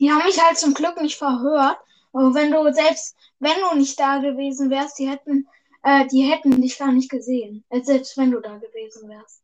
Die 0.00 0.10
haben 0.10 0.24
mich 0.24 0.42
halt 0.42 0.56
zum 0.56 0.72
Glück 0.72 0.98
nicht 1.02 1.18
verhört. 1.18 1.76
Aber 2.14 2.32
wenn 2.32 2.50
du 2.50 2.72
selbst, 2.72 3.14
wenn 3.38 3.60
du 3.60 3.76
nicht 3.76 4.00
da 4.00 4.16
gewesen 4.16 4.70
wärst, 4.70 4.98
die 4.98 5.10
hätten, 5.10 5.46
äh, 5.82 6.06
die 6.06 6.30
hätten 6.30 6.60
dich 6.60 6.78
gar 6.78 6.92
nicht 6.92 7.10
gesehen. 7.10 7.64
Selbst 7.82 8.16
wenn 8.16 8.30
du 8.30 8.40
da 8.40 8.56
gewesen 8.58 9.08
wärst. 9.08 9.42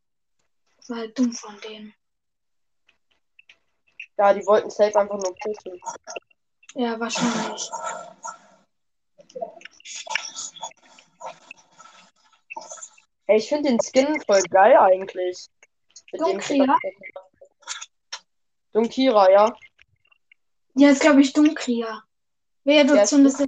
Das 0.77 0.91
war 0.91 0.99
halt 0.99 1.19
dumm 1.19 1.33
von 1.33 1.57
denen. 1.61 1.95
Ja, 4.19 4.35
die 4.35 4.45
wollten 4.47 4.71
safe 4.71 4.99
einfach 4.99 5.19
nur 5.19 5.35
pushen. 5.37 5.81
Ja, 6.75 6.99
wahrscheinlich. 6.99 7.71
Ey, 13.27 13.39
ich 13.39 13.49
finde 13.49 13.71
den 13.71 13.81
Skin 13.81 14.21
voll 14.23 14.43
geil 14.51 14.77
eigentlich. 14.77 15.49
Dunkria? 16.13 16.77
Dunkira, 18.73 19.31
ja. 19.31 19.57
Ja, 20.75 20.91
ist 20.91 21.01
glaube 21.01 21.21
ich 21.21 21.33
Dunkria. 21.33 22.03
Wer 22.65 22.85
du 22.85 22.95
Ja, 22.97 23.05
zumindest. 23.05 23.47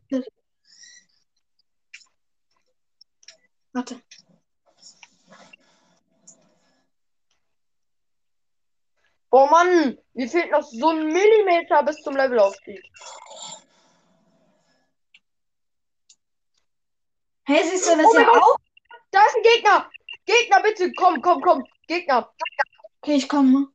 Warte. 3.75 4.01
Boah, 9.31 9.51
Mann, 9.51 9.99
mir 10.13 10.29
fehlt 10.29 10.53
noch 10.53 10.63
so 10.63 10.91
ein 10.91 11.09
Millimeter 11.09 11.83
bis 11.83 11.97
zum 12.03 12.17
Levelaufstieg. 12.17 12.81
Hey, 17.47 17.69
siehst 17.69 17.89
du 17.89 17.97
das 17.97 18.07
Oh 18.07 18.19
ja 18.19 18.29
auch? 18.31 18.57
Da 19.11 19.27
ist 19.27 19.37
ein 19.37 19.43
Gegner! 19.43 19.91
Gegner, 20.25 20.63
bitte, 20.63 20.93
komm, 20.93 21.21
komm, 21.21 21.43
komm. 21.43 21.65
Gegner. 21.89 22.33
Okay, 23.03 23.17
ich 23.17 23.29
komme. 23.29 23.69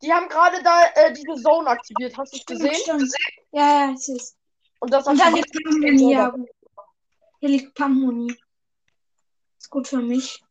Die 0.00 0.12
haben 0.12 0.28
gerade 0.28 0.62
da 0.62 0.86
äh, 0.94 1.12
diese 1.12 1.40
Zone 1.42 1.68
aktiviert. 1.68 2.16
Hast 2.16 2.32
du 2.32 2.38
es 2.38 2.46
gesehen? 2.46 2.74
Stimmt. 2.74 3.14
Ja, 3.52 3.86
ja, 3.86 3.92
ich 3.92 4.00
sehe 4.00 4.16
es. 4.16 4.36
Und 4.80 4.92
das 4.92 5.06
Und 5.06 5.20
da 5.20 5.28
liegt 5.28 5.52
gut. 5.52 5.84
Hier 7.40 7.48
liegt 7.48 7.74
Pampmoni. 7.74 8.34
Gut 9.72 9.88
für 9.88 10.02
mich. 10.02 10.44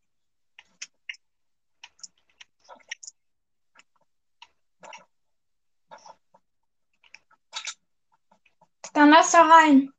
Dann 8.93 9.11
lass 9.11 9.29
da 9.29 9.43
rein. 9.43 9.93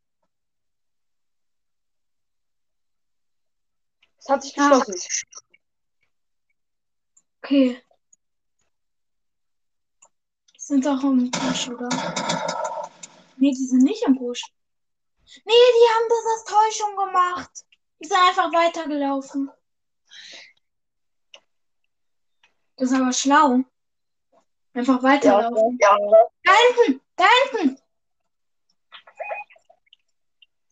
Es 4.19 4.29
hat 4.29 4.43
sich 4.43 4.55
geschlossen. 4.55 4.95
Okay. 7.43 7.81
Die 10.53 10.59
sind 10.59 10.85
doch 10.85 11.01
im 11.05 11.31
Busch, 11.31 11.69
oder? 11.69 11.89
Nee, 13.37 13.53
die 13.53 13.67
sind 13.67 13.85
nicht 13.85 14.03
im 14.05 14.17
Busch. 14.17 14.43
Nee, 15.45 15.53
die 15.53 15.89
haben 15.95 16.09
das 16.09 16.27
als 16.27 16.45
Täuschung 16.45 16.97
gemacht. 16.97 17.72
Die 18.03 18.09
sind 18.09 18.17
einfach 18.19 18.53
weitergelaufen. 18.53 19.51
Das 22.77 22.91
ist 22.91 22.97
aber 22.99 23.13
schlau. 23.13 23.61
Einfach 24.75 24.97
Ja, 24.97 25.03
weiterlaufen. 25.03 25.79
ja. 25.81 25.97
Da 26.43 26.53
hinten! 26.53 27.01
Da 27.17 27.25
hinten! 27.53 27.79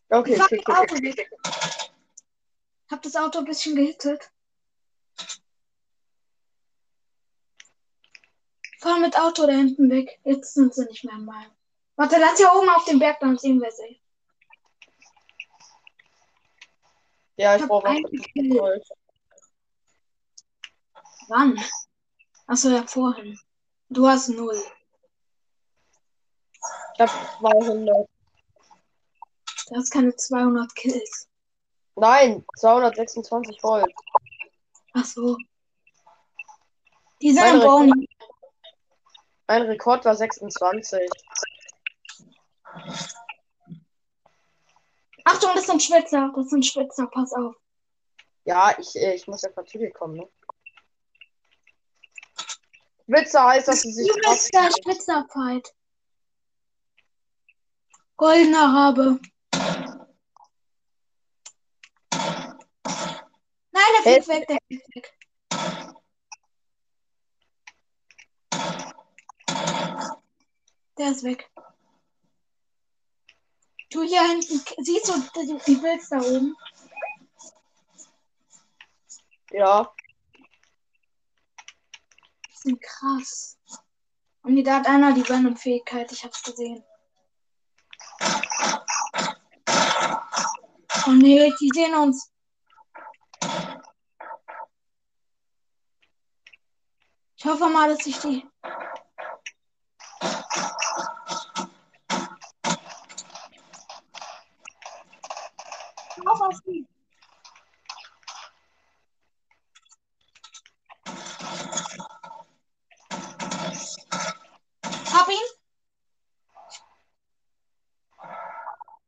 Okay, 0.09 0.37
Fahr 0.37 0.47
okay, 0.47 0.63
das 0.67 0.77
okay. 0.77 0.93
Auto 0.93 1.03
weg. 1.03 1.31
Hab 2.91 3.03
das 3.03 3.15
Auto 3.15 3.39
ein 3.39 3.45
bisschen 3.45 3.77
gehittet. 3.77 4.29
Fahr 8.81 8.99
mit 8.99 9.17
Auto 9.17 9.47
da 9.47 9.53
hinten 9.53 9.89
weg. 9.91 10.19
Jetzt 10.25 10.55
sind 10.55 10.75
sie 10.75 10.85
nicht 10.87 11.05
mehr 11.05 11.15
im 11.15 11.27
Wald. 11.29 11.53
Warte, 11.95 12.17
lass 12.19 12.39
hier 12.39 12.53
oben 12.53 12.69
auf 12.71 12.85
den 12.87 12.99
Berg, 12.99 13.21
dann 13.21 13.39
sehen 13.39 13.61
wir 13.61 13.71
sie. 13.71 14.01
Ja, 17.41 17.57
ich 17.57 17.63
Ich 17.63 17.63
hab 17.63 17.69
brauche 17.71 17.89
was. 17.89 18.91
Wann? 21.29 21.59
Achso, 22.47 22.69
ja, 22.69 22.87
vorhin. 22.87 23.41
Du 23.89 24.07
hast 24.07 24.29
null. 24.29 24.63
Ich 26.95 27.01
habe 27.01 27.11
200. 27.39 28.07
Du 29.69 29.75
hast 29.75 29.91
keine 29.91 30.15
200 30.15 30.75
Kills. 30.75 31.29
Nein, 31.97 32.45
226 32.59 33.63
Volt. 33.63 33.91
Ach 34.93 35.05
so. 35.07 35.39
Die 37.23 37.33
sind 37.33 37.47
im 37.47 37.61
Boni. 37.61 38.07
Mein 39.47 39.63
Rekord 39.63 40.05
war 40.05 40.15
26. 40.15 41.09
Achtung, 45.33 45.51
das 45.55 45.67
sind 45.67 45.81
Schwitzer. 45.81 46.33
Das 46.35 46.51
sind 46.51 46.67
Schwitzer, 46.67 47.07
pass 47.07 47.33
auf. 47.33 47.55
Ja, 48.45 48.77
ich, 48.79 48.97
äh, 48.97 49.15
ich 49.15 49.29
muss 49.29 49.43
ja 49.43 49.51
von 49.53 49.65
Tübingen 49.65 49.93
kommen, 49.93 50.17
ne? 50.17 50.29
Witze 53.07 53.43
heißt, 53.43 53.69
dass 53.69 53.83
sie 53.83 53.93
sich 53.93 54.09
Übelster 54.09 54.71
Schwitzer-Fight. 54.83 55.73
Goldener 58.17 58.75
Rabe. 58.75 59.21
Nein, 63.73 63.91
der 63.95 64.03
fliegt 64.03 64.29
weg, 64.29 64.47
der 64.49 64.59
fliegt 64.67 64.97
weg. 64.97 65.17
Der 70.99 71.11
ist 71.11 71.25
weg. 71.25 71.51
Du 73.91 74.03
hier 74.03 74.23
hinten, 74.23 74.63
siehst 74.85 75.09
du 75.09 75.15
die, 75.67 75.75
Bilds 75.75 76.09
da 76.09 76.21
oben? 76.21 76.57
Ja, 79.51 79.93
Die 82.47 82.57
sind 82.69 82.81
krass. 82.81 83.59
Und 84.43 84.57
die, 84.57 84.63
da 84.63 84.77
hat 84.77 84.87
einer 84.87 85.13
die 85.13 85.29
Venom-Fähigkeit, 85.29 86.13
ich 86.13 86.25
hab's 86.25 86.43
gesehen. 86.43 86.85
Oh 91.07 91.13
nee, 91.13 91.53
die 91.61 91.71
sehen 91.75 91.95
uns. 91.95 92.31
Ich 97.37 97.47
hoffe 97.47 97.69
mal, 97.69 97.89
dass 97.89 98.07
ich 98.07 98.19
die. 98.19 98.47
Auf 106.27 106.41
auf 106.43 106.50
die. 106.50 106.50
Hab 115.13 115.29
ihn. 115.29 115.37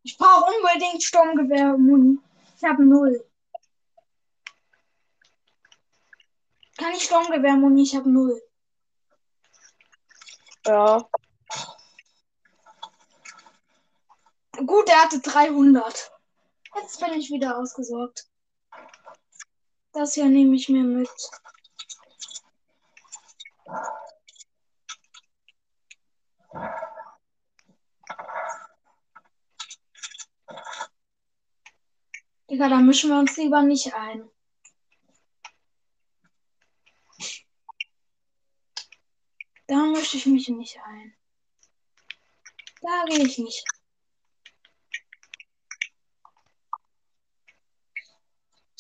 Ich 0.02 0.16
brauche 0.18 0.50
unbedingt 0.50 1.02
Sturmgewehr, 1.02 1.76
Muni. 1.76 2.18
Ich 2.56 2.64
habe 2.64 2.84
null. 2.84 3.24
Kann 6.78 6.92
ich 6.92 7.04
Sturmgewehr, 7.04 7.56
Muni? 7.56 7.82
Ich 7.82 7.94
habe 7.94 8.10
null. 8.10 8.40
ja. 10.66 11.08
Gut, 14.66 14.88
er 14.88 15.02
hatte 15.02 15.20
300. 15.20 16.11
Jetzt 16.74 17.00
bin 17.00 17.12
ich 17.14 17.30
wieder 17.30 17.58
ausgesorgt. 17.58 18.28
Das 19.92 20.14
hier 20.14 20.26
nehme 20.26 20.56
ich 20.56 20.68
mir 20.68 20.82
mit. 20.82 21.08
Digga, 32.50 32.68
da 32.68 32.78
mischen 32.78 33.10
wir 33.10 33.18
uns 33.18 33.36
lieber 33.36 33.62
nicht 33.62 33.94
ein. 33.94 34.30
mische 39.92 40.16
ich 40.16 40.26
mich 40.26 40.48
nicht 40.48 40.78
ein. 40.84 41.14
Da 42.80 43.04
gehe 43.06 43.24
ich 43.24 43.38
nicht. 43.38 43.64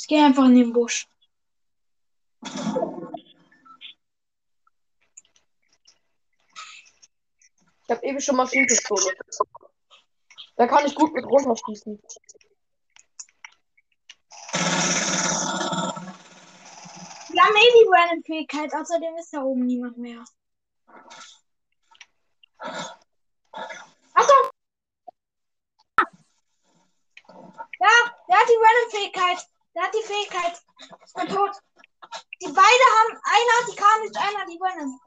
Ich 0.02 0.08
gehe 0.08 0.24
einfach 0.24 0.46
in 0.46 0.56
den 0.56 0.72
Busch. 0.72 1.06
Ich 7.84 7.88
habe 7.88 8.02
eben 8.02 8.20
schon 8.20 8.34
Maschinenpistole. 8.34 9.14
Da 10.56 10.66
kann 10.66 10.84
ich 10.86 10.96
gut 10.96 11.12
mit 11.12 11.24
runterschießen. 11.24 12.02
Wir 17.28 17.42
haben 17.42 17.54
eh 17.54 17.70
die 17.72 17.88
Random-Fähigkeit, 17.88 18.74
außerdem 18.74 19.16
ist 19.18 19.32
da 19.32 19.42
oben 19.44 19.66
niemand 19.66 19.98
mehr. 19.98 20.24
Achtung! 22.58 24.50
Ja, 27.78 27.94
der 28.28 28.36
hat 28.36 28.48
die 28.48 28.58
Random-Fähigkeit. 28.58 29.51
Der 29.74 29.82
hat 29.84 29.94
die 29.94 30.06
Fähigkeit. 30.06 30.62
Ich 31.06 31.12
bin 31.14 31.28
tot. 31.28 31.56
Die 32.42 32.52
beide 32.52 32.58
haben, 32.58 33.20
einer 33.24 33.54
hat 33.58 33.68
die 33.70 33.76
Carnage, 33.76 34.20
einer 34.20 34.40
hat 34.40 34.48
die 34.48 34.58
Random. 34.60 35.00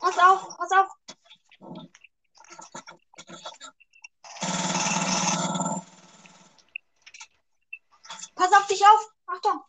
Pass 0.00 0.18
auf, 0.18 0.56
pass 0.56 0.72
auf. 0.72 0.88
Pass 8.34 8.52
auf 8.52 8.66
dich 8.66 8.82
auf. 8.84 9.12
Achtung. 9.26 9.62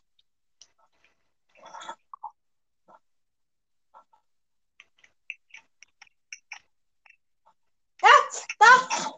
Da, 8.00 8.08
da. 8.58 9.14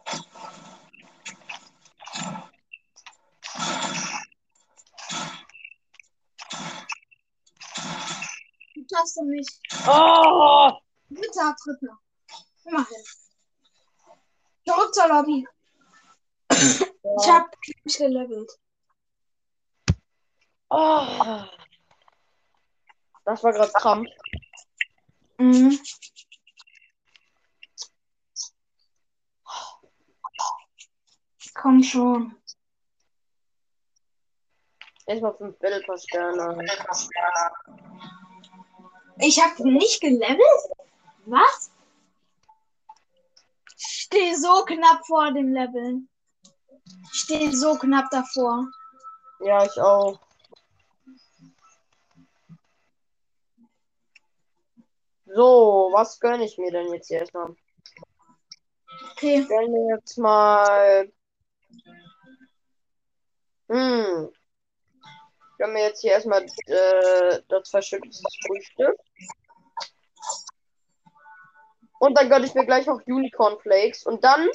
Du 8.97 9.03
schaffst 9.03 9.17
du 9.17 9.25
nicht. 9.25 9.59
Oh! 9.87 10.71
Dritter, 11.09 11.55
dritter. 11.63 11.99
Immerhin. 12.65 13.03
Zurück 14.65 14.93
zur 14.93 15.07
Lobby. 15.07 15.47
Ich 16.49 17.29
hab 17.29 17.55
mich 17.83 17.97
gelevelt. 17.97 18.51
Oh. 20.69 21.45
Das 23.25 23.43
war 23.43 23.53
gerade 23.53 23.71
Krampf. 23.73 24.09
Mhm. 25.37 25.79
Komm 31.53 31.83
schon. 31.83 32.35
Erstmal 35.05 35.37
fünf 35.37 35.57
Battle 35.59 35.83
Pass 35.85 36.03
Sterne. 36.03 36.65
Ich 39.19 39.41
hab 39.41 39.59
nicht 39.59 40.01
gelevelt? 40.01 40.41
Was? 41.25 41.71
Ich 43.77 44.01
stehe 44.03 44.37
so 44.37 44.63
knapp 44.65 45.05
vor 45.05 45.31
dem 45.31 45.53
Leveln. 45.53 46.09
Ich 47.11 47.19
stehe 47.21 47.55
so 47.55 47.75
knapp 47.75 48.09
davor. 48.11 48.67
Ja, 49.39 49.65
ich 49.65 49.79
auch. 49.79 50.19
So, 55.25 55.89
was 55.91 56.19
gönne 56.19 56.45
ich 56.45 56.57
mir 56.57 56.71
denn 56.71 56.91
jetzt 56.93 57.07
hier 57.07 57.19
erstmal? 57.19 57.55
Okay. 59.11 59.41
Ich 59.41 59.47
gönne 59.47 59.69
mir 59.69 59.95
jetzt 59.95 60.17
mal. 60.17 61.11
Hm. 63.69 64.29
Ich 65.57 65.59
gönne 65.59 65.73
mir 65.73 65.85
jetzt 65.85 66.01
hier 66.01 66.11
erstmal 66.11 66.45
äh, 66.67 67.41
das 67.47 67.71
verschüttete 67.71 68.21
Frühstück. 68.45 68.95
Und 71.97 72.15
dann 72.15 72.29
gönne 72.29 72.45
ich 72.45 72.53
mir 72.53 72.63
gleich 72.63 72.85
noch 72.85 73.01
Unicorn 73.07 73.57
Flakes. 73.61 74.05
Und 74.05 74.23
dann 74.23 74.47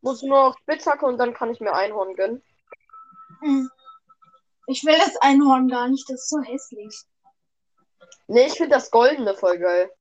muss 0.00 0.20
ich 0.20 0.28
nur 0.28 0.48
noch 0.48 0.58
Spitzhacke 0.58 1.06
und 1.06 1.18
dann 1.18 1.34
kann 1.34 1.52
ich 1.52 1.60
mir 1.60 1.72
Einhorn 1.72 2.16
gönnen. 2.16 2.42
Hm. 3.42 3.70
Ich 4.66 4.84
will 4.84 4.98
das 4.98 5.16
Einhorn 5.18 5.68
gar 5.68 5.86
nicht, 5.86 6.10
das 6.10 6.22
ist 6.22 6.30
so 6.30 6.40
hässlich. 6.40 7.00
Nee, 8.26 8.46
ich 8.46 8.54
finde 8.54 8.74
das 8.74 8.90
Goldene 8.90 9.34
voll 9.34 9.56
geil. 9.56 9.92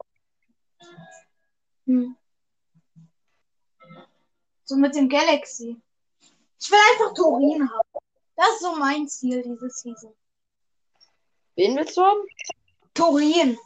Hm. 1.86 2.18
So 4.64 4.78
mit 4.78 4.96
dem 4.96 5.10
Galaxy. 5.10 5.80
Ich 6.60 6.72
will 6.72 6.80
einfach 6.94 7.14
Turin 7.14 7.70
haben. 7.70 7.90
Das 8.36 8.50
ist 8.56 8.62
so 8.62 8.76
mein 8.78 9.08
Ziel 9.08 9.44
dieses 9.44 9.82
Season. 9.82 10.16
Wen 11.60 11.76
willst 11.76 11.98
du 11.98 12.02
haben? 12.02 12.26
Turin. 12.94 13.58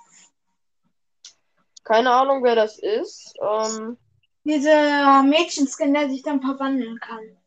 Keine 1.83 2.11
Ahnung, 2.11 2.43
wer 2.43 2.55
das 2.55 2.79
ist. 2.79 3.35
Ähm, 3.39 3.99
Dieser 4.43 5.21
Mädchenskin, 5.21 5.93
der 5.93 6.09
sich 6.09 6.23
dann 6.23 6.41
verwandeln 6.41 6.99
kann. 6.99 7.37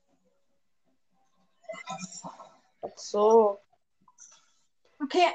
ach 2.81 2.97
so. 2.97 3.59
Okay. 5.03 5.35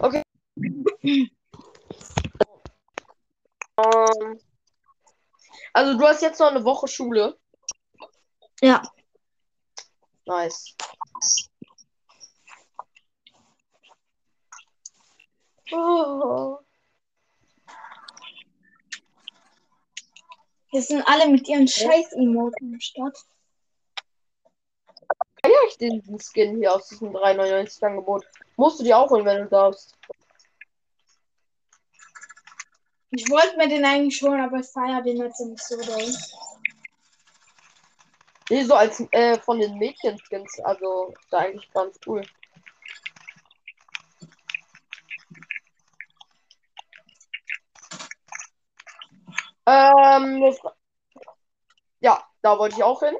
Okay. 0.00 0.22
ähm, 3.76 4.40
also 5.72 5.96
du 5.96 6.04
hast 6.04 6.22
jetzt 6.22 6.40
noch 6.40 6.50
eine 6.50 6.64
Woche 6.64 6.88
Schule. 6.88 7.38
Ja. 8.60 8.82
Nice. 10.26 10.74
Oh. 15.72 16.58
Hier 20.70 20.82
sind 20.82 21.02
alle 21.06 21.28
mit 21.28 21.48
ihren 21.48 21.66
Scheiß-Emoten 21.66 22.74
am 22.74 22.80
Start. 22.80 23.18
Ja, 25.44 25.50
ich 25.68 25.78
den 25.78 26.02
Skin 26.20 26.56
hier 26.56 26.74
aus 26.74 26.88
diesem 26.88 27.10
3,99 27.10 27.82
Angebot. 27.84 28.26
Musst 28.56 28.80
du 28.80 28.84
dir 28.84 28.98
auch 28.98 29.10
holen, 29.10 29.24
wenn 29.24 29.44
du 29.44 29.48
darfst. 29.48 29.94
Ich 33.10 33.30
wollte 33.30 33.56
mir 33.56 33.68
den 33.68 33.84
eigentlich 33.84 34.18
schon, 34.18 34.38
aber 34.38 34.58
ich 34.58 34.66
feiere 34.66 35.02
den 35.02 35.16
jetzt 35.16 35.40
nicht 35.40 35.62
so 35.62 35.76
doll. 35.80 36.14
Nee, 38.50 38.64
so 38.64 38.74
als 38.74 39.00
äh, 39.12 39.38
von 39.38 39.58
den 39.58 39.78
Mädchenskins. 39.78 40.60
Also, 40.60 41.14
da 41.30 41.38
eigentlich 41.38 41.70
ganz 41.72 41.98
cool. 42.06 42.22
Ähm, 49.68 50.56
ja, 52.00 52.24
da 52.40 52.58
wollte 52.58 52.76
ich 52.76 52.82
auch 52.82 53.00
hin. 53.00 53.14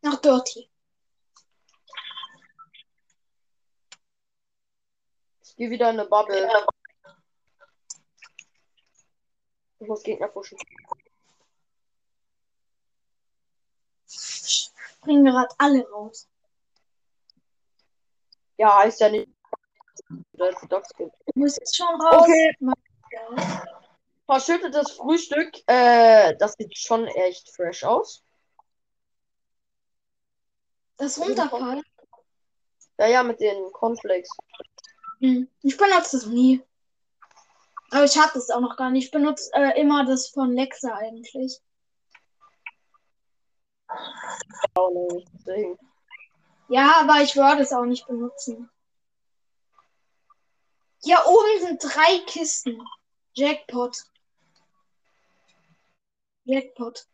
Nach 0.00 0.18
Dirty. 0.18 0.70
Ich 5.42 5.56
gehe 5.56 5.68
wieder 5.68 5.90
in 5.90 6.00
eine 6.00 6.08
Bubble. 6.08 6.48
Ich 9.78 9.86
muss 9.86 10.02
Gegner 10.02 10.28
pushen. 10.28 10.56
Bringen 15.02 15.24
gerade 15.26 15.54
alle 15.58 15.86
raus. 15.90 16.28
Ja, 18.56 18.78
heißt 18.78 19.00
ja 19.00 19.10
nicht. 19.10 19.28
dass 20.32 20.62
es 20.62 20.68
Dogs 20.68 20.88
gibt. 20.96 21.14
Du 21.26 21.40
musst 21.40 21.58
jetzt 21.58 21.76
schon 21.76 22.00
raus. 22.00 22.22
Okay. 22.22 22.56
Ja. 23.10 23.81
Verschüttetes 24.26 24.92
Frühstück. 24.92 25.50
Äh, 25.66 26.36
das 26.36 26.54
sieht 26.54 26.76
schon 26.76 27.06
echt 27.06 27.50
fresh 27.54 27.84
aus. 27.84 28.22
Das 30.96 31.18
Runterfallen. 31.18 31.82
Ja, 32.98 33.06
ja, 33.06 33.22
mit 33.22 33.40
den 33.40 33.72
Cornflakes. 33.72 34.30
Hm. 35.20 35.48
Ich 35.62 35.76
benutze 35.76 36.18
das 36.18 36.26
nie. 36.26 36.62
Aber 37.90 38.04
ich 38.04 38.16
hatte 38.16 38.38
es 38.38 38.50
auch 38.50 38.60
noch 38.60 38.76
gar 38.76 38.90
nicht. 38.90 39.06
Ich 39.06 39.10
benutze 39.10 39.50
äh, 39.54 39.80
immer 39.80 40.04
das 40.04 40.28
von 40.28 40.52
Lexa 40.52 40.94
eigentlich. 40.94 41.60
Auch 44.74 44.90
nicht. 45.12 45.28
Deswegen. 45.34 45.78
Ja, 46.68 47.00
aber 47.00 47.22
ich 47.22 47.36
würde 47.36 47.62
es 47.62 47.72
auch 47.72 47.84
nicht 47.84 48.06
benutzen. 48.06 48.70
Hier 51.02 51.18
oben 51.26 51.60
sind 51.66 51.82
drei 51.82 52.18
Kisten. 52.26 52.80
Jackpot. 53.34 53.96
Jackpot. 56.44 57.06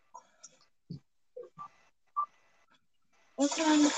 Öffnen. 3.36 3.90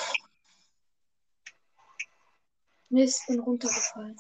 Mist, 2.89 3.27
bin 3.29 3.41
runtergefallen. 3.41 4.17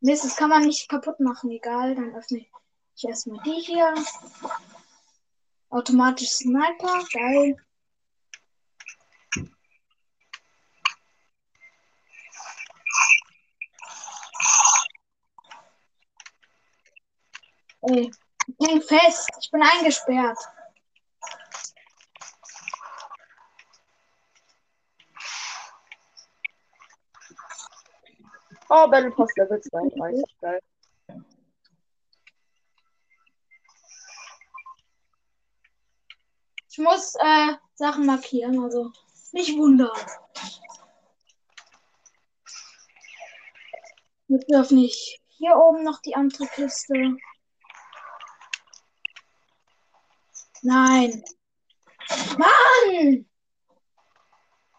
Mist, 0.00 0.24
das 0.24 0.36
kann 0.36 0.48
man 0.48 0.64
nicht 0.64 0.88
kaputt 0.88 1.20
machen. 1.20 1.50
Egal, 1.50 1.94
dann 1.94 2.14
öffne 2.14 2.38
ich 2.38 3.04
erstmal 3.04 3.42
die 3.44 3.60
hier. 3.60 3.94
Automatisch 5.68 6.30
Sniper, 6.30 7.04
geil. 7.12 7.56
Ey, 17.82 18.10
ich 18.58 18.68
häng 18.68 18.82
fest. 18.82 19.28
Ich 19.40 19.50
bin 19.50 19.62
eingesperrt. 19.62 20.38
Oh, 28.68 28.88
Battle 28.88 29.10
Pass 29.10 29.30
Level 29.36 29.60
32. 29.60 30.22
Geil. 30.40 30.60
Ich 36.70 36.78
muss 36.78 37.14
äh, 37.16 37.54
Sachen 37.74 38.06
markieren, 38.06 38.62
also 38.62 38.92
nicht 39.32 39.56
wundern. 39.58 39.90
Jetzt 44.28 44.54
öffne 44.54 44.84
ich 44.84 45.20
hier 45.26 45.56
oben 45.56 45.82
noch 45.82 46.00
die 46.02 46.14
andere 46.14 46.46
Kiste. 46.46 47.16
Nein. 50.62 51.24
Mann! 52.38 53.26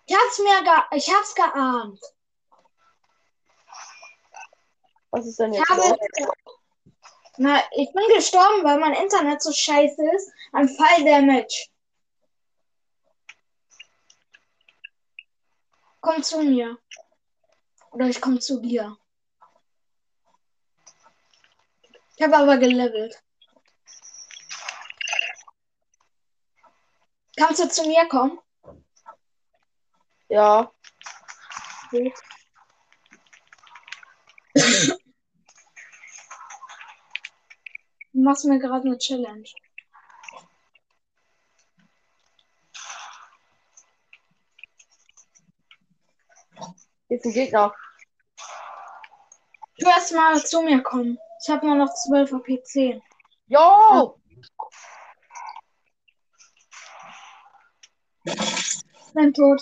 Ich 0.05 0.15
hab's 0.15 0.39
mir 0.39 0.63
ge 0.63 0.97
ich 0.97 1.13
hab's 1.13 1.33
geahnt. 1.35 1.99
Was 5.11 5.25
ist 5.25 5.39
denn 5.39 5.53
Ich 5.53 5.59
jetzt 5.59 5.69
habe 5.69 5.81
los? 5.81 5.97
Na, 7.37 7.63
ich 7.71 7.91
bin 7.93 8.03
gestorben, 8.15 8.63
weil 8.63 8.79
mein 8.79 8.93
Internet 8.93 9.41
so 9.41 9.51
scheiße 9.51 10.11
ist. 10.15 10.31
An 10.51 10.67
Fall 10.67 11.03
Damage. 11.05 11.67
Komm 16.01 16.21
zu 16.23 16.41
mir. 16.41 16.77
Oder 17.91 18.07
ich 18.07 18.19
komm 18.21 18.39
zu 18.39 18.61
dir. 18.61 18.97
Ich 22.15 22.23
habe 22.23 22.37
aber 22.37 22.57
gelevelt. 22.57 23.21
Kannst 27.37 27.63
du 27.63 27.69
zu 27.69 27.87
mir 27.87 28.07
kommen? 28.07 28.39
Ja. 30.29 30.71
Gut. 31.89 32.13
Du 38.13 38.19
machst 38.21 38.45
mir 38.45 38.59
gerade 38.59 38.87
eine 38.87 38.97
Challenge. 38.97 39.49
Ist 47.09 47.25
ein 47.25 47.33
Gegner. 47.33 47.73
Du 49.77 49.87
erst 49.87 50.13
mal 50.13 50.41
zu 50.41 50.61
mir 50.61 50.81
kommen. 50.81 51.17
Ich 51.41 51.49
habe 51.49 51.65
nur 51.65 51.75
noch 51.75 51.93
12 51.93 52.33
auf 52.33 52.43
PC. 52.43 53.01
Yo! 53.47 54.17
Bin 58.23 59.33
tot. 59.33 59.61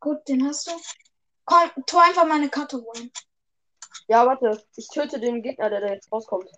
Gut, 0.00 0.28
den 0.28 0.46
hast 0.46 0.66
du. 0.66 0.72
Komm, 1.44 1.70
tu 1.86 1.98
einfach 1.98 2.26
meine 2.26 2.48
Karte 2.48 2.76
holen. 2.76 3.10
Ja, 4.08 4.26
warte. 4.26 4.64
Ich 4.76 4.88
töte 4.88 5.18
den 5.18 5.42
Gegner, 5.42 5.70
der 5.70 5.80
da 5.80 5.88
jetzt 5.88 6.12
rauskommt. 6.12 6.50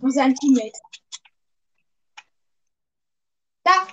Und 0.00 0.12
sein 0.12 0.34
Teammate. 0.34 0.78
Da. 3.64 3.86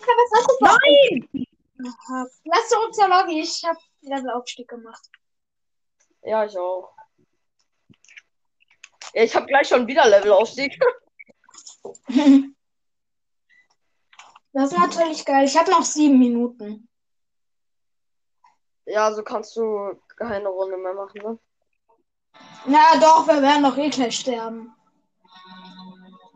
Ja, 0.00 0.12
was 0.16 0.30
hast 0.36 0.48
du? 0.48 0.54
Nein! 0.64 1.46
Aha. 1.86 2.26
Lass 2.44 2.72
uns 2.86 2.96
ja 2.98 3.06
Lobby. 3.06 3.40
Ich 3.40 3.64
habe 3.64 3.78
Levelaufstieg 4.02 4.68
gemacht. 4.68 5.10
Ja, 6.24 6.44
ich 6.44 6.56
auch. 6.56 6.90
Ja, 9.12 9.22
ich 9.22 9.34
habe 9.36 9.46
gleich 9.46 9.68
schon 9.68 9.86
wieder 9.86 10.08
Levelaufstieg. 10.08 10.78
Das 14.56 14.70
ist 14.70 14.78
natürlich 14.78 15.24
geil. 15.24 15.46
Ich 15.46 15.58
habe 15.58 15.68
noch 15.72 15.82
sieben 15.82 16.16
Minuten. 16.16 16.88
Ja, 18.86 19.12
so 19.12 19.24
kannst 19.24 19.56
du 19.56 20.00
keine 20.16 20.48
Runde 20.48 20.76
mehr 20.76 20.94
machen, 20.94 21.20
ne? 21.22 21.38
Na 22.64 22.96
doch, 23.00 23.26
wir 23.26 23.42
werden 23.42 23.64
doch 23.64 23.76
eh 23.76 23.90
gleich 23.90 24.16
sterben. 24.16 24.72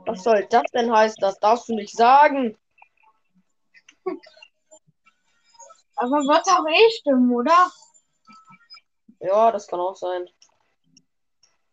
Was 0.05 0.25
soll 0.25 0.47
das 0.51 0.65
denn 0.75 0.93
heißen? 0.93 1.21
Das 1.21 1.39
darfst 1.39 1.69
du 1.69 1.77
nicht 1.77 1.95
sagen. 1.97 2.59
Aber 5.95 6.17
wird 6.17 6.49
auch 6.49 6.67
eh 6.67 6.91
stimmen, 6.99 7.33
oder? 7.33 7.71
Ja, 9.21 9.53
das 9.53 9.67
kann 9.67 9.81
auch 9.81 9.97
sein. 9.97 10.29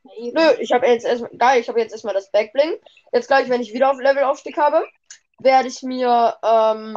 Nö, 0.04 0.52
ich 0.60 0.72
habe 0.72 0.88
jetzt 0.88 1.06
erstmal 1.06 1.32
geil, 1.38 1.62
ich 1.62 1.68
habe 1.68 1.80
jetzt 1.80 1.92
erstmal 1.92 2.14
das 2.14 2.32
Backbling. 2.32 2.80
Jetzt 3.12 3.28
gleich, 3.28 3.50
wenn 3.50 3.62
ich 3.62 3.74
wieder 3.74 3.92
auf 3.92 4.00
Levelaufstieg 4.00 4.58
habe, 4.58 4.86
werde 5.40 5.68
ich 5.68 5.82
mir 5.82 6.38
ähm, 6.44 6.96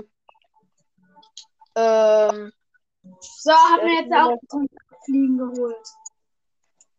ähm, 1.75 2.53
So, 3.21 3.53
haben 3.53 3.87
wir 3.87 4.03
jetzt 4.03 4.13
auch 4.13 4.39
zum 4.49 4.69
Fliegen 5.05 5.39
geholt. 5.39 5.89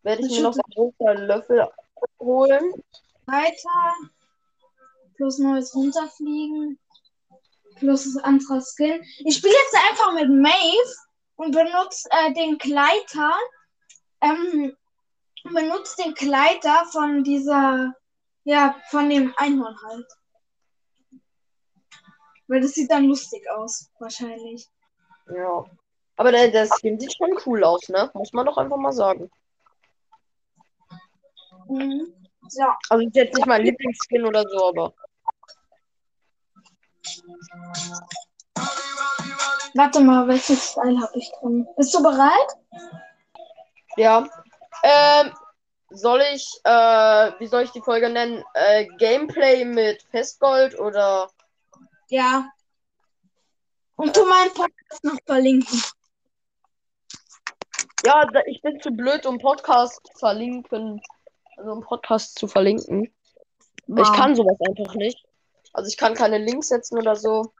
werde 0.03 0.25
ich 0.25 0.31
mir 0.31 0.41
noch 0.41 0.57
einen 0.99 1.27
Löffel 1.27 1.67
holen. 2.19 2.83
Weiter. 3.25 3.93
Plus 5.15 5.37
neues 5.37 5.75
runterfliegen. 5.75 6.79
Plus 7.75 8.05
das 8.05 8.23
andere 8.23 8.61
Skin. 8.61 9.03
Ich 9.25 9.37
spiele 9.37 9.53
jetzt 9.53 9.77
einfach 9.89 10.13
mit 10.13 10.29
Maeve 10.29 10.95
und 11.39 11.51
benutze 11.51 12.09
äh, 12.11 12.33
den 12.33 12.57
Gleiter. 12.57 13.31
Ähm, 14.19 14.75
benutze 15.43 16.03
den 16.03 16.13
Gleiter 16.13 16.83
von 16.91 17.23
dieser, 17.23 17.93
ja, 18.43 18.75
von 18.89 19.09
dem 19.09 19.33
Einhorn 19.37 19.77
halt. 19.87 20.05
Weil 22.47 22.59
das 22.59 22.71
sieht 22.71 22.91
dann 22.91 23.05
lustig 23.05 23.49
aus, 23.51 23.89
wahrscheinlich. 23.99 24.67
Ja. 25.33 25.63
Aber 26.17 26.33
der, 26.33 26.49
der 26.49 26.67
Skin 26.67 26.99
sieht 26.99 27.15
schon 27.15 27.39
cool 27.45 27.63
aus, 27.63 27.87
ne? 27.87 28.11
Muss 28.13 28.33
man 28.33 28.45
doch 28.45 28.57
einfach 28.57 28.75
mal 28.75 28.91
sagen. 28.91 29.31
Mhm. 31.69 32.13
So, 32.49 32.63
Also 32.89 33.07
ist 33.07 33.15
jetzt 33.15 33.35
nicht 33.35 33.47
mein 33.47 33.63
Lieblingsskin 33.63 34.25
oder 34.25 34.43
so, 34.49 34.67
aber. 34.67 34.93
Warte 39.75 39.99
mal, 40.01 40.27
welches 40.27 40.71
Style 40.71 40.99
habe 41.01 41.17
ich 41.17 41.31
drin? 41.39 41.67
Bist 41.77 41.93
du 41.93 42.01
bereit? 42.01 42.49
Ja. 43.97 44.27
Ähm, 44.83 45.33
soll 45.89 46.21
ich, 46.33 46.59
äh, 46.63 47.31
wie 47.39 47.47
soll 47.47 47.63
ich 47.63 47.71
die 47.71 47.81
Folge 47.81 48.09
nennen? 48.09 48.43
Äh, 48.53 48.85
Gameplay 48.97 49.65
mit 49.65 50.03
Festgold 50.11 50.79
oder. 50.79 51.29
Ja. 52.09 52.49
Und 53.95 54.15
tu 54.15 54.25
meinen 54.25 54.53
Podcast 54.53 55.03
noch 55.03 55.17
verlinken. 55.25 55.81
Ja, 58.05 58.29
ich 58.45 58.61
bin 58.61 58.79
zu 58.79 58.91
blöd, 58.91 59.25
um 59.25 59.39
Podcast 59.39 59.99
verlinken. 60.17 61.01
Also 61.57 61.71
um 61.71 61.81
Podcast 61.81 62.39
zu 62.39 62.47
verlinken. 62.47 63.13
Ich 63.87 64.13
kann 64.13 64.35
sowas 64.35 64.57
einfach 64.61 64.95
nicht. 64.95 65.25
Also 65.73 65.89
ich 65.89 65.97
kann 65.97 66.13
keine 66.13 66.37
Links 66.37 66.69
setzen 66.69 66.97
oder 66.97 67.15
so. 67.15 67.51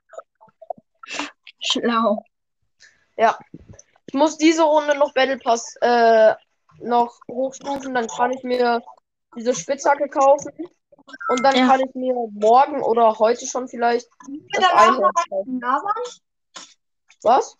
Schlau. 1.60 2.24
Ich 4.06 4.14
muss 4.14 4.36
diese 4.38 4.62
Runde 4.62 4.96
noch 4.96 5.12
Battle 5.12 5.38
Pass 5.38 5.76
äh, 5.82 6.34
noch 6.80 7.14
hochstufen, 7.28 7.94
dann 7.94 8.08
kann 8.08 8.32
ich 8.32 8.42
mir 8.42 8.82
diese 9.36 9.54
Spitzhacke 9.54 10.08
kaufen. 10.08 10.52
Und 11.28 11.42
dann 11.44 11.56
Ja. 11.56 11.66
kann 11.66 11.80
ich 11.80 11.94
mir 11.94 12.14
morgen 12.32 12.82
oder 12.82 13.18
heute 13.18 13.46
schon 13.46 13.68
vielleicht 13.68 14.08
Wollen 14.26 14.48
das 14.52 14.62
wir 14.62 14.68
danach 14.68 14.88
Einhorn 14.88 15.60
labern? 15.60 16.02
Was? 17.22 17.56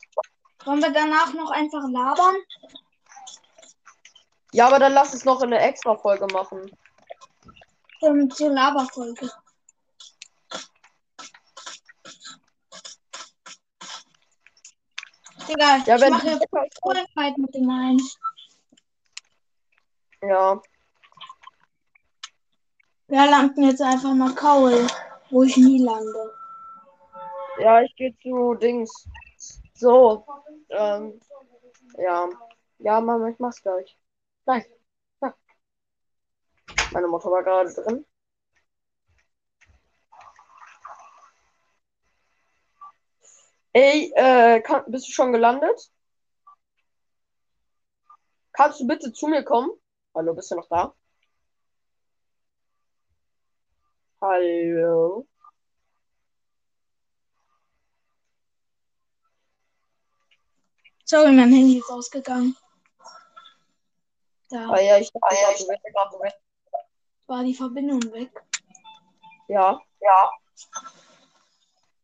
Wollen 0.64 0.80
wir 0.80 0.92
danach 0.92 1.32
noch 1.34 1.50
einfach 1.50 1.82
labern? 1.88 2.36
Ja, 4.52 4.66
aber 4.66 4.78
dann 4.78 4.92
lass 4.92 5.14
es 5.14 5.24
noch 5.24 5.42
in 5.42 5.52
eine 5.52 5.62
extra 5.62 5.96
Folge 5.96 6.26
machen. 6.32 6.70
Zur 8.00 8.50
Laberfolge. 8.50 9.30
Egal, 15.50 15.82
Ja, 15.84 15.96
ich 15.96 16.10
mache 16.10 16.28
jetzt 16.28 16.46
Vollfight 16.80 17.36
mit 17.38 17.54
dem 17.54 17.68
einen. 17.68 18.00
Ja. 20.22 20.62
Wir 23.08 23.26
landen 23.26 23.64
jetzt 23.64 23.82
einfach 23.82 24.14
mal 24.14 24.34
Kaul. 24.34 24.86
wo 25.30 25.42
ich 25.42 25.56
nie 25.56 25.82
lande. 25.82 26.34
Ja, 27.58 27.82
ich 27.82 27.94
gehe 27.96 28.16
zu 28.22 28.54
Dings. 28.54 29.08
So. 29.74 30.24
Ähm, 30.68 31.20
ja. 31.98 32.28
Ja, 32.78 33.00
Mama, 33.00 33.28
ich 33.28 33.38
mach's 33.38 33.62
gleich. 33.62 33.98
Gleich. 34.44 34.64
Ja. 35.20 35.34
Meine 36.92 37.08
Mutter 37.08 37.30
war 37.30 37.42
gerade 37.42 37.72
drin. 37.72 38.04
Ey, 43.72 44.12
äh, 44.16 44.60
kann, 44.62 44.82
bist 44.88 45.06
du 45.08 45.12
schon 45.12 45.32
gelandet? 45.32 45.92
Kannst 48.52 48.80
du 48.80 48.86
bitte 48.86 49.12
zu 49.12 49.28
mir 49.28 49.44
kommen? 49.44 49.70
Hallo, 50.14 50.34
bist 50.34 50.50
du 50.50 50.56
noch 50.56 50.68
da? 50.68 50.92
Hallo? 54.20 55.26
Sorry, 61.04 61.32
mein 61.32 61.52
Handy 61.52 61.78
ist 61.78 61.90
ausgegangen. 61.90 62.56
Da 64.48 64.68
Ah 64.68 64.80
ja, 64.80 64.98
ich 64.98 65.10
dachte, 65.12 65.34
ja, 65.34 65.50
ich 65.52 65.66
dachte 65.66 65.92
gerade 65.92 66.20
weg. 66.24 66.34
war 67.28 67.44
die 67.44 67.54
Verbindung 67.54 68.02
weg. 68.12 68.30
Ja, 69.46 69.80
ja. 70.00 70.30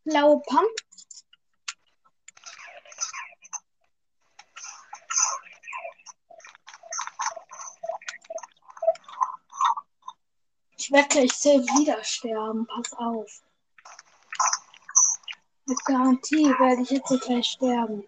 Blaue 0.05 0.41
Pump. 0.47 0.86
Ich 10.87 10.93
werde 10.93 11.09
gleich 11.09 11.32
safe 11.32 11.64
wieder 11.80 12.05
sterben. 12.05 12.64
Pass 12.68 12.93
auf. 12.93 13.43
Mit 15.64 15.84
Garantie 15.84 16.45
werde 16.61 16.82
ich 16.82 16.91
jetzt 16.91 17.22
gleich 17.22 17.45
sterben. 17.45 18.05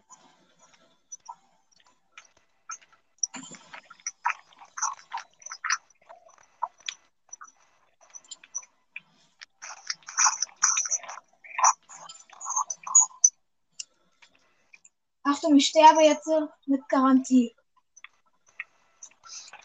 Achtung, 15.25 15.57
ich 15.57 15.67
sterbe 15.67 16.05
jetzt 16.05 16.31
mit 16.67 16.89
Garantie. 16.89 17.57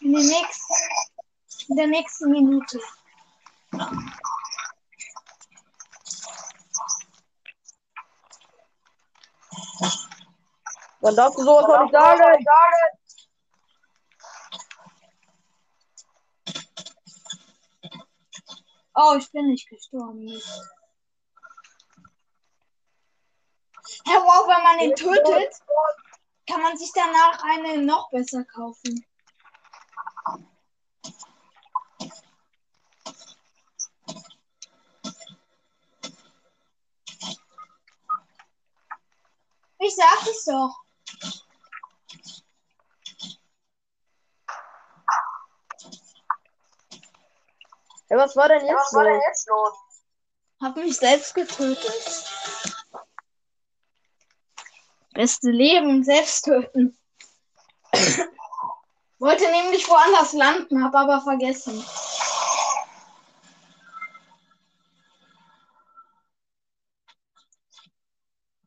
In 0.00 0.10
nächsten, 0.10 0.74
in 1.68 1.76
der 1.76 1.86
nächsten 1.86 2.32
Minute. 2.32 2.80
Dann 11.00 11.16
darfst 11.16 11.38
du 11.38 11.44
sowas 11.44 11.66
noch 11.66 11.82
nicht 11.82 11.92
sagen. 11.92 12.46
Oh, 18.94 19.16
ich 19.18 19.30
bin 19.32 19.48
nicht 19.48 19.68
gestorben. 19.68 20.40
Herr 24.06 24.20
wow, 24.22 24.48
wenn 24.48 24.62
man 24.62 24.78
den 24.78 24.94
tötet, 24.94 25.54
kann 26.48 26.62
man 26.62 26.76
sich 26.78 26.90
danach 26.94 27.42
eine 27.42 27.82
noch 27.82 28.08
besser 28.10 28.44
kaufen. 28.44 29.04
Ich 39.86 39.94
sag 39.94 40.26
es 40.26 40.44
doch. 40.46 40.74
Ja, 48.08 48.16
was 48.16 48.34
war 48.34 48.48
denn 48.48 48.64
jetzt 48.64 48.92
los? 48.92 49.46
los? 49.46 49.74
Hab 50.62 50.76
mich 50.76 50.96
selbst 50.96 51.34
getötet. 51.34 52.24
Beste 55.12 55.50
Leben, 55.50 56.02
selbst 56.02 56.46
töten. 56.46 56.98
Wollte 59.18 59.50
nämlich 59.50 59.86
woanders 59.86 60.32
landen, 60.32 60.82
hab 60.82 60.94
aber 60.94 61.20
vergessen. 61.20 61.84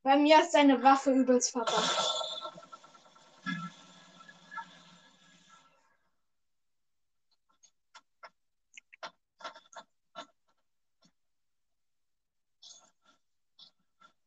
Bei 0.07 0.15
mir 0.15 0.39
ist 0.39 0.53
seine 0.53 0.81
Waffe 0.81 1.11
übelst 1.11 1.51
verpackt. 1.51 1.99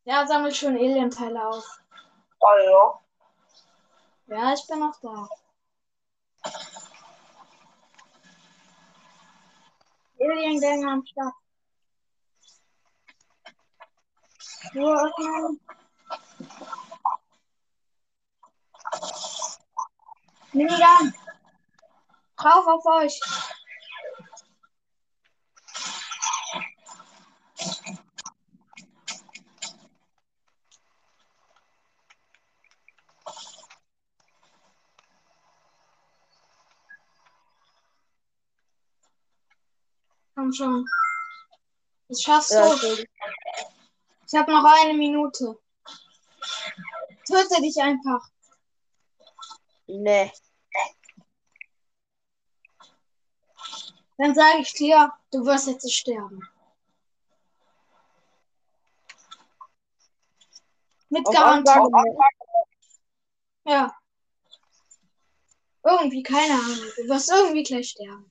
Ja, 0.05 0.27
sammelt 0.27 0.55
schon 0.55 0.77
Alien-Teile 0.77 1.49
auf. 1.49 1.65
Hallo? 2.45 3.01
Ja, 4.27 4.53
ich 4.53 4.67
bin 4.67 4.81
noch 4.81 5.01
da. 5.01 5.27
Alien-Gang 10.21 10.87
am 10.87 11.07
Start. 11.07 11.35
Nur 14.75 14.95
öffnen. 14.95 15.61
Minigun. 20.53 21.15
Drauf 22.37 22.67
auf 22.67 22.85
euch. 22.87 23.21
Komm 40.35 40.53
schon. 40.53 40.87
Das 42.09 42.23
schaffst 42.23 42.51
Ja, 42.51 42.75
du. 42.75 43.05
Ich 44.33 44.39
habe 44.39 44.53
noch 44.53 44.65
eine 44.65 44.95
Minute. 44.95 45.59
Töte 47.27 47.61
dich 47.61 47.77
einfach. 47.83 48.29
nee. 49.87 50.33
Dann 54.19 54.35
sage 54.35 54.59
ich 54.59 54.73
dir, 54.75 55.13
du 55.33 55.45
wirst 55.47 55.67
jetzt 55.67 55.91
sterben. 55.93 56.47
Mit 61.09 61.25
Garantie. 61.25 61.71
Ja. 63.65 63.97
Irgendwie, 65.83 66.23
keine 66.23 66.55
Ahnung. 66.55 66.93
Du 66.97 67.09
wirst 67.09 67.31
irgendwie 67.31 67.63
gleich 67.63 67.89
sterben. 67.89 68.31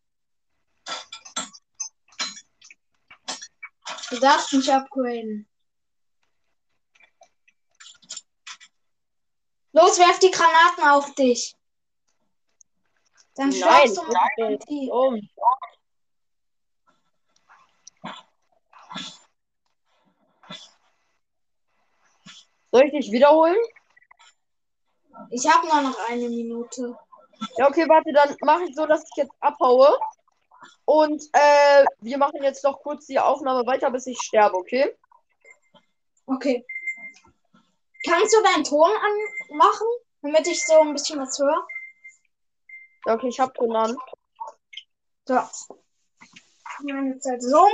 Du 4.11 4.19
darfst 4.19 4.53
nicht 4.53 4.69
upgraden. 4.69 5.48
Los, 9.71 9.99
werf 9.99 10.19
die 10.19 10.31
Granaten 10.31 10.83
auf 10.89 11.13
dich. 11.15 11.55
Dann 13.35 13.51
stirbst 13.51 13.97
du 13.97 14.49
mit 14.49 14.91
um. 14.91 15.29
Soll 22.71 22.83
ich 22.85 22.91
dich 22.91 23.11
wiederholen? 23.11 23.57
Ich 25.31 25.47
habe 25.47 25.67
nur 25.67 25.81
noch 25.81 26.09
eine 26.09 26.29
Minute. 26.29 26.97
Ja, 27.57 27.67
okay, 27.67 27.87
warte, 27.87 28.11
dann 28.11 28.35
mache 28.41 28.63
ich 28.65 28.75
so, 28.75 28.85
dass 28.85 29.03
ich 29.03 29.15
jetzt 29.15 29.33
abhaue. 29.39 29.97
Und 30.85 31.23
äh, 31.33 31.85
wir 32.01 32.17
machen 32.17 32.43
jetzt 32.43 32.63
noch 32.63 32.81
kurz 32.81 33.05
die 33.05 33.19
Aufnahme 33.19 33.65
weiter, 33.65 33.91
bis 33.91 34.07
ich 34.07 34.19
sterbe, 34.21 34.57
okay? 34.57 34.95
Okay. 36.25 36.65
Kannst 38.05 38.33
du 38.33 38.43
deinen 38.43 38.63
Ton 38.63 38.89
anmachen, 39.51 39.88
damit 40.21 40.47
ich 40.47 40.65
so 40.65 40.80
ein 40.81 40.93
bisschen 40.93 41.19
was 41.19 41.38
höre? 41.39 41.67
Okay, 43.05 43.27
ich 43.27 43.39
hab 43.39 43.57
an. 43.59 43.97
So. 45.26 45.39
Meine 46.84 47.17
Zeit 47.19 47.41
so. 47.41 47.67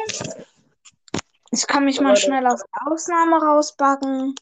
Ich 1.51 1.67
kann 1.67 1.85
mich 1.85 1.99
mal 2.01 2.15
schnell 2.17 2.45
aus 2.47 2.61
der 2.61 2.91
Ausnahme 2.91 3.37
rausbacken. 3.41 4.35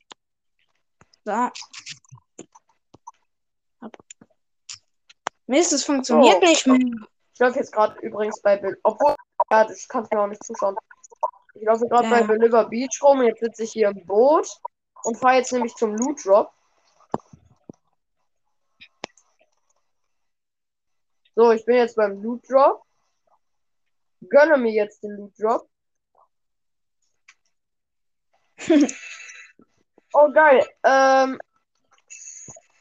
So. 1.26 1.50
Mist, 5.48 5.74
es 5.74 5.84
funktioniert 5.84 6.38
Oh. 6.42 6.46
nicht 6.46 6.66
mehr. 6.66 6.80
Ich 7.34 7.40
läuft 7.40 7.56
jetzt 7.58 7.74
gerade 7.74 8.00
übrigens 8.02 8.42
bei 8.42 8.58
Bild. 8.58 8.80
Obwohl, 8.84 9.16
ja, 9.52 9.66
das 9.66 9.88
kannst 9.88 10.12
du 10.12 10.18
mir 10.18 10.24
auch 10.24 10.28
nicht 10.28 10.44
zuschauen. 10.44 10.76
Ich 11.56 11.64
laufe 11.64 11.88
gerade 11.88 12.10
bei 12.10 12.22
Ja. 12.22 12.28
Deliver 12.28 12.66
Beach 12.66 13.00
rum. 13.02 13.22
Jetzt 13.24 13.42
sitze 13.42 13.64
ich 13.64 13.72
hier 13.72 13.90
im 13.90 14.06
Boot 14.06 14.48
und 15.04 15.18
fahre 15.18 15.38
jetzt 15.38 15.52
nämlich 15.52 15.76
zum 15.76 15.96
Loot 15.96 16.26
Drop. 16.26 16.52
So, 21.36 21.52
ich 21.52 21.66
bin 21.66 21.76
jetzt 21.78 21.96
beim 21.96 22.22
Loot 22.22 22.48
Drop. 22.50 22.84
Gönne 24.30 24.58
mir 24.58 24.72
jetzt 24.72 25.04
den 25.04 25.18
Loot 25.18 25.34
Drop. 25.40 25.68
oh, 30.14 30.32
geil. 30.32 30.66
Ähm, 30.84 31.40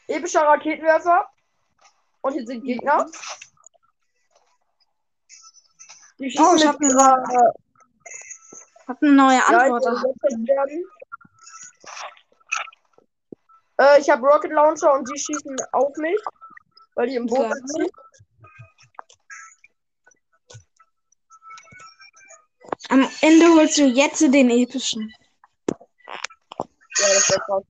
epischer 0.06 0.42
Raketenwerfer. 0.42 1.26
Und 2.20 2.34
hier 2.34 2.46
sind 2.46 2.62
Gegner. 2.62 3.06
Die 6.18 6.30
schießen 6.30 6.46
Oh, 6.46 6.54
ich 6.54 6.64
mit 6.64 6.68
hab 6.68 6.80
eine 6.80 6.88
ihrer 6.88 7.52
Hab 8.86 9.02
eine 9.02 9.12
neue 9.12 9.44
Antwort. 9.44 9.84
Äh, 13.78 14.00
ich 14.00 14.10
habe 14.10 14.26
Rocket 14.26 14.52
Launcher 14.52 14.92
und 14.92 15.08
die 15.10 15.18
schießen 15.18 15.56
auf 15.72 15.96
mich, 15.96 16.20
weil 16.94 17.08
die 17.08 17.16
im 17.16 17.26
Boot 17.26 17.50
Ja. 17.50 17.86
Am 22.88 23.09
Ende 23.20 23.46
holst 23.54 23.78
du 23.78 23.84
jetzt 23.84 24.20
den 24.20 24.50
epischen. 24.50 25.12
Ja, 25.68 27.09
das 27.09 27.30
wäre 27.30 27.40
krass. 27.40 27.64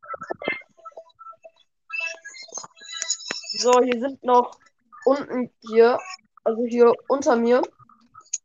So, 3.58 3.80
hier 3.82 4.00
sind 4.00 4.22
noch 4.24 4.58
unten 5.04 5.52
hier, 5.60 5.98
also 6.44 6.64
hier 6.64 6.92
unter 7.08 7.36
mir. 7.36 7.62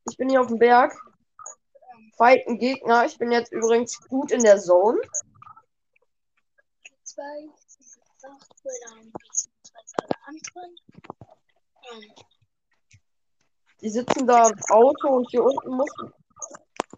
Ich 0.09 0.17
bin 0.17 0.29
hier 0.29 0.41
auf 0.41 0.47
dem 0.47 0.59
Berg. 0.59 0.93
Fighten 2.17 2.57
Gegner. 2.57 3.05
Ich 3.05 3.17
bin 3.17 3.31
jetzt 3.31 3.51
übrigens 3.51 3.99
gut 4.07 4.31
in 4.31 4.41
der 4.43 4.59
Zone. 4.59 4.99
Zwei, 7.03 7.49
acht. 8.23 8.53
Ähm, 8.83 9.11
Die 13.81 13.89
sitzen 13.89 14.25
da 14.27 14.49
im 14.49 14.59
Auto 14.69 15.07
und 15.09 15.29
hier 15.29 15.43
unten 15.43 15.69
muss. 15.69 15.91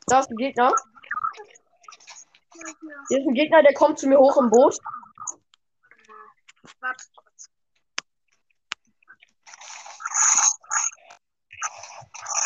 Da 0.10 0.20
ist 0.20 0.32
ein 0.32 0.38
Gegner. 0.38 0.74
Hier 3.10 3.20
ist 3.20 3.28
ein 3.28 3.34
Gegner, 3.34 3.62
der 3.62 3.74
kommt 3.74 4.00
zu 4.00 4.08
mir 4.08 4.18
hoch 4.18 4.38
im 4.38 4.50
Boot. 4.50 4.78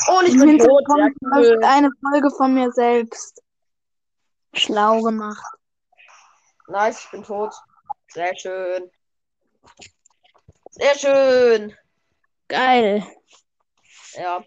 Oh, 0.09 0.19
und 0.19 0.27
ich 0.27 0.33
Im 0.33 0.39
bin 0.41 0.57
tot. 0.59 0.85
Hintergrund 0.87 1.15
läuft 1.21 1.63
eine 1.63 1.89
Folge 2.01 2.29
von 2.31 2.53
mir 2.53 2.71
selbst. 2.73 3.41
Schlau 4.53 5.01
gemacht. 5.01 5.43
Nice, 6.67 7.05
ich 7.05 7.11
bin 7.11 7.23
tot. 7.23 7.53
Sehr 8.09 8.35
schön. 8.35 8.91
Sehr 10.71 10.95
schön. 10.95 11.77
Geil. 12.47 13.07
Ja. 14.13 14.43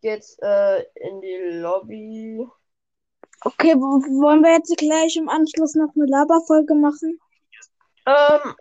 Jetzt 0.00 0.42
äh, 0.42 0.82
in 0.94 1.20
die 1.20 1.58
Lobby. 1.60 2.46
Okay, 3.42 3.74
wollen 3.74 4.42
wir 4.42 4.52
jetzt 4.52 4.76
gleich 4.76 5.16
im 5.16 5.28
Anschluss 5.28 5.74
noch 5.74 5.94
eine 5.94 6.06
Laberfolge 6.06 6.74
machen? 6.74 7.18
Ähm, 8.06 8.54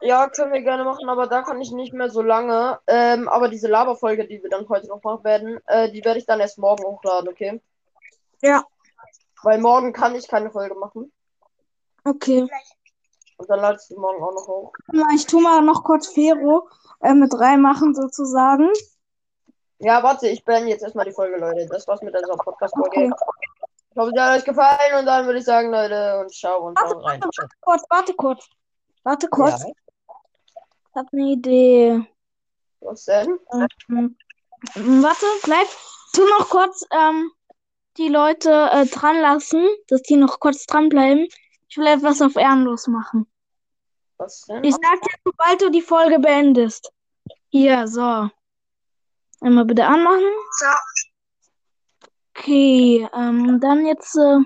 ja, 0.00 0.28
können 0.28 0.52
wir 0.52 0.62
gerne 0.62 0.84
machen, 0.84 1.08
aber 1.08 1.26
da 1.26 1.42
kann 1.42 1.60
ich 1.60 1.70
nicht 1.72 1.92
mehr 1.92 2.10
so 2.10 2.22
lange. 2.22 2.78
Ähm, 2.86 3.28
aber 3.28 3.48
diese 3.48 3.68
Laberfolge, 3.68 4.26
die 4.26 4.42
wir 4.42 4.50
dann 4.50 4.68
heute 4.68 4.88
noch 4.88 5.02
machen 5.02 5.24
werden, 5.24 5.60
äh, 5.66 5.90
die 5.90 6.04
werde 6.04 6.18
ich 6.18 6.26
dann 6.26 6.40
erst 6.40 6.58
morgen 6.58 6.84
hochladen, 6.84 7.28
okay? 7.28 7.60
Ja. 8.42 8.64
Weil 9.42 9.60
morgen 9.60 9.92
kann 9.92 10.14
ich 10.14 10.28
keine 10.28 10.50
Folge 10.50 10.74
machen. 10.74 11.12
Okay. 12.04 12.48
Und 13.38 13.50
dann 13.50 13.60
lade 13.60 13.78
ich 13.80 13.88
die 13.88 13.96
morgen 13.96 14.22
auch 14.22 14.32
noch 14.32 14.48
hoch. 14.48 14.72
Ich 15.14 15.26
tu 15.26 15.40
mal 15.40 15.62
noch 15.62 15.84
kurz 15.84 16.08
Fero 16.08 16.68
äh, 17.00 17.14
mit 17.14 17.34
reinmachen 17.38 17.94
sozusagen. 17.94 18.70
Ja, 19.78 20.02
warte, 20.02 20.28
ich 20.28 20.44
beende 20.44 20.70
jetzt 20.70 20.82
erstmal 20.82 21.04
die 21.04 21.12
Folge, 21.12 21.36
Leute. 21.38 21.66
Das 21.70 21.86
war's 21.86 22.00
mit 22.02 22.14
dieser 22.14 22.36
Podcast-Folge. 22.36 22.88
Okay. 22.88 23.10
Ich 23.90 23.96
hoffe, 23.96 24.10
sie 24.14 24.20
hat 24.20 24.38
euch 24.38 24.44
gefallen 24.44 24.98
und 24.98 25.06
dann 25.06 25.26
würde 25.26 25.38
ich 25.38 25.44
sagen, 25.44 25.70
Leute, 25.70 26.18
und 26.20 26.32
ciao 26.32 26.66
und 26.66 26.78
haut 26.80 27.04
rein. 27.04 27.20
Ciao. 27.20 27.48
Kurz, 27.60 27.82
warte 27.88 28.14
kurz. 28.14 28.48
Warte 29.04 29.28
kurz. 29.28 29.62
Ja, 29.62 29.68
Ich 29.68 30.96
hab 30.96 31.06
eine 31.12 31.22
Idee. 31.32 32.02
was 32.80 33.04
denn? 33.04 33.38
Ähm, 33.90 34.16
warte, 35.02 35.26
bleib. 35.44 35.66
Tu 36.14 36.22
noch 36.38 36.48
kurz 36.48 36.84
ähm, 36.90 37.30
die 37.98 38.08
Leute 38.08 38.70
äh, 38.72 38.86
dran 38.86 39.20
lassen, 39.20 39.66
dass 39.88 40.02
die 40.02 40.16
noch 40.16 40.40
kurz 40.40 40.64
dranbleiben. 40.66 41.26
Ich 41.68 41.76
will 41.76 41.86
etwas 41.86 42.22
auf 42.22 42.36
ehrenlos 42.36 42.86
machen. 42.86 43.26
Was 44.18 44.42
denn? 44.42 44.64
Ich 44.64 44.74
sag 44.74 45.00
dir, 45.02 45.18
sobald 45.24 45.60
du 45.60 45.70
die 45.70 45.82
Folge 45.82 46.18
beendest. 46.18 46.90
Hier, 47.48 47.86
so. 47.86 48.28
Einmal 49.40 49.64
bitte 49.64 49.84
anmachen. 49.86 50.24
So, 50.58 50.66
Okay, 52.38 53.08
ähm, 53.14 53.60
dann 53.60 53.86
jetzt, 53.86 54.14
äh, 54.16 54.40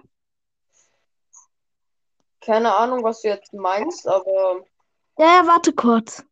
Keine 2.41 2.75
Ahnung, 2.75 3.03
was 3.05 3.21
du 3.21 3.29
jetzt 3.29 3.53
meinst, 3.53 4.07
aber 4.09 4.65
ja, 5.19 5.43
ja, 5.43 5.47
warte 5.47 5.73
kurz. 5.73 6.25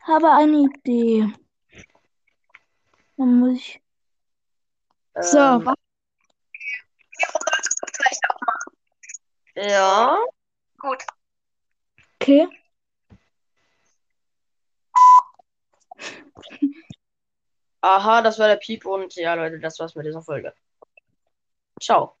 Habe 0.00 0.30
eine 0.30 0.64
Idee. 0.64 1.32
Dann 3.16 3.38
muss 3.38 3.52
ich. 3.54 3.80
So, 5.20 5.38
ähm, 5.38 5.64
warte. 5.64 5.80
vielleicht 7.94 8.20
auch 8.28 8.40
machen. 8.40 8.76
ja. 9.54 10.18
Gut. 10.78 11.06
Okay. 12.20 12.48
Aha, 17.82 18.22
das 18.22 18.38
war 18.38 18.48
der 18.48 18.56
Piep 18.56 18.86
und 18.86 19.14
ja, 19.16 19.34
Leute, 19.34 19.58
das 19.60 19.78
war's 19.78 19.94
mit 19.94 20.06
dieser 20.06 20.22
Folge. 20.22 20.54
Ciao. 21.80 22.16